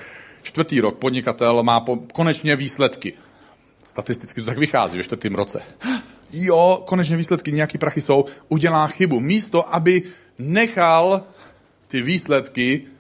Čtvrtý 0.42 0.80
rok 0.80 0.98
podnikatel 0.98 1.62
má 1.62 1.80
po, 1.80 1.96
konečně 1.96 2.56
výsledky. 2.56 3.12
Statisticky 3.86 4.40
to 4.40 4.46
tak 4.46 4.58
vychází 4.58 4.98
ve 4.98 5.04
čtvrtém 5.04 5.34
roce. 5.34 5.62
Jo, 6.32 6.82
konečně 6.86 7.16
výsledky, 7.16 7.52
nějaký 7.52 7.78
prachy 7.78 8.00
jsou, 8.00 8.24
udělá 8.48 8.86
chybu. 8.86 9.20
Místo, 9.20 9.74
aby 9.74 10.02
nechal 10.38 11.22
ty 11.88 12.02
výsledky 12.02 12.92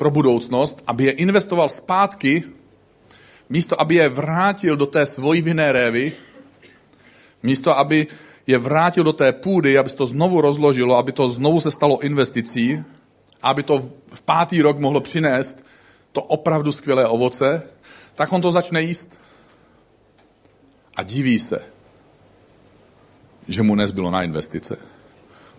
pro 0.00 0.10
budoucnost, 0.10 0.80
aby 0.86 1.04
je 1.04 1.12
investoval 1.12 1.68
zpátky 1.68 2.56
místo 3.50 3.80
aby 3.80 3.94
je 3.94 4.08
vrátil 4.08 4.76
do 4.76 4.86
té 4.86 5.06
svojí 5.06 5.42
vinné 5.42 5.72
révy, 5.72 6.12
místo 7.42 7.78
aby 7.78 8.06
je 8.46 8.58
vrátil 8.58 9.04
do 9.04 9.12
té 9.12 9.32
půdy, 9.32 9.78
aby 9.78 9.88
se 9.88 9.96
to 9.96 10.06
znovu 10.06 10.40
rozložilo, 10.40 10.96
aby 10.96 11.12
to 11.12 11.28
znovu 11.28 11.60
se 11.60 11.70
stalo 11.70 12.00
investicí, 12.00 12.84
aby 13.42 13.62
to 13.62 13.90
v 14.12 14.22
pátý 14.22 14.62
rok 14.62 14.78
mohlo 14.78 15.00
přinést 15.00 15.66
to 16.12 16.22
opravdu 16.22 16.72
skvělé 16.72 17.06
ovoce, 17.06 17.62
tak 18.14 18.32
on 18.32 18.40
to 18.40 18.50
začne 18.50 18.82
jíst. 18.82 19.20
A 20.96 21.02
diví 21.02 21.38
se, 21.38 21.62
že 23.48 23.62
mu 23.62 23.74
nezbylo 23.74 24.10
na 24.10 24.22
investice. 24.22 24.78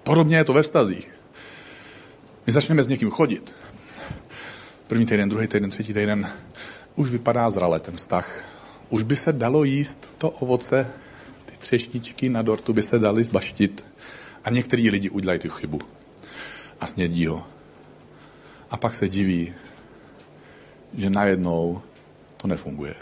Podobně 0.03 0.37
je 0.37 0.43
to 0.43 0.53
ve 0.53 0.61
vztazích. 0.61 1.11
My 2.47 2.53
začneme 2.53 2.83
s 2.83 2.87
někým 2.87 3.09
chodit. 3.09 3.55
První 4.91 5.05
týden, 5.05 5.29
druhý 5.29 5.47
týden, 5.47 5.69
třetí 5.69 5.93
týden 5.93 6.31
už 6.95 7.09
vypadá 7.09 7.49
zrale 7.49 7.79
ten 7.79 7.95
vztah. 7.95 8.43
Už 8.89 9.03
by 9.03 9.15
se 9.15 9.33
dalo 9.33 9.63
jíst 9.63 10.09
to 10.17 10.29
ovoce, 10.29 10.87
ty 11.45 11.57
třešničky 11.57 12.29
na 12.29 12.41
dortu 12.41 12.73
by 12.73 12.83
se 12.83 12.99
dali 12.99 13.23
zbaštit. 13.23 13.85
A 14.43 14.49
některý 14.49 14.89
lidi 14.89 15.09
udělají 15.09 15.39
tu 15.39 15.49
chybu 15.49 15.79
a 16.79 16.85
snědí 16.85 17.27
ho. 17.27 17.47
A 18.71 18.77
pak 18.77 18.95
se 18.95 19.09
diví, 19.09 19.53
že 20.93 21.09
najednou 21.09 21.81
to 22.37 22.47
nefunguje. 22.47 22.95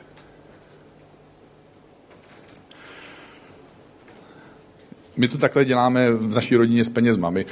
My 5.17 5.27
to 5.27 5.37
takhle 5.37 5.65
děláme 5.65 6.11
v 6.11 6.35
naší 6.35 6.55
rodině 6.55 6.85
s 6.85 6.89
penězma. 6.89 7.29
My 7.29 7.45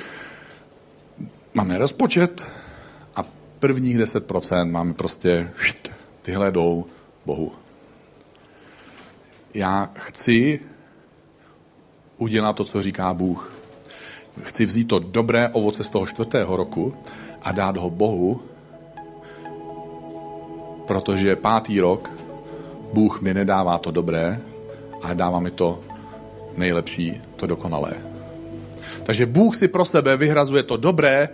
máme 1.54 1.78
rozpočet 1.78 2.57
prvních 3.60 3.98
10% 3.98 4.72
máme 4.72 4.94
prostě 4.94 5.50
tyhle 6.22 6.52
jdou 6.52 6.86
Bohu. 7.26 7.52
Já 9.54 9.92
chci 9.96 10.60
udělat 12.18 12.56
to, 12.56 12.64
co 12.64 12.82
říká 12.82 13.14
Bůh. 13.14 13.54
Chci 14.42 14.66
vzít 14.66 14.86
to 14.86 15.00
dobré 15.00 15.50
ovoce 15.50 15.84
z 15.84 15.90
toho 15.90 16.06
čtvrtého 16.06 16.56
roku 16.56 16.98
a 17.42 17.52
dát 17.52 17.78
ho 17.78 17.90
Bohu, 17.90 18.42
protože 20.88 21.36
pátý 21.36 21.80
rok 21.80 22.12
Bůh 22.94 23.22
mi 23.22 23.34
nedává 23.34 23.78
to 23.78 23.92
dobré, 23.92 24.40
a 25.04 25.14
dává 25.14 25.40
mi 25.40 25.52
to 25.52 25.80
nejlepší, 26.58 27.22
to 27.36 27.48
dokonalé. 27.48 27.94
Takže 29.04 29.26
Bůh 29.26 29.56
si 29.56 29.68
pro 29.68 29.86
sebe 29.86 30.18
vyhrazuje 30.18 30.64
to 30.64 30.78
dobré, 30.78 31.30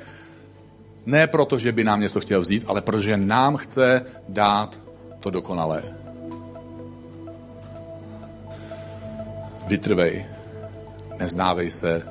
ne 1.05 1.27
proto, 1.27 1.59
že 1.59 1.71
by 1.71 1.83
nám 1.83 1.99
něco 1.99 2.19
chtěl 2.19 2.41
vzít, 2.41 2.63
ale 2.67 2.81
protože 2.81 3.17
nám 3.17 3.57
chce 3.57 4.05
dát 4.29 4.79
to 5.19 5.29
dokonalé. 5.29 5.83
Vytrvej, 9.67 10.25
nezdávej 11.19 11.69
se, 11.71 12.01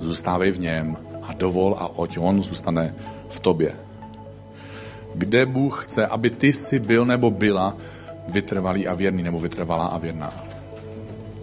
zůstávej 0.00 0.50
v 0.50 0.60
něm 0.60 0.96
a 1.22 1.32
dovol 1.32 1.76
a 1.78 1.98
oť 1.98 2.18
on 2.18 2.42
zůstane 2.42 2.94
v 3.28 3.40
tobě. 3.40 3.74
Kde 5.14 5.46
Bůh 5.46 5.84
chce, 5.84 6.06
aby 6.06 6.30
ty 6.30 6.52
si 6.52 6.78
byl 6.78 7.04
nebo 7.04 7.30
byla 7.30 7.76
vytrvalý 8.28 8.86
a 8.86 8.94
věrný, 8.94 9.22
nebo 9.22 9.38
vytrvalá 9.38 9.86
a 9.86 9.98
věrná. 9.98 10.32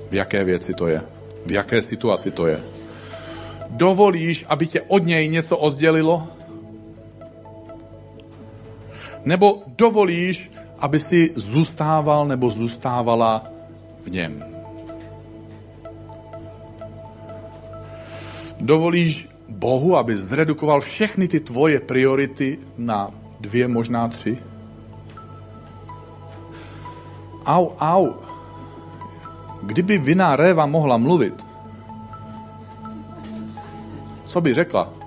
V 0.10 0.14
jaké 0.14 0.44
věci 0.44 0.74
to 0.74 0.88
je? 0.88 1.02
V 1.46 1.52
jaké 1.52 1.82
situaci 1.82 2.32
to 2.32 2.48
je? 2.48 2.64
Dovolíš, 3.70 4.46
aby 4.50 4.68
tě 4.68 4.82
od 4.82 5.06
něj 5.06 5.28
něco 5.28 5.58
oddělilo? 5.58 6.28
Nebo 9.26 9.64
dovolíš, 9.68 10.52
aby 10.80 11.00
si 11.00 11.32
zůstával 11.36 12.28
nebo 12.28 12.50
zůstávala 12.50 13.44
v 14.04 14.12
něm. 14.12 14.44
Dovolíš 18.60 19.30
Bohu, 19.50 19.98
aby 19.98 20.18
zredukoval 20.18 20.82
všechny 20.82 21.28
ty 21.28 21.40
tvoje 21.40 21.80
priority 21.80 22.60
na 22.78 23.12
dvě, 23.40 23.68
možná 23.68 24.08
tři? 24.08 24.38
Au, 27.46 27.70
au. 27.80 28.14
Kdyby 29.62 29.98
vina 29.98 30.36
réva 30.36 30.66
mohla 30.66 30.98
mluvit, 30.98 31.46
co 34.26 34.42
by 34.42 34.54
řekla? 34.54 35.05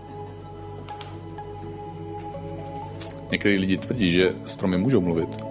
Někteří 3.32 3.56
lidi 3.56 3.78
tvrdí, 3.78 4.10
že 4.10 4.34
stromy 4.46 4.78
můžou 4.78 5.00
mluvit. 5.00 5.44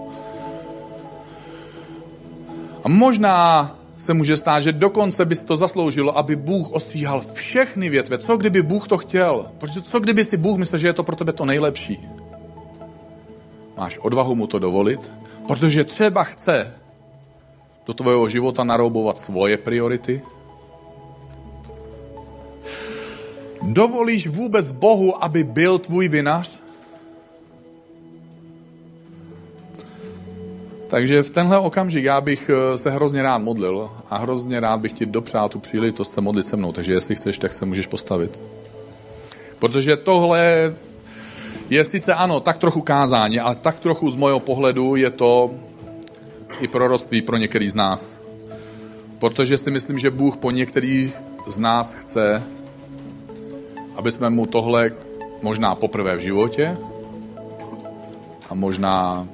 A 2.84 2.90
možná 2.90 3.72
se 3.98 4.14
může 4.14 4.38
stát, 4.38 4.60
že 4.60 4.72
dokonce 4.72 5.26
by 5.26 5.36
to 5.36 5.58
zasloužilo, 5.58 6.18
aby 6.18 6.36
Bůh 6.36 6.72
ostříhal 6.72 7.22
všechny 7.34 7.90
větve. 7.90 8.18
Co 8.18 8.38
kdyby 8.38 8.62
Bůh 8.62 8.88
to 8.88 8.98
chtěl? 8.98 9.52
Protože 9.58 9.82
co 9.82 10.00
kdyby 10.00 10.26
si 10.26 10.38
Bůh 10.38 10.58
myslel, 10.58 10.80
že 10.80 10.88
je 10.88 10.94
to 10.94 11.04
pro 11.04 11.16
tebe 11.16 11.34
to 11.34 11.46
nejlepší? 11.46 12.08
Máš 13.78 13.98
odvahu 13.98 14.36
mu 14.36 14.48
to 14.48 14.60
dovolit? 14.60 15.12
Protože 15.48 15.84
třeba 15.84 16.24
chce 16.24 16.74
do 17.86 17.94
tvého 17.94 18.30
života 18.30 18.64
naroubovat 18.64 19.20
svoje 19.20 19.58
priority? 19.58 20.22
Dovolíš 23.62 24.28
vůbec 24.28 24.72
Bohu, 24.72 25.24
aby 25.24 25.44
byl 25.44 25.80
tvůj 25.80 26.08
vinař? 26.08 26.67
Takže 30.88 31.24
v 31.24 31.30
tenhle 31.30 31.60
okamžik 31.60 32.04
já 32.04 32.22
bych 32.22 32.50
eh, 32.50 32.78
se 32.78 32.90
hrozně 32.90 33.22
rád 33.22 33.38
modlil 33.38 33.90
a 34.10 34.18
hrozně 34.18 34.60
rád 34.60 34.78
bych 34.78 34.94
ti 34.94 35.06
dopřál 35.06 35.50
tu 35.50 35.60
příležitost 35.60 36.12
se 36.12 36.22
modlit 36.22 36.48
se 36.48 36.58
mnou, 36.58 36.72
takže 36.72 36.94
jestli 36.94 37.16
chceš, 37.16 37.38
tak 37.40 37.54
se 37.54 37.66
můžeš 37.66 37.88
postavit. 37.88 38.40
Protože 39.60 39.98
tohle 39.98 40.74
je 41.70 41.86
sice 41.86 42.14
ano, 42.14 42.40
tak 42.40 42.58
trochu 42.58 42.82
kázání, 42.82 43.40
ale 43.40 43.56
tak 43.56 43.80
trochu 43.80 44.10
z 44.10 44.16
mojho 44.16 44.40
pohledu 44.40 44.96
je 44.96 45.10
to 45.10 45.52
i 46.60 46.68
proroctví 46.68 47.22
pro 47.22 47.38
některý 47.38 47.70
z 47.70 47.76
nás. 47.76 48.20
Protože 49.20 49.58
si 49.58 49.72
myslím, 49.72 50.00
že 50.00 50.12
Bůh 50.12 50.38
po 50.38 50.52
některých 50.52 51.16
z 51.48 51.60
nás 51.60 51.94
chce, 51.94 52.44
aby 53.96 54.12
jsme 54.12 54.30
mu 54.30 54.46
tohle 54.46 54.92
možná 55.42 55.76
poprvé 55.76 56.16
v 56.16 56.20
životě 56.20 56.78
a 58.50 58.54
možná 58.54 59.28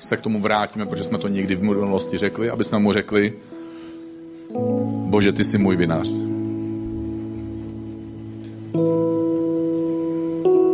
se 0.00 0.16
k 0.16 0.20
tomu 0.20 0.40
vrátíme, 0.40 0.86
protože 0.86 1.04
jsme 1.04 1.18
to 1.18 1.28
někdy 1.28 1.54
v 1.54 1.62
minulosti 1.62 2.18
řekli, 2.18 2.50
aby 2.50 2.64
jsme 2.64 2.78
mu 2.78 2.92
řekli, 2.92 3.32
Bože, 5.10 5.32
ty 5.32 5.44
jsi 5.44 5.58
můj 5.58 5.76
vinař. 5.76 6.08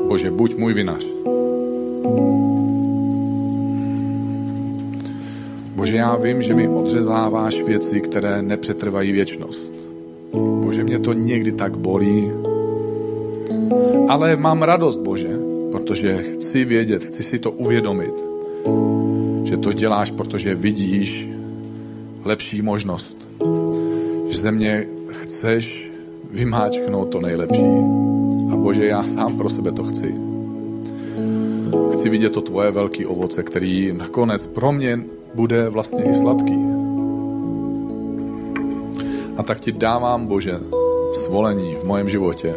Bože, 0.09 0.31
buď 0.31 0.57
můj 0.57 0.75
vinař. 0.75 1.07
Bože, 5.77 5.97
já 5.97 6.17
vím, 6.17 6.43
že 6.43 6.55
mi 6.55 6.69
odřezáváš 6.69 7.63
věci, 7.63 8.01
které 8.01 8.43
nepřetrvají 8.43 9.13
věčnost. 9.13 9.75
Bože, 10.63 10.85
mě 10.85 10.99
to 10.99 11.13
někdy 11.13 11.53
tak 11.53 11.77
bolí, 11.77 12.31
ale 14.09 14.37
mám 14.37 14.63
radost, 14.63 14.97
Bože, 14.97 15.39
protože 15.73 16.23
chci 16.23 16.65
vědět, 16.65 17.05
chci 17.05 17.23
si 17.23 17.39
to 17.39 17.51
uvědomit, 17.51 18.15
že 19.47 19.57
to 19.57 19.73
děláš, 19.73 20.11
protože 20.11 20.55
vidíš 20.55 21.29
lepší 22.25 22.63
možnost. 22.63 23.29
Že 24.29 24.39
ze 24.39 24.51
mě 24.53 24.87
chceš 25.11 25.93
vymáčknout 26.31 27.11
to 27.11 27.21
nejlepší. 27.21 27.67
A 28.53 28.57
Bože, 28.57 28.87
já 28.87 29.03
sám 29.03 29.37
pro 29.37 29.49
sebe 29.49 29.73
to 29.73 29.85
chci. 29.85 30.15
Chci 31.93 32.09
vidět 32.09 32.31
to 32.31 32.41
tvoje 32.41 32.71
velký 32.71 33.07
ovoce, 33.07 33.43
který 33.43 33.93
nakonec 33.93 34.47
pro 34.47 34.73
mě 34.73 35.01
bude 35.35 35.69
vlastně 35.69 36.05
i 36.05 36.15
sladký. 36.15 36.59
A 39.37 39.43
tak 39.43 39.61
ti 39.61 39.73
dávám, 39.73 40.27
Bože, 40.27 40.59
svolení 41.13 41.75
v 41.75 41.85
mojem 41.85 42.09
životě 42.09 42.55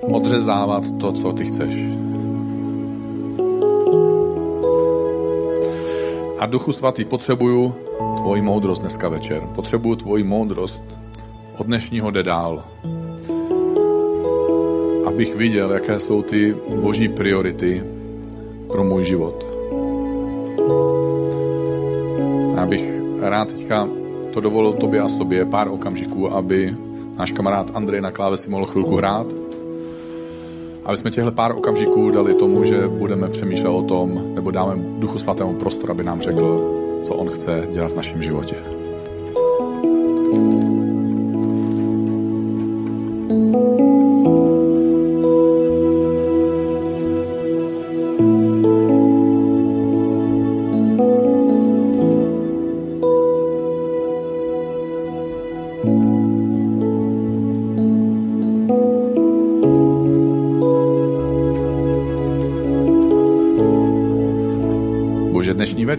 odřezávat 0.00 0.84
to, 1.00 1.12
co 1.12 1.32
ty 1.32 1.44
chceš. 1.44 2.03
A 6.44 6.46
Duchu 6.46 6.72
Svatý, 6.72 7.04
potřebuju 7.04 7.74
tvoji 8.16 8.42
moudrost 8.42 8.80
dneska 8.80 9.08
večer. 9.08 9.42
Potřebuju 9.54 9.96
tvoji 9.96 10.24
moudrost 10.24 10.98
od 11.58 11.66
dnešního 11.66 12.10
jde 12.10 12.22
dál. 12.22 12.64
Abych 15.06 15.36
viděl, 15.36 15.72
jaké 15.72 16.00
jsou 16.00 16.22
ty 16.22 16.56
boží 16.80 17.08
priority 17.08 17.84
pro 18.66 18.84
můj 18.84 19.04
život. 19.04 19.46
Já 22.56 22.66
bych 22.66 23.00
rád 23.20 23.48
teďka 23.48 23.88
to 24.32 24.40
dovolil 24.40 24.72
tobě 24.72 25.00
a 25.00 25.08
sobě 25.08 25.44
pár 25.44 25.68
okamžiků, 25.68 26.32
aby 26.32 26.76
náš 27.16 27.32
kamarád 27.32 27.70
Andrej 27.74 28.00
na 28.00 28.10
klávesi 28.10 28.50
mohl 28.50 28.66
chvilku 28.66 28.96
hrát. 28.96 29.43
Aby 30.84 30.96
jsme 30.96 31.10
těchto 31.10 31.32
pár 31.32 31.52
okamžiků 31.52 32.10
dali 32.10 32.34
tomu, 32.34 32.64
že 32.64 32.88
budeme 32.88 33.28
přemýšlet 33.28 33.70
o 33.70 33.82
tom, 33.82 34.34
nebo 34.34 34.50
dáme 34.50 34.74
Duchu 34.98 35.18
Svatému 35.18 35.54
prostor, 35.54 35.90
aby 35.90 36.04
nám 36.04 36.20
řekl, 36.20 36.74
co 37.02 37.14
on 37.14 37.28
chce 37.28 37.66
dělat 37.70 37.92
v 37.92 37.96
našem 37.96 38.22
životě. 38.22 38.73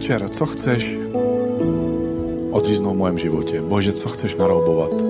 Večer, 0.06 0.28
co 0.28 0.46
chceš 0.46 0.98
odříznout 2.50 2.94
v 2.94 2.98
mojem 2.98 3.18
životě? 3.18 3.62
Bože, 3.62 3.92
co 3.92 4.08
chceš 4.08 4.36
naroubovat? 4.36 5.02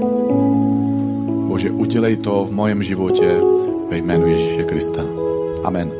Bože, 1.48 1.70
udělej 1.70 2.16
to 2.16 2.44
v 2.44 2.52
mojem 2.52 2.82
životě 2.82 3.40
ve 3.90 3.96
jménu 3.96 4.26
Ježíše 4.26 4.64
Krista. 4.64 5.02
Amen. 5.64 5.95